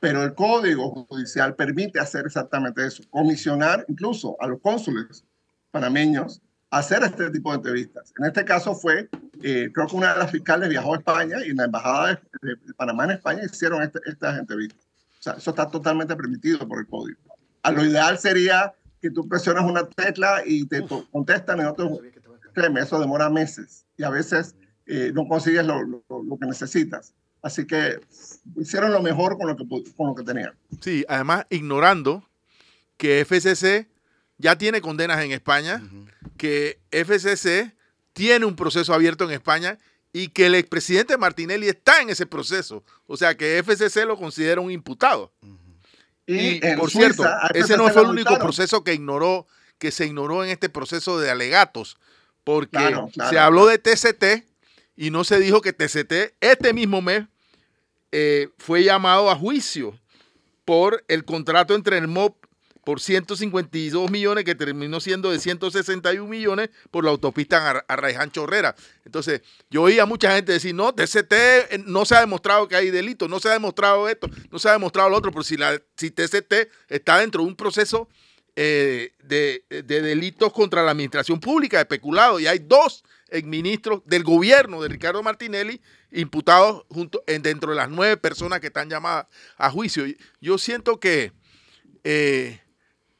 pero 0.00 0.22
el 0.22 0.34
Código 0.34 1.06
Judicial 1.06 1.54
permite 1.54 2.00
hacer 2.00 2.24
exactamente 2.26 2.86
eso, 2.86 3.02
comisionar 3.10 3.84
incluso 3.88 4.36
a 4.40 4.46
los 4.46 4.60
cónsules 4.60 5.24
panameños 5.70 6.40
a 6.70 6.78
hacer 6.78 7.02
este 7.02 7.30
tipo 7.30 7.50
de 7.50 7.56
entrevistas. 7.56 8.12
En 8.18 8.24
este 8.24 8.44
caso 8.44 8.74
fue, 8.74 9.08
eh, 9.42 9.70
creo 9.72 9.86
que 9.86 9.96
una 9.96 10.14
de 10.14 10.18
las 10.18 10.30
fiscales 10.30 10.68
viajó 10.68 10.94
a 10.94 10.98
España 10.98 11.36
y 11.44 11.50
en 11.50 11.56
la 11.56 11.64
Embajada 11.64 12.20
de, 12.42 12.56
Panamá 12.76 13.04
en 13.04 13.10
España 13.12 13.42
hicieron 13.44 13.82
este, 13.82 14.00
estas 14.06 14.38
entrevistas. 14.38 14.80
O 15.20 15.22
sea, 15.22 15.32
eso 15.34 15.50
está 15.50 15.68
totalmente 15.68 16.16
permitido 16.16 16.66
por 16.66 16.80
el 16.80 16.86
Código. 16.86 17.20
A 17.62 17.70
lo 17.70 17.84
ideal 17.84 18.18
sería 18.18 18.74
que 19.00 19.10
tú 19.10 19.28
presionas 19.28 19.64
una 19.64 19.86
tecla 19.86 20.42
y 20.44 20.66
te 20.66 20.82
contestan 21.12 21.60
en 21.60 21.66
otro, 21.66 21.98
créeme, 22.54 22.80
eso 22.80 22.98
demora 22.98 23.28
meses 23.28 23.84
y 23.96 24.02
a 24.02 24.10
veces 24.10 24.54
eh, 24.86 25.12
no 25.14 25.26
consigues 25.26 25.64
lo, 25.64 25.82
lo, 25.82 26.04
lo, 26.08 26.38
que 26.38 26.46
necesitas. 26.46 27.14
Así 27.42 27.66
que 27.66 28.00
hicieron 28.56 28.92
lo 28.92 29.02
mejor 29.02 29.36
con 29.36 29.48
lo 29.48 29.56
que, 29.56 29.64
con 29.94 30.08
lo 30.08 30.14
que 30.14 30.22
tenían. 30.22 30.54
Sí, 30.80 31.04
además 31.08 31.46
ignorando 31.50 32.28
que 32.96 33.24
FCC 33.24 33.88
ya 34.38 34.56
tiene 34.56 34.80
condenas 34.80 35.22
en 35.22 35.32
España, 35.32 35.82
uh 35.82 35.86
-huh. 35.86 36.08
que 36.36 36.80
FCC 36.90 37.74
tiene 38.12 38.46
un 38.46 38.56
proceso 38.56 38.94
abierto 38.94 39.24
en 39.24 39.30
España 39.30 39.78
y 40.12 40.28
que 40.28 40.46
el 40.46 40.54
expresidente 40.54 41.16
Martinelli 41.18 41.68
está 41.68 42.00
en 42.00 42.10
ese 42.10 42.26
proceso. 42.26 42.84
O 43.06 43.16
sea 43.16 43.36
que 43.36 43.62
FCC 43.62 44.04
lo 44.06 44.16
considera 44.16 44.60
un 44.60 44.70
imputado. 44.70 45.32
Uh 45.42 45.46
-huh. 45.46 45.58
Y, 46.26 46.66
y 46.66 46.76
por 46.76 46.90
Suiza, 46.90 47.12
cierto, 47.12 47.24
ese 47.54 47.76
no 47.76 47.88
fue 47.90 48.02
el 48.02 48.08
único 48.08 48.38
proceso 48.38 48.82
que 48.82 48.94
ignoró, 48.94 49.46
que 49.78 49.90
se 49.90 50.06
ignoró 50.06 50.42
en 50.44 50.50
este 50.50 50.70
proceso 50.70 51.18
de 51.18 51.30
alegatos, 51.30 51.98
porque 52.44 52.70
claro, 52.70 53.10
claro, 53.12 53.30
se 53.30 53.38
habló 53.38 53.66
de 53.66 53.78
TCT 53.78 54.46
y 54.96 55.10
no 55.10 55.24
se 55.24 55.38
dijo 55.38 55.60
que 55.60 55.72
TCT 55.72 56.36
este 56.40 56.72
mismo 56.72 57.02
mes 57.02 57.24
eh, 58.12 58.48
fue 58.58 58.84
llamado 58.84 59.30
a 59.30 59.36
juicio 59.36 59.98
por 60.64 61.04
el 61.08 61.24
contrato 61.24 61.74
entre 61.74 61.98
el 61.98 62.08
MOP 62.08 62.44
por 62.84 63.00
152 63.00 64.10
millones 64.10 64.44
que 64.44 64.54
terminó 64.54 65.00
siendo 65.00 65.30
de 65.30 65.38
161 65.40 66.28
millones 66.28 66.70
por 66.90 67.04
la 67.04 67.10
autopista 67.10 67.82
Arraiján 67.88 68.30
Chorrera. 68.30 68.76
Entonces, 69.04 69.40
yo 69.70 69.82
oía 69.82 70.02
a 70.02 70.06
mucha 70.06 70.34
gente 70.34 70.52
decir, 70.52 70.74
no, 70.74 70.94
TCT 70.94 71.32
eh, 71.32 71.82
no 71.86 72.04
se 72.04 72.14
ha 72.14 72.20
demostrado 72.20 72.68
que 72.68 72.76
hay 72.76 72.90
delito, 72.90 73.26
no 73.26 73.40
se 73.40 73.48
ha 73.48 73.52
demostrado 73.52 74.08
esto, 74.08 74.28
no 74.50 74.58
se 74.58 74.68
ha 74.68 74.72
demostrado 74.72 75.08
lo 75.08 75.16
otro, 75.16 75.32
pero 75.32 75.42
si, 75.42 75.56
la, 75.56 75.80
si 75.96 76.10
TCT 76.10 76.68
está 76.88 77.18
dentro 77.18 77.42
de 77.42 77.48
un 77.48 77.56
proceso 77.56 78.08
eh, 78.54 79.12
de, 79.22 79.64
de, 79.68 80.02
delitos 80.02 80.52
contra 80.52 80.82
la 80.82 80.92
administración 80.92 81.40
pública, 81.40 81.78
de 81.78 81.86
peculado, 81.86 82.38
y 82.38 82.46
hay 82.46 82.58
dos 82.60 83.02
exministros 83.28 84.02
del 84.04 84.22
gobierno 84.22 84.82
de 84.82 84.88
Ricardo 84.88 85.22
Martinelli 85.22 85.80
imputados 86.10 86.84
junto, 86.88 87.22
en, 87.26 87.42
dentro 87.42 87.70
de 87.70 87.76
las 87.76 87.88
nueve 87.88 88.16
personas 88.16 88.60
que 88.60 88.68
están 88.68 88.88
llamadas 88.88 89.26
a 89.56 89.70
juicio. 89.70 90.04
Yo 90.40 90.58
siento 90.58 91.00
que 91.00 91.32
eh, 92.04 92.60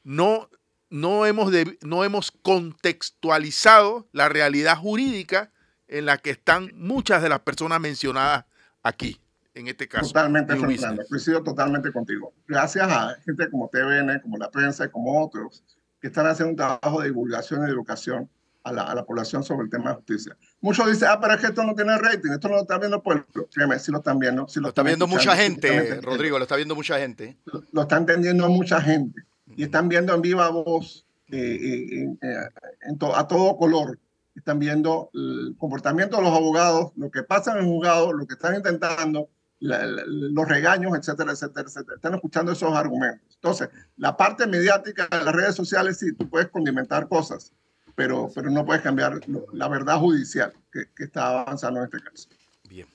no, 0.03 0.49
no, 0.89 1.25
hemos 1.25 1.51
no 1.81 2.03
hemos 2.03 2.31
contextualizado 2.31 4.07
la 4.11 4.29
realidad 4.29 4.77
jurídica 4.77 5.51
en 5.87 6.05
la 6.05 6.17
que 6.17 6.31
están 6.31 6.71
muchas 6.75 7.21
de 7.21 7.29
las 7.29 7.41
personas 7.41 7.79
mencionadas 7.79 8.45
aquí, 8.81 9.19
en 9.53 9.67
este 9.67 9.87
caso. 9.87 10.07
Totalmente, 10.07 10.55
Fernando, 10.55 11.03
coincido 11.07 11.43
totalmente 11.43 11.91
contigo. 11.91 12.33
Gracias 12.47 12.89
a 12.89 13.15
gente 13.25 13.49
como 13.49 13.69
TVN, 13.69 14.19
como 14.21 14.37
la 14.37 14.49
prensa 14.49 14.85
y 14.85 14.89
como 14.89 15.23
otros, 15.23 15.63
que 15.99 16.07
están 16.07 16.27
haciendo 16.27 16.51
un 16.51 16.55
trabajo 16.57 17.01
de 17.01 17.07
divulgación 17.07 17.63
y 17.63 17.65
de 17.65 17.71
educación 17.71 18.29
a 18.65 18.71
la, 18.73 18.83
a 18.83 18.95
la, 18.95 19.05
población 19.05 19.43
sobre 19.43 19.65
el 19.65 19.69
tema 19.69 19.91
de 19.91 19.95
justicia. 19.97 20.35
Muchos 20.59 20.87
dicen, 20.87 21.07
ah, 21.11 21.19
pero 21.21 21.35
es 21.35 21.39
que 21.39 21.47
esto 21.47 21.63
no 21.63 21.75
tiene 21.75 21.97
rating, 21.97 22.31
esto 22.31 22.49
no 22.49 22.55
lo 22.55 22.61
está 22.61 22.77
viendo 22.77 22.97
el 22.97 23.03
pueblo. 23.03 23.25
Créeme, 23.53 23.79
sí 23.79 23.91
lo 23.91 23.99
están 23.99 24.19
viendo. 24.19 24.47
Sí 24.47 24.59
lo, 24.59 24.69
está 24.69 24.83
viendo 24.83 25.07
mucha 25.07 25.35
gente, 25.37 26.01
Rodrigo, 26.01 26.37
lo 26.37 26.43
está 26.43 26.55
viendo 26.55 26.75
mucha 26.75 26.99
gente. 26.99 27.37
Lo, 27.45 27.63
lo 27.71 27.81
está 27.83 27.97
entendiendo 27.97 28.49
mucha 28.49 28.81
gente 28.81 29.23
y 29.55 29.63
están 29.63 29.87
viendo 29.87 30.13
en 30.13 30.21
viva 30.21 30.49
voz 30.49 31.05
eh, 31.29 31.37
eh, 31.37 32.17
eh, 32.21 32.49
en 32.81 32.97
to, 32.97 33.15
a 33.15 33.27
todo 33.27 33.57
color. 33.57 33.99
Están 34.35 34.59
viendo 34.59 35.09
el 35.13 35.55
comportamiento 35.57 36.17
de 36.17 36.23
los 36.23 36.33
abogados, 36.33 36.91
lo 36.97 37.09
que 37.09 37.23
pasa 37.23 37.53
en 37.53 37.59
el 37.59 37.65
juzgado, 37.65 38.11
lo 38.11 38.27
que 38.27 38.33
están 38.33 38.55
intentando, 38.55 39.29
la, 39.59 39.85
la, 39.85 40.03
los 40.05 40.47
regaños, 40.47 40.97
etcétera, 40.97 41.31
etcétera, 41.31 41.67
etcétera. 41.67 41.95
Están 41.95 42.15
escuchando 42.15 42.51
esos 42.51 42.73
argumentos. 42.73 43.35
Entonces, 43.35 43.69
la 43.97 44.17
parte 44.17 44.45
mediática 44.45 45.07
de 45.09 45.23
las 45.23 45.33
redes 45.33 45.55
sociales, 45.55 45.97
sí, 45.99 46.13
tú 46.13 46.29
puedes 46.29 46.49
condimentar 46.49 47.07
cosas, 47.07 47.53
pero, 47.95 48.29
pero 48.33 48.49
no 48.49 48.65
puedes 48.65 48.83
cambiar 48.83 49.21
la 49.53 49.67
verdad 49.67 49.97
judicial 49.97 50.53
que, 50.71 51.03
está 51.03 51.41
avanzando 51.41 51.79
en 51.79 51.85
este 51.85 51.99
caso. 51.99 52.29
Bien. 52.69 52.87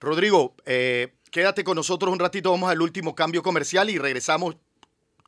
Rodrigo, 0.00 0.54
eh, 0.66 1.14
quédate 1.30 1.64
con 1.64 1.76
nosotros 1.76 2.12
un 2.12 2.18
ratito, 2.18 2.50
vamos 2.50 2.70
al 2.70 2.82
último 2.82 3.14
cambio 3.14 3.42
comercial 3.42 3.88
y 3.88 3.98
regresamos 3.98 4.56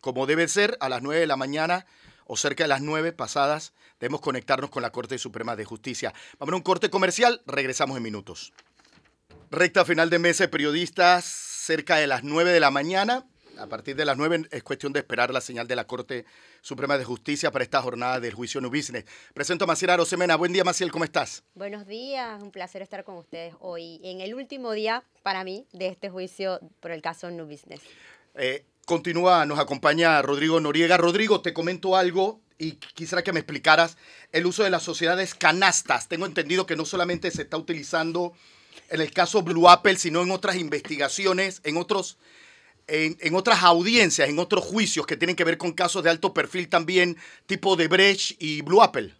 como 0.00 0.26
debe 0.26 0.48
ser 0.48 0.76
a 0.80 0.88
las 0.88 1.02
9 1.02 1.20
de 1.20 1.26
la 1.26 1.36
mañana 1.36 1.86
o 2.26 2.36
cerca 2.36 2.64
de 2.64 2.68
las 2.68 2.82
9 2.82 3.12
pasadas. 3.12 3.72
Debemos 4.00 4.20
conectarnos 4.20 4.68
con 4.68 4.82
la 4.82 4.90
Corte 4.90 5.16
Suprema 5.18 5.56
de 5.56 5.64
Justicia. 5.64 6.12
Vamos 6.38 6.52
a 6.52 6.56
un 6.56 6.62
corte 6.62 6.90
comercial, 6.90 7.40
regresamos 7.46 7.96
en 7.96 8.02
minutos. 8.02 8.52
Recta 9.50 9.84
final 9.84 10.10
de 10.10 10.18
mes 10.18 10.38
de 10.38 10.48
periodistas, 10.48 11.24
cerca 11.24 11.96
de 11.96 12.06
las 12.06 12.24
9 12.24 12.52
de 12.52 12.60
la 12.60 12.70
mañana. 12.70 13.24
A 13.58 13.66
partir 13.68 13.94
de 13.94 14.04
las 14.04 14.16
9 14.16 14.48
es 14.50 14.62
cuestión 14.62 14.92
de 14.92 15.00
esperar 15.00 15.32
la 15.32 15.40
señal 15.40 15.68
de 15.68 15.76
la 15.76 15.86
Corte 15.86 16.24
Suprema 16.60 16.98
de 16.98 17.04
Justicia 17.04 17.50
para 17.50 17.64
esta 17.64 17.80
jornada 17.80 18.18
del 18.20 18.34
juicio 18.34 18.60
New 18.60 18.70
Business. 18.70 19.04
Presento 19.32 19.64
a 19.64 19.66
Maciel 19.66 19.90
Arosemena. 19.90 20.36
Buen 20.36 20.52
día, 20.52 20.64
Maciel, 20.64 20.90
¿cómo 20.90 21.04
estás? 21.04 21.44
Buenos 21.54 21.86
días, 21.86 22.42
un 22.42 22.50
placer 22.50 22.82
estar 22.82 23.04
con 23.04 23.16
ustedes 23.16 23.54
hoy 23.60 24.00
en 24.02 24.20
el 24.20 24.34
último 24.34 24.72
día 24.72 25.04
para 25.22 25.44
mí 25.44 25.66
de 25.72 25.88
este 25.88 26.10
juicio 26.10 26.58
por 26.80 26.90
el 26.90 27.00
caso 27.00 27.30
New 27.30 27.46
Business. 27.46 27.80
Eh, 28.34 28.64
continúa, 28.86 29.46
nos 29.46 29.58
acompaña 29.58 30.20
Rodrigo 30.22 30.58
Noriega. 30.60 30.96
Rodrigo, 30.96 31.40
te 31.40 31.52
comento 31.52 31.96
algo 31.96 32.40
y 32.58 32.72
quisiera 32.72 33.22
que 33.22 33.32
me 33.32 33.40
explicaras 33.40 33.96
el 34.32 34.46
uso 34.46 34.64
de 34.64 34.70
las 34.70 34.82
sociedades 34.82 35.34
canastas. 35.34 36.08
Tengo 36.08 36.26
entendido 36.26 36.66
que 36.66 36.76
no 36.76 36.84
solamente 36.84 37.30
se 37.30 37.42
está 37.42 37.56
utilizando 37.56 38.32
en 38.88 39.00
el 39.00 39.12
caso 39.12 39.42
Blue 39.42 39.68
Apple, 39.68 39.96
sino 39.96 40.22
en 40.22 40.30
otras 40.30 40.56
investigaciones, 40.56 41.60
en 41.64 41.76
otros 41.76 42.18
en, 42.86 43.16
en, 43.20 43.34
otras 43.34 43.62
audiencias, 43.62 44.28
en 44.28 44.38
otros 44.38 44.64
juicios 44.64 45.06
que 45.06 45.16
tienen 45.16 45.36
que 45.36 45.44
ver 45.44 45.58
con 45.58 45.72
casos 45.72 46.02
de 46.02 46.10
alto 46.10 46.34
perfil 46.34 46.68
también, 46.68 47.16
tipo 47.46 47.76
de 47.76 47.88
Brecht 47.88 48.40
y 48.40 48.62
Blue 48.62 48.82
Apple. 48.82 49.14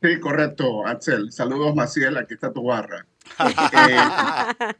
Sí, 0.00 0.20
correcto, 0.20 0.86
Axel. 0.86 1.32
Saludos, 1.32 1.74
Maciel, 1.74 2.16
aquí 2.16 2.34
está 2.34 2.52
tu 2.52 2.64
barra. 2.64 3.04
eh, 3.40 4.74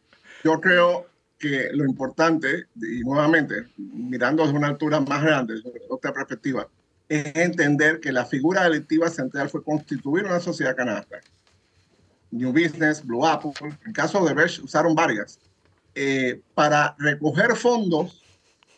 yo 0.44 0.60
creo 0.60 1.06
que 1.38 1.70
lo 1.72 1.84
importante, 1.84 2.66
y 2.76 3.00
nuevamente, 3.00 3.66
mirando 3.76 4.44
desde 4.44 4.56
una 4.56 4.68
altura 4.68 5.00
más 5.00 5.22
grande, 5.22 5.54
desde 5.54 5.82
otra 5.88 6.12
perspectiva, 6.12 6.68
es 7.08 7.34
entender 7.34 8.00
que 8.00 8.12
la 8.12 8.26
figura 8.26 8.64
delictiva 8.64 9.08
central 9.08 9.48
fue 9.48 9.64
constituir 9.64 10.24
una 10.24 10.40
sociedad 10.40 10.76
canasta. 10.76 11.18
New 12.30 12.52
Business, 12.52 13.04
Blue 13.04 13.26
Apple, 13.26 13.52
en 13.86 13.92
caso 13.92 14.24
de 14.24 14.34
Brecht 14.34 14.62
usaron 14.62 14.94
varias, 14.94 15.38
eh, 16.00 16.42
para 16.54 16.94
recoger 17.00 17.56
fondos 17.56 18.22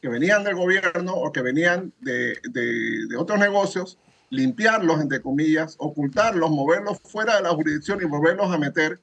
que 0.01 0.09
venían 0.09 0.43
del 0.43 0.55
gobierno 0.55 1.13
o 1.13 1.31
que 1.31 1.43
venían 1.43 1.93
de, 2.01 2.39
de, 2.49 3.07
de, 3.09 3.17
otros 3.19 3.39
negocios, 3.39 3.99
limpiarlos, 4.31 5.03
entre 5.03 5.21
comillas, 5.21 5.77
ocultarlos, 5.79 6.51
moverlos 6.51 6.99
fuera 7.01 7.37
de 7.37 7.43
la 7.43 7.51
jurisdicción 7.51 8.01
y 8.01 8.07
volverlos 8.07 8.51
a 8.51 8.57
meter 8.57 9.01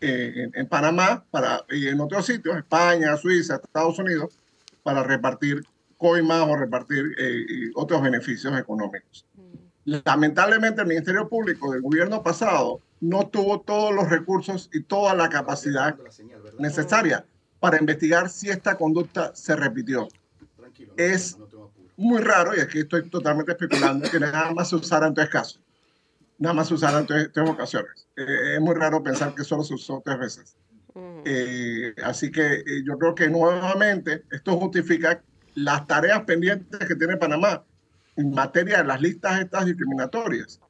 eh, 0.00 0.32
en, 0.34 0.50
en, 0.52 0.66
Panamá 0.66 1.24
para, 1.30 1.64
y 1.70 1.86
en 1.86 2.00
otros 2.00 2.26
sitios, 2.26 2.56
España, 2.56 3.16
Suiza, 3.16 3.60
Estados 3.62 4.00
Unidos, 4.00 4.36
para 4.82 5.04
repartir 5.04 5.62
coimas 5.96 6.42
o 6.48 6.56
repartir 6.56 7.04
eh, 7.18 7.70
otros 7.76 8.02
beneficios 8.02 8.58
económicos. 8.58 9.26
Lamentablemente 9.84 10.80
el 10.80 10.88
Ministerio 10.88 11.28
Público 11.28 11.70
del 11.70 11.82
gobierno 11.82 12.20
pasado 12.24 12.80
no 12.98 13.28
tuvo 13.28 13.60
todos 13.60 13.94
los 13.94 14.10
recursos 14.10 14.68
y 14.72 14.82
toda 14.82 15.14
la 15.14 15.28
capacidad 15.28 15.96
necesaria 16.58 17.24
para 17.60 17.78
investigar 17.78 18.28
si 18.28 18.48
esta 18.48 18.76
conducta 18.76 19.32
se 19.34 19.54
repitió. 19.54 20.08
Es 20.96 21.36
muy 21.96 22.20
raro, 22.22 22.56
y 22.56 22.60
aquí 22.60 22.80
estoy 22.80 23.08
totalmente 23.08 23.52
especulando, 23.52 24.10
que 24.10 24.18
nada 24.18 24.52
más 24.52 24.70
se 24.70 24.76
usara 24.76 25.06
en 25.06 25.14
tres 25.14 25.28
casos. 25.28 25.60
Nada 26.38 26.54
más 26.54 26.68
se 26.68 26.74
usara 26.74 26.98
en 26.98 27.06
tres, 27.06 27.30
tres 27.32 27.48
ocasiones. 27.48 28.08
Eh, 28.16 28.54
es 28.54 28.60
muy 28.60 28.74
raro 28.74 29.02
pensar 29.02 29.34
que 29.34 29.44
solo 29.44 29.62
se 29.62 29.74
usó 29.74 30.00
tres 30.02 30.18
veces. 30.18 30.56
Eh, 31.24 31.94
así 32.02 32.30
que 32.32 32.54
eh, 32.54 32.82
yo 32.84 32.98
creo 32.98 33.14
que 33.14 33.28
nuevamente 33.28 34.24
esto 34.30 34.58
justifica 34.58 35.22
las 35.54 35.86
tareas 35.86 36.22
pendientes 36.22 36.80
que 36.80 36.96
tiene 36.96 37.16
Panamá 37.16 37.62
en 38.16 38.32
materia 38.32 38.78
de 38.78 38.84
las 38.84 39.00
listas 39.00 39.40
estas 39.40 39.66
discriminatorias 39.66 40.60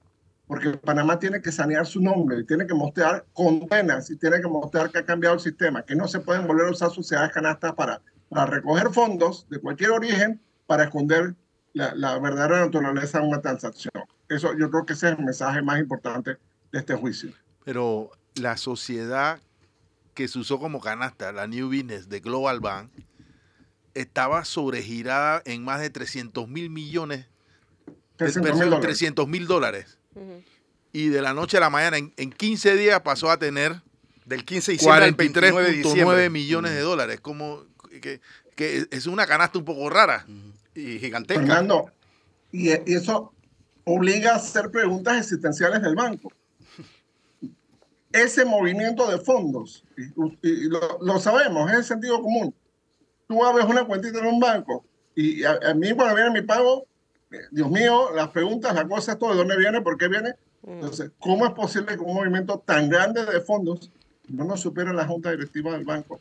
porque 0.51 0.71
Panamá 0.71 1.17
tiene 1.17 1.41
que 1.41 1.53
sanear 1.53 1.87
su 1.87 2.03
nombre, 2.03 2.43
tiene 2.43 2.67
que 2.67 2.75
mostrar 2.75 3.25
condenas 3.33 4.11
y 4.11 4.17
tiene 4.17 4.41
que 4.41 4.49
mostrar 4.49 4.91
que 4.91 4.99
ha 4.99 5.05
cambiado 5.05 5.37
el 5.37 5.41
sistema, 5.41 5.85
que 5.85 5.95
no 5.95 6.09
se 6.09 6.19
pueden 6.19 6.45
volver 6.45 6.67
a 6.67 6.71
usar 6.73 6.91
sociedades 6.91 7.31
canastas 7.31 7.73
para, 7.75 8.03
para 8.29 8.47
recoger 8.47 8.91
fondos 8.93 9.47
de 9.49 9.61
cualquier 9.61 9.93
origen 9.93 10.41
para 10.67 10.83
esconder 10.83 11.37
la, 11.73 11.95
la, 11.95 12.19
verdadera 12.19 12.65
naturaleza 12.65 13.21
de 13.21 13.29
una 13.29 13.41
transacción. 13.41 13.93
Eso 14.29 14.59
yo 14.59 14.69
creo 14.73 14.85
que 14.85 14.95
ese 14.95 15.13
es 15.13 15.19
el 15.21 15.25
mensaje 15.25 15.63
más 15.63 15.79
importante 15.79 16.37
de 16.73 16.79
este 16.81 16.97
juicio. 16.97 17.31
Pero 17.65 18.11
la 18.35 18.57
sociedad 18.57 19.39
que 20.15 20.27
se 20.27 20.41
usó 20.41 20.59
como 20.59 20.81
canasta, 20.81 21.31
la 21.31 21.47
New 21.47 21.69
Business 21.69 22.09
de 22.09 22.19
Global 22.19 22.59
Bank, 22.59 22.91
estaba 23.95 24.45
sobregirada 24.45 25.43
en 25.45 25.63
más 25.63 25.81
de 25.81 25.91
300 25.91 26.49
mil 26.49 26.71
millones, 26.71 27.29
300 28.17 29.29
mil 29.29 29.47
dólares. 29.47 30.00
Uh 30.21 30.25
-huh. 30.25 30.45
Y 30.93 31.09
de 31.09 31.23
la 31.23 31.35
noche 31.35 31.57
a 31.57 31.61
la 31.61 31.71
mañana, 31.71 31.97
en, 31.99 32.13
en 32.17 32.31
15 32.31 32.77
días 32.77 33.01
pasó 33.01 33.31
a 33.31 33.39
tener 33.39 33.81
del 34.27 34.45
15 34.45 34.73
de 34.73 34.77
diciembre 34.77 35.13
43.9 35.13 36.31
millones 36.31 36.71
uh 36.71 36.75
-huh. 36.75 36.77
de 36.77 36.83
dólares. 36.83 37.21
Como 37.21 37.65
que, 38.01 38.21
que, 38.55 38.87
es 38.91 39.07
una 39.07 39.27
canasta 39.27 39.59
un 39.59 39.65
poco 39.65 39.89
rara 39.89 40.25
uh 40.29 40.31
-huh. 40.31 40.53
y 40.75 40.99
gigantesca. 40.99 41.41
Fernando, 41.43 41.91
y, 42.53 42.69
y 42.71 42.95
eso 42.95 43.33
obliga 43.85 44.33
a 44.33 44.37
hacer 44.37 44.71
preguntas 44.71 45.19
existenciales 45.19 45.83
del 45.83 45.95
banco. 45.95 46.33
Ese 48.13 48.45
movimiento 48.45 49.09
de 49.09 49.19
fondos, 49.19 49.85
y, 49.97 50.49
y 50.49 50.69
lo, 50.69 50.99
lo, 51.01 51.21
sabemos, 51.21 51.71
es 51.71 51.79
el 51.79 51.85
sentido 51.85 52.21
común. 52.21 52.53
Tú 53.29 53.45
abres 53.45 53.67
una 53.67 53.85
cuentita 53.85 54.19
en 54.19 54.27
un 54.27 54.41
banco 54.41 54.85
y 55.15 55.45
a, 55.45 55.59
a 55.71 55.75
mí 55.75 55.93
cuando 55.95 56.17
viene 56.17 56.31
mi 56.31 56.43
pago, 56.43 56.87
Dios 57.51 57.71
mío, 57.71 58.11
las 58.15 58.29
preguntas, 58.29 58.75
las 58.75 58.85
cosas, 58.85 59.19
todo, 59.19 59.31
¿de 59.31 59.37
dónde 59.37 59.57
viene? 59.57 59.81
¿Por 59.83 59.97
qué 59.97 60.09
viene? 60.09 60.35
Entonces, 60.67 61.13
¿cómo 61.19 61.47
es 61.47 61.53
posible 61.53 61.95
que 61.95 62.01
un 62.01 62.15
movimiento 62.15 62.59
tan 62.59 62.89
grande 62.89 63.25
de 63.25 63.41
fondos 63.41 63.91
no 64.29 64.45
lo 64.45 64.57
supiera 64.57 64.93
la 64.93 65.07
junta 65.07 65.31
directiva 65.31 65.73
del 65.73 65.85
banco? 65.85 66.21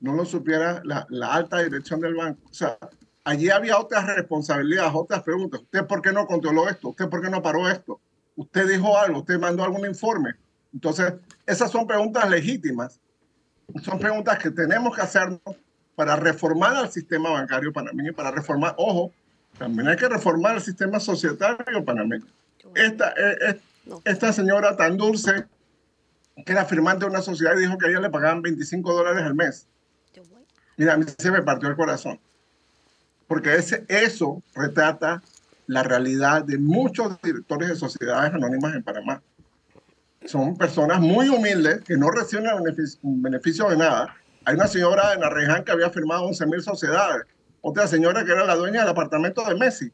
No 0.00 0.14
lo 0.14 0.24
supiera 0.24 0.80
la, 0.84 1.06
la 1.10 1.34
alta 1.34 1.58
dirección 1.58 2.00
del 2.00 2.14
banco. 2.14 2.40
O 2.50 2.54
sea, 2.54 2.78
allí 3.24 3.50
había 3.50 3.78
otras 3.78 4.06
responsabilidades, 4.06 4.92
otras 4.94 5.22
preguntas. 5.22 5.60
¿Usted 5.60 5.86
por 5.86 6.02
qué 6.02 6.12
no 6.12 6.26
controló 6.26 6.68
esto? 6.68 6.90
¿Usted 6.90 7.08
por 7.08 7.22
qué 7.22 7.30
no 7.30 7.42
paró 7.42 7.68
esto? 7.68 8.00
¿Usted 8.36 8.68
dijo 8.68 8.96
algo? 8.96 9.20
¿Usted 9.20 9.38
mandó 9.38 9.64
algún 9.64 9.86
informe? 9.86 10.34
Entonces, 10.72 11.14
esas 11.46 11.70
son 11.70 11.86
preguntas 11.86 12.28
legítimas. 12.28 13.00
Son 13.82 13.98
preguntas 13.98 14.38
que 14.38 14.50
tenemos 14.50 14.94
que 14.94 15.02
hacernos 15.02 15.40
para 15.94 16.16
reformar 16.16 16.76
al 16.76 16.90
sistema 16.90 17.30
bancario 17.30 17.72
panameño, 17.72 18.12
para 18.12 18.30
reformar, 18.30 18.74
ojo, 18.76 19.12
también 19.58 19.88
hay 19.88 19.96
que 19.96 20.08
reformar 20.08 20.56
el 20.56 20.62
sistema 20.62 21.00
societario 21.00 21.84
panameño. 21.84 22.26
Esta, 22.74 23.12
eh, 23.16 23.60
esta 24.04 24.32
señora 24.32 24.76
tan 24.76 24.96
dulce, 24.96 25.46
que 26.44 26.52
era 26.52 26.64
firmante 26.64 27.04
de 27.04 27.10
una 27.10 27.22
sociedad 27.22 27.56
y 27.56 27.60
dijo 27.60 27.78
que 27.78 27.86
a 27.86 27.90
ella 27.90 28.00
le 28.00 28.10
pagaban 28.10 28.42
25 28.42 28.92
dólares 28.92 29.22
al 29.22 29.34
mes. 29.34 29.66
Mira, 30.76 30.94
a 30.94 30.96
mí 30.96 31.04
se 31.16 31.30
me 31.30 31.42
partió 31.42 31.68
el 31.68 31.76
corazón. 31.76 32.18
Porque 33.28 33.54
ese, 33.54 33.84
eso 33.88 34.42
retrata 34.54 35.22
la 35.66 35.82
realidad 35.82 36.44
de 36.44 36.58
muchos 36.58 37.20
directores 37.22 37.68
de 37.68 37.76
sociedades 37.76 38.34
anónimas 38.34 38.74
en 38.74 38.82
Panamá. 38.82 39.22
son 40.26 40.56
personas 40.56 41.00
muy 41.00 41.28
humildes 41.28 41.80
que 41.82 41.96
no 41.96 42.10
reciben 42.10 42.44
beneficio, 42.62 42.98
beneficio 43.02 43.68
de 43.70 43.76
nada. 43.76 44.14
Hay 44.44 44.56
una 44.56 44.66
señora 44.66 45.14
en 45.14 45.22
Arreján 45.24 45.64
que 45.64 45.72
había 45.72 45.90
firmado 45.90 46.24
11 46.24 46.46
mil 46.46 46.62
sociedades, 46.62 47.24
otra 47.66 47.88
señora 47.88 48.24
que 48.26 48.32
era 48.32 48.44
la 48.44 48.56
dueña 48.56 48.80
del 48.80 48.90
apartamento 48.90 49.42
de 49.42 49.54
Messi 49.54 49.90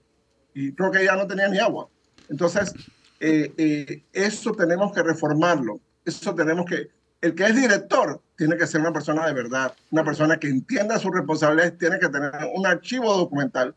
y 0.53 0.73
creo 0.73 0.91
que 0.91 1.03
ella 1.03 1.15
no 1.15 1.29
tenía 1.29 1.47
ni 1.47 1.61
agua. 1.61 1.89
Entonces, 2.29 2.75
eh, 3.21 3.55
eh, 3.57 4.03
eso 4.13 4.51
tenemos 4.53 4.93
que 4.93 5.05
reformarlo, 5.05 5.81
eso 6.05 6.35
tenemos 6.35 6.67
que, 6.67 6.91
el 7.21 7.33
que 7.37 7.45
es 7.45 7.55
director 7.55 8.21
tiene 8.37 8.57
que 8.57 8.67
ser 8.67 8.81
una 8.81 8.93
persona 8.93 9.25
de 9.25 9.35
verdad, 9.35 9.73
una 9.93 10.03
persona 10.03 10.37
que 10.37 10.49
entienda 10.49 10.99
sus 10.99 11.15
responsabilidades, 11.15 11.79
tiene 11.79 12.01
que 12.01 12.09
tener 12.09 12.33
un 12.53 12.67
archivo 12.67 13.17
documental. 13.17 13.77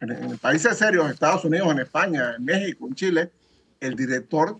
En, 0.00 0.12
en 0.12 0.38
países 0.38 0.78
serios, 0.78 1.10
Estados 1.10 1.44
Unidos, 1.44 1.70
en 1.72 1.80
España, 1.80 2.36
en 2.38 2.44
México, 2.44 2.86
en 2.88 2.94
Chile, 2.94 3.32
el 3.80 3.96
director 3.96 4.58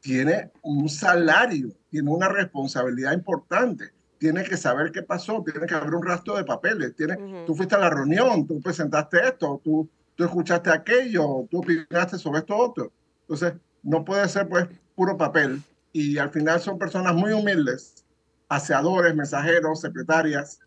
tiene 0.00 0.52
un 0.62 0.88
salario, 0.88 1.68
tiene 1.90 2.08
una 2.08 2.28
responsabilidad 2.30 3.12
importante, 3.12 3.90
tiene 4.18 4.44
que 4.44 4.56
saber 4.56 4.92
qué 4.92 5.02
pasó, 5.02 5.42
tiene 5.44 5.66
que 5.66 5.74
haber 5.74 5.94
un 5.94 6.04
rastro 6.04 6.36
de 6.36 6.44
papeles, 6.44 6.94
tiene, 6.96 7.44
tú 7.46 7.54
fuiste 7.54 7.74
a 7.74 7.78
la 7.78 7.90
reunión, 7.90 8.46
tú 8.46 8.60
presentaste 8.60 9.26
esto, 9.26 9.60
tú, 9.62 9.88
tú 10.14 10.24
escuchaste 10.24 10.70
aquello, 10.70 11.46
tú 11.50 11.58
opinaste 11.58 12.18
sobre 12.18 12.40
esto 12.40 12.56
otro. 12.56 12.92
Entonces, 13.22 13.54
no 13.82 14.04
puede 14.04 14.28
ser 14.28 14.48
pues 14.48 14.66
puro 14.94 15.16
papel 15.16 15.62
y 15.92 16.18
al 16.18 16.30
final 16.30 16.60
son 16.60 16.78
personas 16.78 17.14
muy 17.14 17.32
humildes, 17.32 18.04
aseadores, 18.48 19.14
mensajeros, 19.14 19.80
secretarias, 19.80 20.60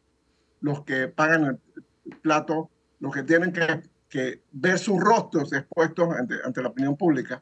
los 0.62 0.84
que 0.84 1.08
pagan 1.08 1.60
el 2.06 2.18
plato, 2.18 2.70
los 3.00 3.14
que 3.14 3.24
tienen 3.24 3.52
que, 3.52 3.84
que 4.10 4.43
ver 4.52 4.78
sus 4.80 5.00
rostros 5.00 5.54
expuestos 5.54 6.10
ante, 6.16 6.36
ante 6.43 6.62
la 6.62 6.70
opinión 6.70 6.97
pública 6.97 7.41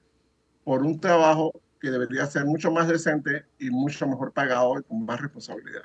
por 0.63 0.83
un 0.83 0.99
trabajo 0.99 1.61
que 1.79 1.89
debería 1.89 2.25
ser 2.25 2.45
mucho 2.45 2.71
más 2.71 2.87
decente 2.87 3.45
y 3.59 3.69
mucho 3.69 4.07
mejor 4.07 4.33
pagado 4.33 4.79
y 4.79 4.83
con 4.83 5.05
más 5.05 5.21
responsabilidad. 5.21 5.83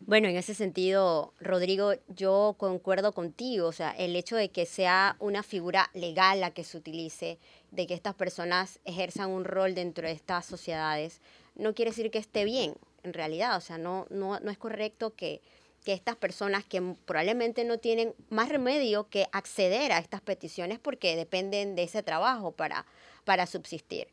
Bueno, 0.00 0.28
en 0.28 0.36
ese 0.36 0.54
sentido, 0.54 1.34
Rodrigo, 1.40 1.92
yo 2.08 2.54
concuerdo 2.56 3.12
contigo, 3.12 3.66
o 3.66 3.72
sea, 3.72 3.90
el 3.90 4.14
hecho 4.14 4.36
de 4.36 4.48
que 4.50 4.64
sea 4.64 5.16
una 5.18 5.42
figura 5.42 5.90
legal 5.92 6.40
la 6.40 6.52
que 6.52 6.64
se 6.64 6.78
utilice, 6.78 7.38
de 7.72 7.86
que 7.86 7.94
estas 7.94 8.14
personas 8.14 8.78
ejerzan 8.84 9.30
un 9.30 9.44
rol 9.44 9.74
dentro 9.74 10.06
de 10.06 10.14
estas 10.14 10.46
sociedades, 10.46 11.20
no 11.56 11.74
quiere 11.74 11.90
decir 11.90 12.10
que 12.10 12.18
esté 12.18 12.44
bien, 12.44 12.74
en 13.02 13.12
realidad, 13.12 13.56
o 13.56 13.60
sea, 13.60 13.76
no, 13.76 14.06
no, 14.08 14.38
no 14.38 14.50
es 14.50 14.58
correcto 14.58 15.14
que, 15.14 15.42
que 15.84 15.92
estas 15.92 16.16
personas 16.16 16.64
que 16.64 16.80
probablemente 17.04 17.64
no 17.64 17.78
tienen 17.78 18.14
más 18.30 18.48
remedio 18.48 19.08
que 19.08 19.26
acceder 19.32 19.92
a 19.92 19.98
estas 19.98 20.20
peticiones 20.20 20.78
porque 20.78 21.16
dependen 21.16 21.74
de 21.74 21.82
ese 21.82 22.02
trabajo 22.02 22.52
para, 22.52 22.86
para 23.24 23.46
subsistir. 23.46 24.08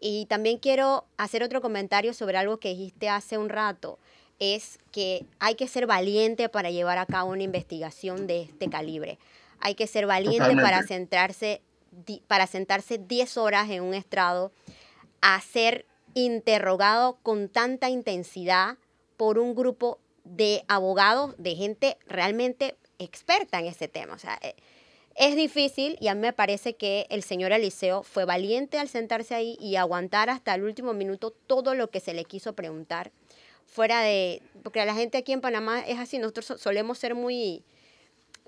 Y 0.00 0.26
también 0.26 0.58
quiero 0.58 1.04
hacer 1.16 1.42
otro 1.42 1.60
comentario 1.60 2.14
sobre 2.14 2.38
algo 2.38 2.58
que 2.58 2.70
dijiste 2.70 3.08
hace 3.08 3.36
un 3.36 3.48
rato, 3.48 3.98
es 4.38 4.78
que 4.90 5.26
hay 5.38 5.54
que 5.54 5.68
ser 5.68 5.86
valiente 5.86 6.48
para 6.48 6.70
llevar 6.70 6.98
a 6.98 7.06
cabo 7.06 7.30
una 7.30 7.42
investigación 7.42 8.26
de 8.26 8.42
este 8.42 8.70
calibre. 8.70 9.18
Hay 9.60 9.74
que 9.74 9.86
ser 9.86 10.06
valiente 10.06 10.56
para 10.56 10.82
centrarse 10.82 11.60
para 12.26 12.46
sentarse 12.46 12.98
10 12.98 13.36
horas 13.36 13.68
en 13.68 13.82
un 13.82 13.94
estrado 13.94 14.52
a 15.20 15.40
ser 15.40 15.86
interrogado 16.14 17.18
con 17.22 17.48
tanta 17.48 17.90
intensidad 17.90 18.78
por 19.16 19.38
un 19.38 19.54
grupo 19.54 19.98
de 20.24 20.64
abogados, 20.68 21.34
de 21.38 21.56
gente 21.56 21.98
realmente 22.06 22.76
experta 22.98 23.58
en 23.58 23.66
este 23.66 23.88
tema. 23.88 24.14
O 24.14 24.18
sea, 24.18 24.38
eh, 24.42 24.54
es 25.16 25.36
difícil 25.36 25.96
y 26.00 26.08
a 26.08 26.14
mí 26.14 26.20
me 26.20 26.32
parece 26.32 26.74
que 26.74 27.06
el 27.10 27.22
señor 27.22 27.52
Eliseo 27.52 28.02
fue 28.02 28.24
valiente 28.24 28.78
al 28.78 28.88
sentarse 28.88 29.34
ahí 29.34 29.56
y 29.60 29.76
aguantar 29.76 30.30
hasta 30.30 30.54
el 30.54 30.62
último 30.62 30.94
minuto 30.94 31.30
todo 31.30 31.74
lo 31.74 31.90
que 31.90 32.00
se 32.00 32.14
le 32.14 32.24
quiso 32.24 32.54
preguntar. 32.54 33.10
Fuera 33.66 34.02
de, 34.02 34.42
porque 34.62 34.84
la 34.84 34.94
gente 34.94 35.18
aquí 35.18 35.32
en 35.32 35.40
Panamá 35.40 35.80
es 35.80 35.98
así, 35.98 36.18
nosotros 36.18 36.60
solemos 36.60 36.98
ser 36.98 37.14
muy, 37.14 37.62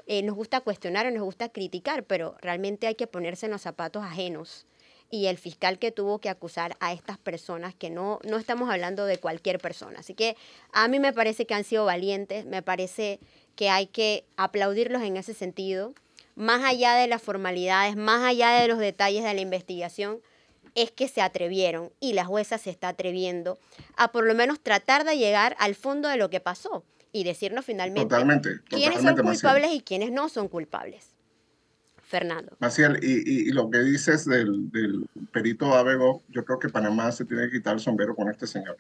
eh, 0.07 0.23
nos 0.23 0.35
gusta 0.35 0.61
cuestionar 0.61 1.07
o 1.07 1.11
nos 1.11 1.23
gusta 1.23 1.49
criticar, 1.49 2.05
pero 2.05 2.37
realmente 2.41 2.87
hay 2.87 2.95
que 2.95 3.07
ponerse 3.07 3.47
en 3.47 3.53
los 3.53 3.63
zapatos 3.63 4.03
ajenos. 4.03 4.67
Y 5.11 5.27
el 5.27 5.37
fiscal 5.37 5.79
que 5.79 5.93
tuvo 5.93 6.21
que 6.21 6.31
acusar 6.31 6.75
a 6.81 6.95
estas 6.95 7.19
personas, 7.19 7.75
que 7.75 7.91
no, 7.91 8.19
no 8.25 8.39
estamos 8.39 8.71
hablando 8.71 9.05
de 9.05 9.19
cualquier 9.19 9.59
persona. 9.59 10.01
Así 10.01 10.15
que 10.15 10.37
a 10.73 10.89
mí 10.89 10.99
me 10.99 11.13
parece 11.13 11.45
que 11.45 11.53
han 11.53 11.65
sido 11.65 11.85
valientes, 11.85 12.47
me 12.47 12.63
parece 12.63 13.21
que 13.55 13.69
hay 13.69 13.89
que 13.89 14.25
aplaudirlos 14.39 15.03
en 15.03 15.19
ese 15.19 15.35
sentido 15.35 15.93
más 16.35 16.63
allá 16.65 16.95
de 16.95 17.07
las 17.07 17.23
formalidades, 17.23 17.97
más 17.97 18.23
allá 18.23 18.51
de 18.61 18.69
los 18.69 18.79
detalles 18.79 19.25
de 19.25 19.35
la 19.35 19.41
investigación, 19.41 20.21
es 20.75 20.91
que 20.91 21.09
se 21.09 21.21
atrevieron 21.21 21.91
y 22.01 22.15
la 22.15 22.25
jueza 22.25 22.59
se 22.59 22.71
está 22.71 22.89
atreviendo 22.89 23.59
a 23.97 24.11
por 24.11 24.27
lo 24.27 24.35
menos 24.35 24.61
tratar 24.61 25.05
de 25.05 25.19
llegar 25.19 25.57
al 25.59 25.75
fondo 25.75 26.09
de 26.09 26.17
lo 26.17 26.31
que 26.31 26.41
pasó 26.41 26.85
y 27.13 27.25
decirnos 27.25 27.65
finalmente 27.65 28.09
quiénes 28.69 29.03
son 29.03 29.17
culpables 29.17 29.73
y 29.73 29.81
quiénes 29.83 30.11
no 30.13 30.29
son 30.29 30.49
culpables. 30.49 31.09
Fernando. 32.01 32.55
Maciel, 32.59 32.99
y, 33.03 33.49
y, 33.49 33.53
lo 33.53 33.71
que 33.71 33.79
dices 33.79 34.27
del, 34.27 34.71
del 34.71 35.07
perito 35.33 35.75
Abego, 35.75 36.23
yo 36.29 36.45
creo 36.45 36.59
que 36.59 36.69
Panamá 36.69 37.11
se 37.11 37.25
tiene 37.25 37.45
que 37.45 37.53
quitar 37.53 37.73
el 37.73 37.81
sombrero 37.81 38.15
con 38.15 38.29
este 38.29 38.47
señor. 38.47 38.77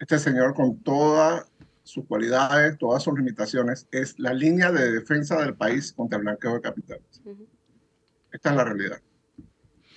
Este 0.00 0.18
señor 0.18 0.54
con 0.54 0.76
toda 0.78 1.46
sus 1.90 2.06
cualidades, 2.06 2.78
todas 2.78 3.02
sus 3.02 3.14
limitaciones, 3.16 3.86
es 3.90 4.18
la 4.18 4.32
línea 4.32 4.70
de 4.70 4.92
defensa 4.92 5.40
del 5.40 5.54
país 5.54 5.92
contra 5.92 6.18
el 6.18 6.24
blanqueo 6.24 6.54
de 6.54 6.60
capitales. 6.60 7.22
Esta 8.32 8.50
es 8.50 8.56
la 8.56 8.64
realidad. 8.64 9.00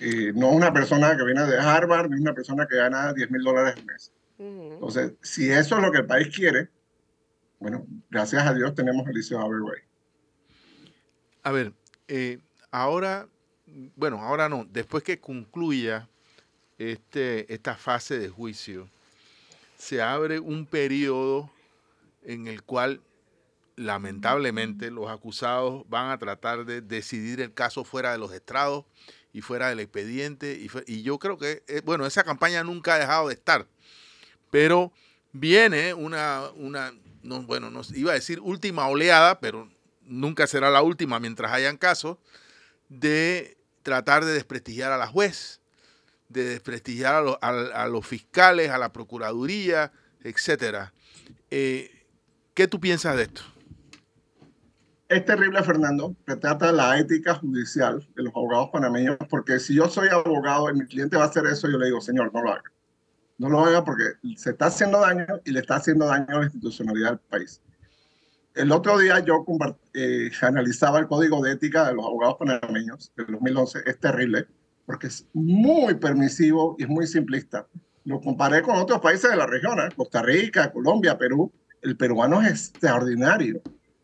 Y 0.00 0.32
no 0.32 0.50
una 0.50 0.72
persona 0.72 1.16
que 1.16 1.24
viene 1.24 1.44
de 1.44 1.58
Harvard, 1.58 2.10
ni 2.10 2.20
una 2.20 2.34
persona 2.34 2.66
que 2.66 2.76
gana 2.76 3.12
10 3.12 3.30
mil 3.30 3.42
dólares 3.42 3.74
al 3.76 3.84
mes. 3.84 4.12
Entonces, 4.38 5.12
si 5.22 5.50
eso 5.50 5.76
es 5.76 5.82
lo 5.82 5.92
que 5.92 5.98
el 5.98 6.06
país 6.06 6.34
quiere, 6.34 6.68
bueno, 7.60 7.86
gracias 8.10 8.44
a 8.44 8.52
Dios 8.52 8.74
tenemos 8.74 9.06
el 9.06 9.14
Liceo 9.14 9.40
Haverway. 9.40 9.80
A 11.44 11.52
ver, 11.52 11.72
eh, 12.08 12.40
ahora, 12.70 13.28
bueno, 13.94 14.20
ahora 14.20 14.48
no, 14.48 14.66
después 14.68 15.04
que 15.04 15.20
concluya 15.20 16.08
este, 16.76 17.52
esta 17.52 17.76
fase 17.76 18.18
de 18.18 18.28
juicio, 18.28 18.88
se 19.78 20.02
abre 20.02 20.40
un 20.40 20.66
periodo 20.66 21.50
en 22.24 22.46
el 22.46 22.62
cual 22.62 23.02
lamentablemente 23.76 24.90
los 24.90 25.10
acusados 25.10 25.84
van 25.88 26.10
a 26.10 26.18
tratar 26.18 26.64
de 26.64 26.80
decidir 26.80 27.40
el 27.40 27.52
caso 27.52 27.84
fuera 27.84 28.12
de 28.12 28.18
los 28.18 28.32
estrados 28.32 28.84
y 29.32 29.40
fuera 29.40 29.68
del 29.68 29.80
expediente. 29.80 30.58
Y, 30.86 31.02
yo 31.02 31.18
creo 31.18 31.38
que, 31.38 31.64
eh, 31.66 31.82
bueno, 31.84 32.06
esa 32.06 32.24
campaña 32.24 32.62
nunca 32.62 32.94
ha 32.94 32.98
dejado 32.98 33.28
de 33.28 33.34
estar. 33.34 33.66
Pero 34.50 34.92
viene 35.32 35.92
una, 35.92 36.50
una 36.56 36.92
no, 37.24 37.42
bueno, 37.42 37.70
no, 37.70 37.80
iba 37.94 38.12
a 38.12 38.14
decir 38.14 38.38
última 38.40 38.86
oleada, 38.86 39.40
pero 39.40 39.68
nunca 40.02 40.46
será 40.46 40.70
la 40.70 40.82
última 40.82 41.18
mientras 41.18 41.50
hayan 41.52 41.76
casos, 41.76 42.18
de 42.88 43.56
tratar 43.82 44.24
de 44.24 44.34
desprestigiar 44.34 44.92
a 44.92 44.98
la 44.98 45.06
juez, 45.06 45.60
de 46.28 46.44
desprestigiar 46.44 47.24
a, 47.40 47.88
los 47.88 48.06
fiscales, 48.06 48.70
a 48.70 48.78
la 48.78 48.92
procuraduría, 48.92 49.90
etcétera. 50.22 50.92
Eh, 51.50 52.03
¿Qué 52.54 52.68
tú 52.68 52.78
piensas 52.78 53.16
de 53.16 53.24
esto? 53.24 53.42
Es 55.08 55.24
terrible, 55.24 55.62
Fernando, 55.62 56.14
que 56.24 56.36
trata 56.36 56.70
la 56.70 56.98
ética 56.98 57.34
judicial 57.34 58.06
de 58.14 58.22
los 58.22 58.34
abogados 58.34 58.70
panameños, 58.72 59.16
porque 59.28 59.58
si 59.58 59.74
yo 59.74 59.88
soy 59.88 60.08
abogado 60.08 60.70
y 60.70 60.74
mi 60.74 60.86
cliente 60.86 61.16
va 61.16 61.24
a 61.24 61.26
hacer 61.26 61.44
eso, 61.46 61.68
yo 61.68 61.78
le 61.78 61.86
digo, 61.86 62.00
señor, 62.00 62.32
no 62.32 62.42
lo 62.42 62.52
haga. 62.52 62.62
No 63.38 63.48
lo 63.48 63.60
haga 63.60 63.84
porque 63.84 64.04
se 64.36 64.50
está 64.50 64.66
haciendo 64.66 65.00
daño 65.00 65.26
y 65.44 65.50
le 65.50 65.60
está 65.60 65.76
haciendo 65.76 66.06
daño 66.06 66.26
a 66.28 66.38
la 66.38 66.44
institucionalidad 66.44 67.10
del 67.10 67.18
país. 67.18 67.60
El 68.54 68.70
otro 68.70 68.98
día 68.98 69.18
yo 69.18 69.44
eh, 69.92 70.30
analizaba 70.40 71.00
el 71.00 71.08
código 71.08 71.42
de 71.42 71.52
ética 71.52 71.88
de 71.88 71.94
los 71.94 72.06
abogados 72.06 72.36
panameños 72.38 73.12
del 73.16 73.26
2011. 73.26 73.80
Es 73.84 73.98
terrible 73.98 74.46
porque 74.86 75.08
es 75.08 75.26
muy 75.32 75.94
permisivo 75.94 76.76
y 76.78 76.84
es 76.84 76.88
muy 76.88 77.08
simplista. 77.08 77.66
Lo 78.04 78.20
comparé 78.20 78.62
con 78.62 78.76
otros 78.76 79.00
países 79.00 79.28
de 79.28 79.36
la 79.36 79.46
región, 79.46 79.80
¿eh? 79.80 79.88
Costa 79.96 80.22
Rica, 80.22 80.70
Colombia, 80.70 81.18
Perú, 81.18 81.52
el 81.84 81.96
peruano 81.96 82.40
es 82.40 82.50
extraordinario. 82.50 83.60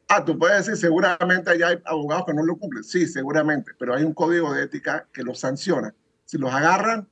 Ah, 0.09 0.25
tú 0.25 0.39
puedes 0.39 0.67
decir, 0.67 0.77
seguramente 0.77 1.51
allá 1.51 1.69
hay 1.69 1.79
abogados 1.85 2.27
que 2.27 2.35
no 2.35 2.45
lo 2.45 2.57
cumplen. 2.57 2.85
Sí, 2.85 3.07
seguramente, 3.07 3.73
pero 3.79 3.95
hay 3.95 4.05
un 4.05 4.13
código 4.13 4.53
de 4.53 4.65
ética 4.65 5.09
que 5.13 5.23
los 5.23 5.41
sanciona. 5.41 5.95
Si 6.25 6.37
los 6.37 6.53
agarran, 6.53 7.09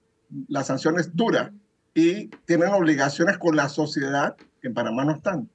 la 0.48 0.62
sanción 0.62 0.98
es 0.98 1.16
dura 1.16 1.52
y 1.94 2.28
tienen 2.44 2.68
obligaciones 2.68 3.38
con 3.38 3.56
la 3.56 3.68
sociedad 3.68 4.36
que 4.60 4.68
en 4.68 4.74
Panamá 4.74 5.04
no 5.04 5.12
están. 5.12 5.48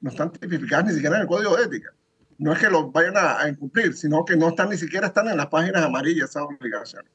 No 0.00 0.10
están 0.10 0.30
tipificadas 0.30 0.86
ni 0.86 0.92
siquiera 0.92 1.16
en 1.16 1.22
el 1.22 1.28
código 1.28 1.56
de 1.56 1.64
ética. 1.64 1.90
No 2.38 2.52
es 2.52 2.58
que 2.58 2.70
los 2.70 2.92
vayan 2.92 3.16
a, 3.16 3.40
a 3.40 3.48
incumplir, 3.48 3.94
sino 3.94 4.24
que 4.24 4.36
no 4.36 4.48
están 4.48 4.70
ni 4.70 4.76
siquiera 4.76 5.08
están 5.08 5.28
en 5.28 5.36
las 5.36 5.48
páginas 5.48 5.84
amarillas 5.84 6.30
esas 6.30 6.44
obligaciones. 6.44 7.10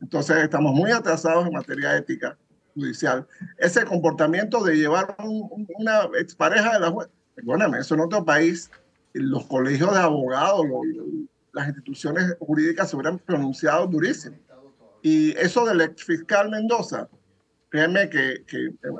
Entonces 0.00 0.36
estamos 0.38 0.72
muy 0.74 0.92
atrasados 0.92 1.46
en 1.46 1.52
materia 1.52 1.96
ética 1.96 2.38
judicial, 2.76 3.26
ese 3.58 3.84
comportamiento 3.84 4.62
de 4.62 4.76
llevar 4.76 5.16
una 5.18 6.08
expareja 6.18 6.74
de 6.74 6.80
la 6.80 6.90
juez. 6.90 7.08
Perdóname, 7.34 7.80
eso 7.80 7.94
en 7.94 8.00
otro 8.00 8.24
país, 8.24 8.70
los 9.12 9.46
colegios 9.46 9.92
de 9.92 9.98
abogados, 9.98 10.64
las 11.52 11.66
instituciones 11.66 12.36
jurídicas 12.38 12.90
se 12.90 12.96
hubieran 12.96 13.18
pronunciado 13.18 13.86
durísimo. 13.86 14.36
Y 15.02 15.36
eso 15.38 15.64
del 15.66 15.80
ex 15.80 16.04
fiscal 16.04 16.50
Mendoza, 16.50 17.08
créeme 17.68 18.08
que, 18.08 18.44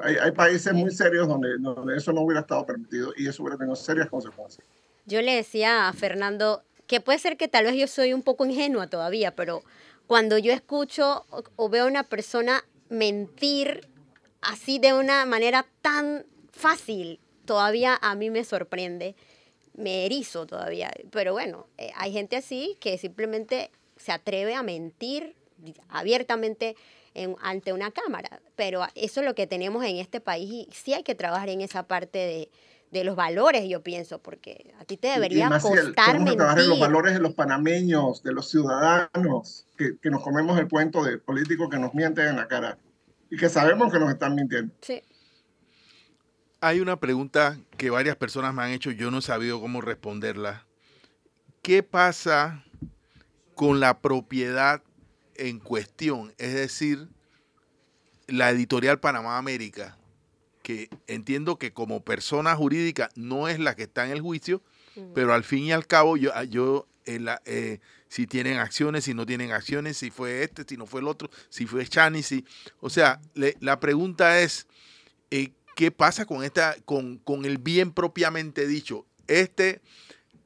hay, 0.03 0.33
países 0.33 0.72
muy 0.72 0.91
serios 0.91 1.29
donde, 1.29 1.59
donde 1.59 1.97
eso 1.97 2.12
no 2.12 2.22
hubiera 2.22 2.41
estado 2.41 2.66
permitido 2.66 3.12
y 3.16 3.27
eso 3.29 3.43
hubiera 3.43 3.57
tenido 3.57 3.77
serias 3.77 4.09
consecuencias. 4.09 4.66
Yo 5.07 5.22
le 5.22 5.37
decía 5.37 5.89
a 5.89 5.93
Fernando 5.93 6.62
que 6.87 7.01
puede 7.01 7.18
ser 7.18 7.37
que 7.37 7.49
tal 7.49 7.64
vez 7.64 7.77
yo 7.77 7.87
soy 7.87 8.12
un 8.12 8.22
poco 8.22 8.47
ingenua 8.47 8.87
todavía, 8.89 9.35
pero 9.35 9.62
cuando 10.07 10.39
yo 10.39 10.53
escucho 10.53 11.24
o, 11.57 11.68
veo 11.68 11.85
a 11.85 11.89
una 11.89 12.05
persona 12.05 12.64
mentir 12.89 13.89
así 14.41 14.78
de 14.78 14.93
una 14.93 15.24
manera 15.26 15.66
tan 15.82 16.26
fácil, 16.53 17.20
todavía 17.45 17.99
a 18.01 18.14
mí 18.14 18.30
me 18.30 18.45
sorprende, 18.45 19.14
me 19.74 20.07
erizo 20.07 20.47
todavía. 20.47 20.91
Pero 21.11 21.32
bueno, 21.32 21.66
eh, 21.78 21.91
hay 21.97 22.12
gente 22.12 22.37
así 22.37 22.76
que 22.80 22.99
simplemente 22.99 23.70
se 23.97 24.12
atreve 24.12 24.55
a 24.55 24.62
mentir 24.62 25.34
abiertamente 25.89 26.76
ante 27.41 27.72
una 27.72 27.91
cámara. 27.91 28.41
Pero 28.57 28.82
eso 28.95 29.20
es 29.20 29.26
lo 29.26 29.34
que 29.34 29.47
tenemos 29.47 29.84
en 29.84 29.97
este 29.97 30.20
país 30.20 30.51
y 30.51 30.68
sí 30.72 30.95
hay 30.95 31.03
que 31.03 31.14
trabajar 31.14 31.49
en 31.49 31.61
esa 31.61 31.87
parte 31.87 32.18
de, 32.18 32.51
de 32.99 33.05
los 33.05 33.16
valores, 33.16 33.68
yo 33.68 33.82
pienso, 33.82 34.20
porque 34.20 34.72
a 34.80 34.84
ti 34.84 34.97
te 34.97 35.09
debería 35.09 35.47
y, 35.47 35.61
costar 35.61 36.18
mentir. 36.20 36.40
en 36.40 36.68
los 36.68 36.80
valores 36.80 37.14
de 37.14 37.20
los 37.20 37.34
panameños, 37.34 38.22
de 38.22 38.32
los 38.32 38.51
ciudadanos, 38.51 39.66
que, 39.76 39.99
que, 39.99 40.11
nos 40.11 40.22
comemos 40.22 40.59
el 40.59 40.68
cuento 40.68 41.05
de 41.05 41.18
políticos 41.18 41.68
que 41.70 41.78
nos 41.78 41.94
mienten 41.94 42.28
en 42.28 42.36
la 42.36 42.49
cara 42.49 42.78
y 43.30 43.36
que 43.36 43.49
sabemos 43.49 43.92
que 43.92 43.99
nos 43.99 44.11
están 44.11 44.34
mintiendo. 44.34 44.74
Sí. 44.80 45.03
Hay 46.61 46.80
una 46.80 46.99
pregunta 46.99 47.59
que 47.76 47.90
varias 47.90 48.16
personas 48.16 48.55
me 48.55 48.62
han 48.62 48.70
hecho, 48.70 48.90
yo 48.90 49.11
no 49.11 49.18
he 49.18 49.22
sabido 49.22 49.61
cómo 49.61 49.80
responderla. 49.80 50.66
¿Qué 51.62 51.82
pasa 51.82 52.64
con 53.55 53.80
la 53.80 54.01
propiedad 54.01 54.82
en 55.34 55.59
cuestión? 55.59 56.32
Es 56.38 56.55
decir, 56.55 57.09
la 58.26 58.51
editorial 58.51 59.01
Panamá 59.01 59.38
América 59.38 59.97
que 60.67 60.91
entiendo 61.07 61.61
que 61.61 61.73
como 61.73 62.03
persona 62.03 62.57
jurídica 62.57 63.09
no 63.14 63.47
es 63.47 63.61
la 63.61 63.77
que 63.77 63.85
está 63.85 64.05
en 64.05 64.11
el 64.11 64.21
juicio, 64.21 64.64
pero 65.14 65.33
al 65.33 65.45
fin 65.45 65.62
y 65.62 65.71
al 65.71 65.87
cabo 65.87 66.17
yo, 66.17 66.33
ah, 66.35 66.43
yo 66.43 66.89
eh, 67.05 67.79
si 68.09 68.27
tienen 68.27 68.59
acciones, 68.59 69.05
si 69.05 69.14
no 69.14 69.25
tienen 69.27 69.53
acciones, 69.53 69.97
si 69.97 70.11
fue 70.11 70.43
este, 70.43 70.64
si 70.69 70.77
no 70.77 70.87
fue 70.87 71.03
el 71.03 71.07
otro, 71.07 71.31
si 71.51 71.67
fue 71.67 71.87
Chani, 71.87 72.25
si, 72.25 72.45
o 72.81 72.91
sea, 72.91 73.21
la 73.35 73.79
pregunta 73.79 74.41
es, 74.41 74.67
eh, 75.31 75.53
¿qué 75.77 75.93
pasa 75.93 76.27
con, 76.27 76.43
esta, 76.43 76.75
con, 76.85 77.19
con 77.19 77.45
el 77.45 77.59
bien 77.59 77.93
propiamente 77.93 78.67
dicho? 78.67 79.07
Este, 79.29 79.83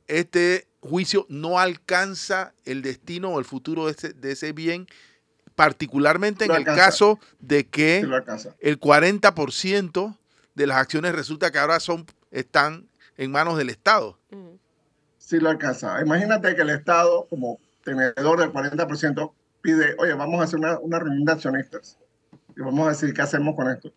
este 0.07 0.69
juicio 0.81 1.25
no 1.31 1.59
alcanza 1.59 2.53
el 2.67 2.83
destino 2.83 3.31
o 3.31 3.39
el 3.39 3.47
futuro 3.47 3.87
de 3.87 3.93
ese, 3.93 4.13
de 4.13 4.33
ese 4.33 4.53
bien 4.53 4.87
particularmente 5.61 6.47
en 6.47 6.53
el 6.53 6.65
caso 6.65 7.19
de 7.39 7.67
que 7.67 7.99
el 7.99 8.81
40% 8.81 10.17
de 10.55 10.67
las 10.67 10.79
acciones 10.79 11.15
resulta 11.15 11.51
que 11.51 11.59
ahora 11.59 11.81
son 11.81 12.07
están 12.31 12.89
en 13.19 13.31
manos 13.31 13.59
del 13.59 13.69
Estado. 13.69 14.19
Sí 15.19 15.39
lo 15.39 15.51
alcanza. 15.51 16.01
Imagínate 16.01 16.57
que 16.57 16.63
el 16.63 16.71
Estado, 16.71 17.27
como 17.29 17.61
tenedor 17.85 18.41
del 18.41 18.51
40%, 18.51 19.33
pide, 19.61 19.97
oye, 19.99 20.15
vamos 20.15 20.41
a 20.41 20.45
hacer 20.45 20.59
una, 20.59 20.79
una 20.79 20.99
reunión 20.99 21.27
de 21.27 21.33
accionistas 21.33 21.99
y 22.57 22.63
vamos 22.63 22.87
a 22.87 22.93
decir 22.93 23.13
qué 23.13 23.21
hacemos 23.21 23.55
con 23.55 23.71
esto. 23.71 23.93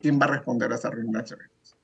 ¿Quién 0.00 0.20
va 0.20 0.24
a 0.24 0.30
responder 0.30 0.72
a 0.72 0.74
esa 0.74 0.90
reunión 0.90 1.12
de 1.12 1.20
accionistas? 1.20 1.76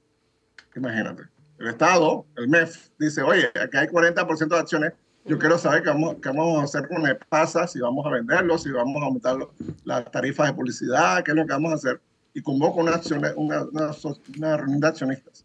Imagínate. 0.75 1.23
El 1.61 1.69
Estado, 1.69 2.27
el 2.37 2.49
MEF, 2.49 2.89
dice, 2.99 3.23
oye, 3.23 3.53
aquí 3.55 3.77
hay 3.77 3.87
40% 3.87 4.49
de 4.49 4.59
acciones, 4.59 4.93
yo 5.29 5.39
quiero 5.39 5.59
saber 5.59 5.83
qué 5.83 5.91
vamos, 5.91 6.17
qué 6.23 6.29
vamos 6.31 6.61
a 6.61 6.65
hacer 6.65 6.89
con 6.89 7.07
el 7.07 7.17
PASA, 7.17 7.67
si 7.67 7.81
vamos 7.81 8.05
a 8.07 8.11
venderlo, 8.11 8.57
si 8.59 8.71
vamos 8.71 9.03
a 9.03 9.07
aumentar 9.07 9.37
las 9.85 10.11
tarifas 10.11 10.49
de 10.49 10.55
publicidad, 10.55 11.23
qué 11.23 11.33
es 11.33 11.37
lo 11.37 11.47
que 11.47 11.53
vamos 11.53 11.73
a 11.73 11.75
hacer. 11.77 12.01
Y 12.35 12.43
convoco 12.43 12.81
una, 12.81 13.01
una, 13.37 13.67
una, 13.67 14.57
reunión 14.57 14.81
de 14.81 14.89
accionistas, 14.89 15.45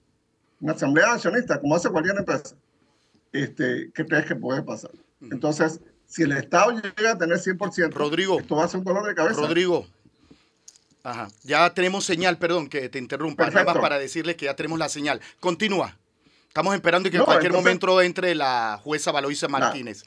una 0.61 0.73
asamblea 0.73 1.07
de 1.07 1.11
accionistas, 1.13 1.59
como 1.59 1.75
hace 1.75 1.89
cualquier 1.89 2.17
empresa. 2.17 2.55
Este, 3.31 3.91
¿Qué 3.93 4.05
crees 4.05 4.25
que 4.25 4.35
puede 4.35 4.61
pasar? 4.61 4.91
Entonces, 5.21 5.79
si 6.05 6.23
el 6.23 6.31
Estado 6.33 6.71
llega 6.71 7.11
a 7.11 7.17
tener 7.17 7.37
100%, 7.37 7.93
Rodrigo, 7.93 8.39
esto 8.39 8.55
va 8.55 8.65
a 8.65 8.67
ser 8.67 8.79
un 8.79 8.85
dolor 8.85 9.07
de 9.07 9.15
cabeza. 9.15 9.41
Rodrigo, 9.41 9.85
Ajá. 11.03 11.27
Ya 11.43 11.69
tenemos 11.73 12.05
señal, 12.05 12.37
perdón 12.37 12.69
que 12.69 12.87
te 12.87 12.97
interrumpa, 12.97 13.47
nada 13.47 13.65
más 13.65 13.77
para 13.77 13.99
decirles 13.99 14.37
que 14.37 14.45
ya 14.45 14.55
tenemos 14.55 14.79
la 14.79 14.87
señal. 14.87 15.19
Continúa. 15.41 15.97
Estamos 16.53 16.75
esperando 16.75 17.09
que 17.09 17.17
en 17.17 17.23
cualquier 17.23 17.51
momento 17.51 17.99
entre 17.99 18.35
la 18.35 18.79
jueza 18.83 19.11
Valoisa 19.11 19.47
Martínez. 19.47 20.03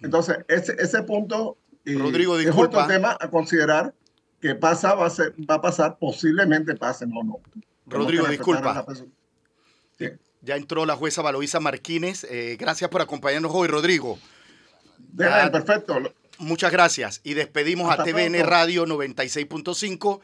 Entonces, 0.00 0.38
ese, 0.48 0.74
ese 0.78 1.02
punto 1.02 1.58
Rodrigo, 1.84 2.38
es 2.38 2.48
otro 2.56 2.86
tema 2.86 3.14
a 3.20 3.28
considerar 3.28 3.92
que 4.40 4.54
pasa, 4.54 4.94
va 4.94 5.04
a, 5.04 5.10
ser, 5.10 5.34
va 5.38 5.56
a 5.56 5.60
pasar, 5.60 5.98
posiblemente 5.98 6.74
pase, 6.76 7.06
no, 7.06 7.22
no. 7.22 7.40
Rodrigo, 7.84 8.26
disculpa. 8.26 8.86
Ya 10.40 10.56
entró 10.56 10.86
la 10.86 10.96
jueza 10.96 11.20
Valoisa 11.20 11.60
Martínez. 11.60 12.24
Eh, 12.30 12.56
gracias 12.58 12.88
por 12.88 13.02
acompañarnos 13.02 13.52
hoy, 13.54 13.68
Rodrigo. 13.68 14.18
Ah, 15.20 15.50
perfecto. 15.52 15.98
Muchas 16.38 16.72
gracias. 16.72 17.20
Y 17.22 17.34
despedimos 17.34 17.92
a 17.92 18.02
TVN 18.02 18.42
Radio 18.46 18.86
96.5. 18.86 20.20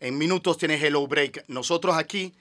En 0.00 0.18
minutos 0.18 0.58
tienes 0.58 0.82
Hello 0.82 1.06
Break. 1.06 1.44
Nosotros 1.46 1.96
aquí 1.96 2.34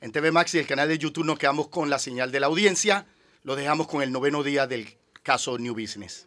en 0.00 0.12
TV 0.12 0.32
Max 0.32 0.54
y 0.54 0.58
el 0.58 0.66
canal 0.66 0.88
de 0.88 0.98
YouTube 0.98 1.24
nos 1.24 1.38
quedamos 1.38 1.68
con 1.68 1.90
la 1.90 1.98
señal 1.98 2.32
de 2.32 2.40
la 2.40 2.46
audiencia. 2.46 3.06
Lo 3.42 3.56
dejamos 3.56 3.86
con 3.86 4.02
el 4.02 4.12
noveno 4.12 4.42
día 4.42 4.66
del 4.66 4.96
caso 5.22 5.58
New 5.58 5.74
Business. 5.74 6.26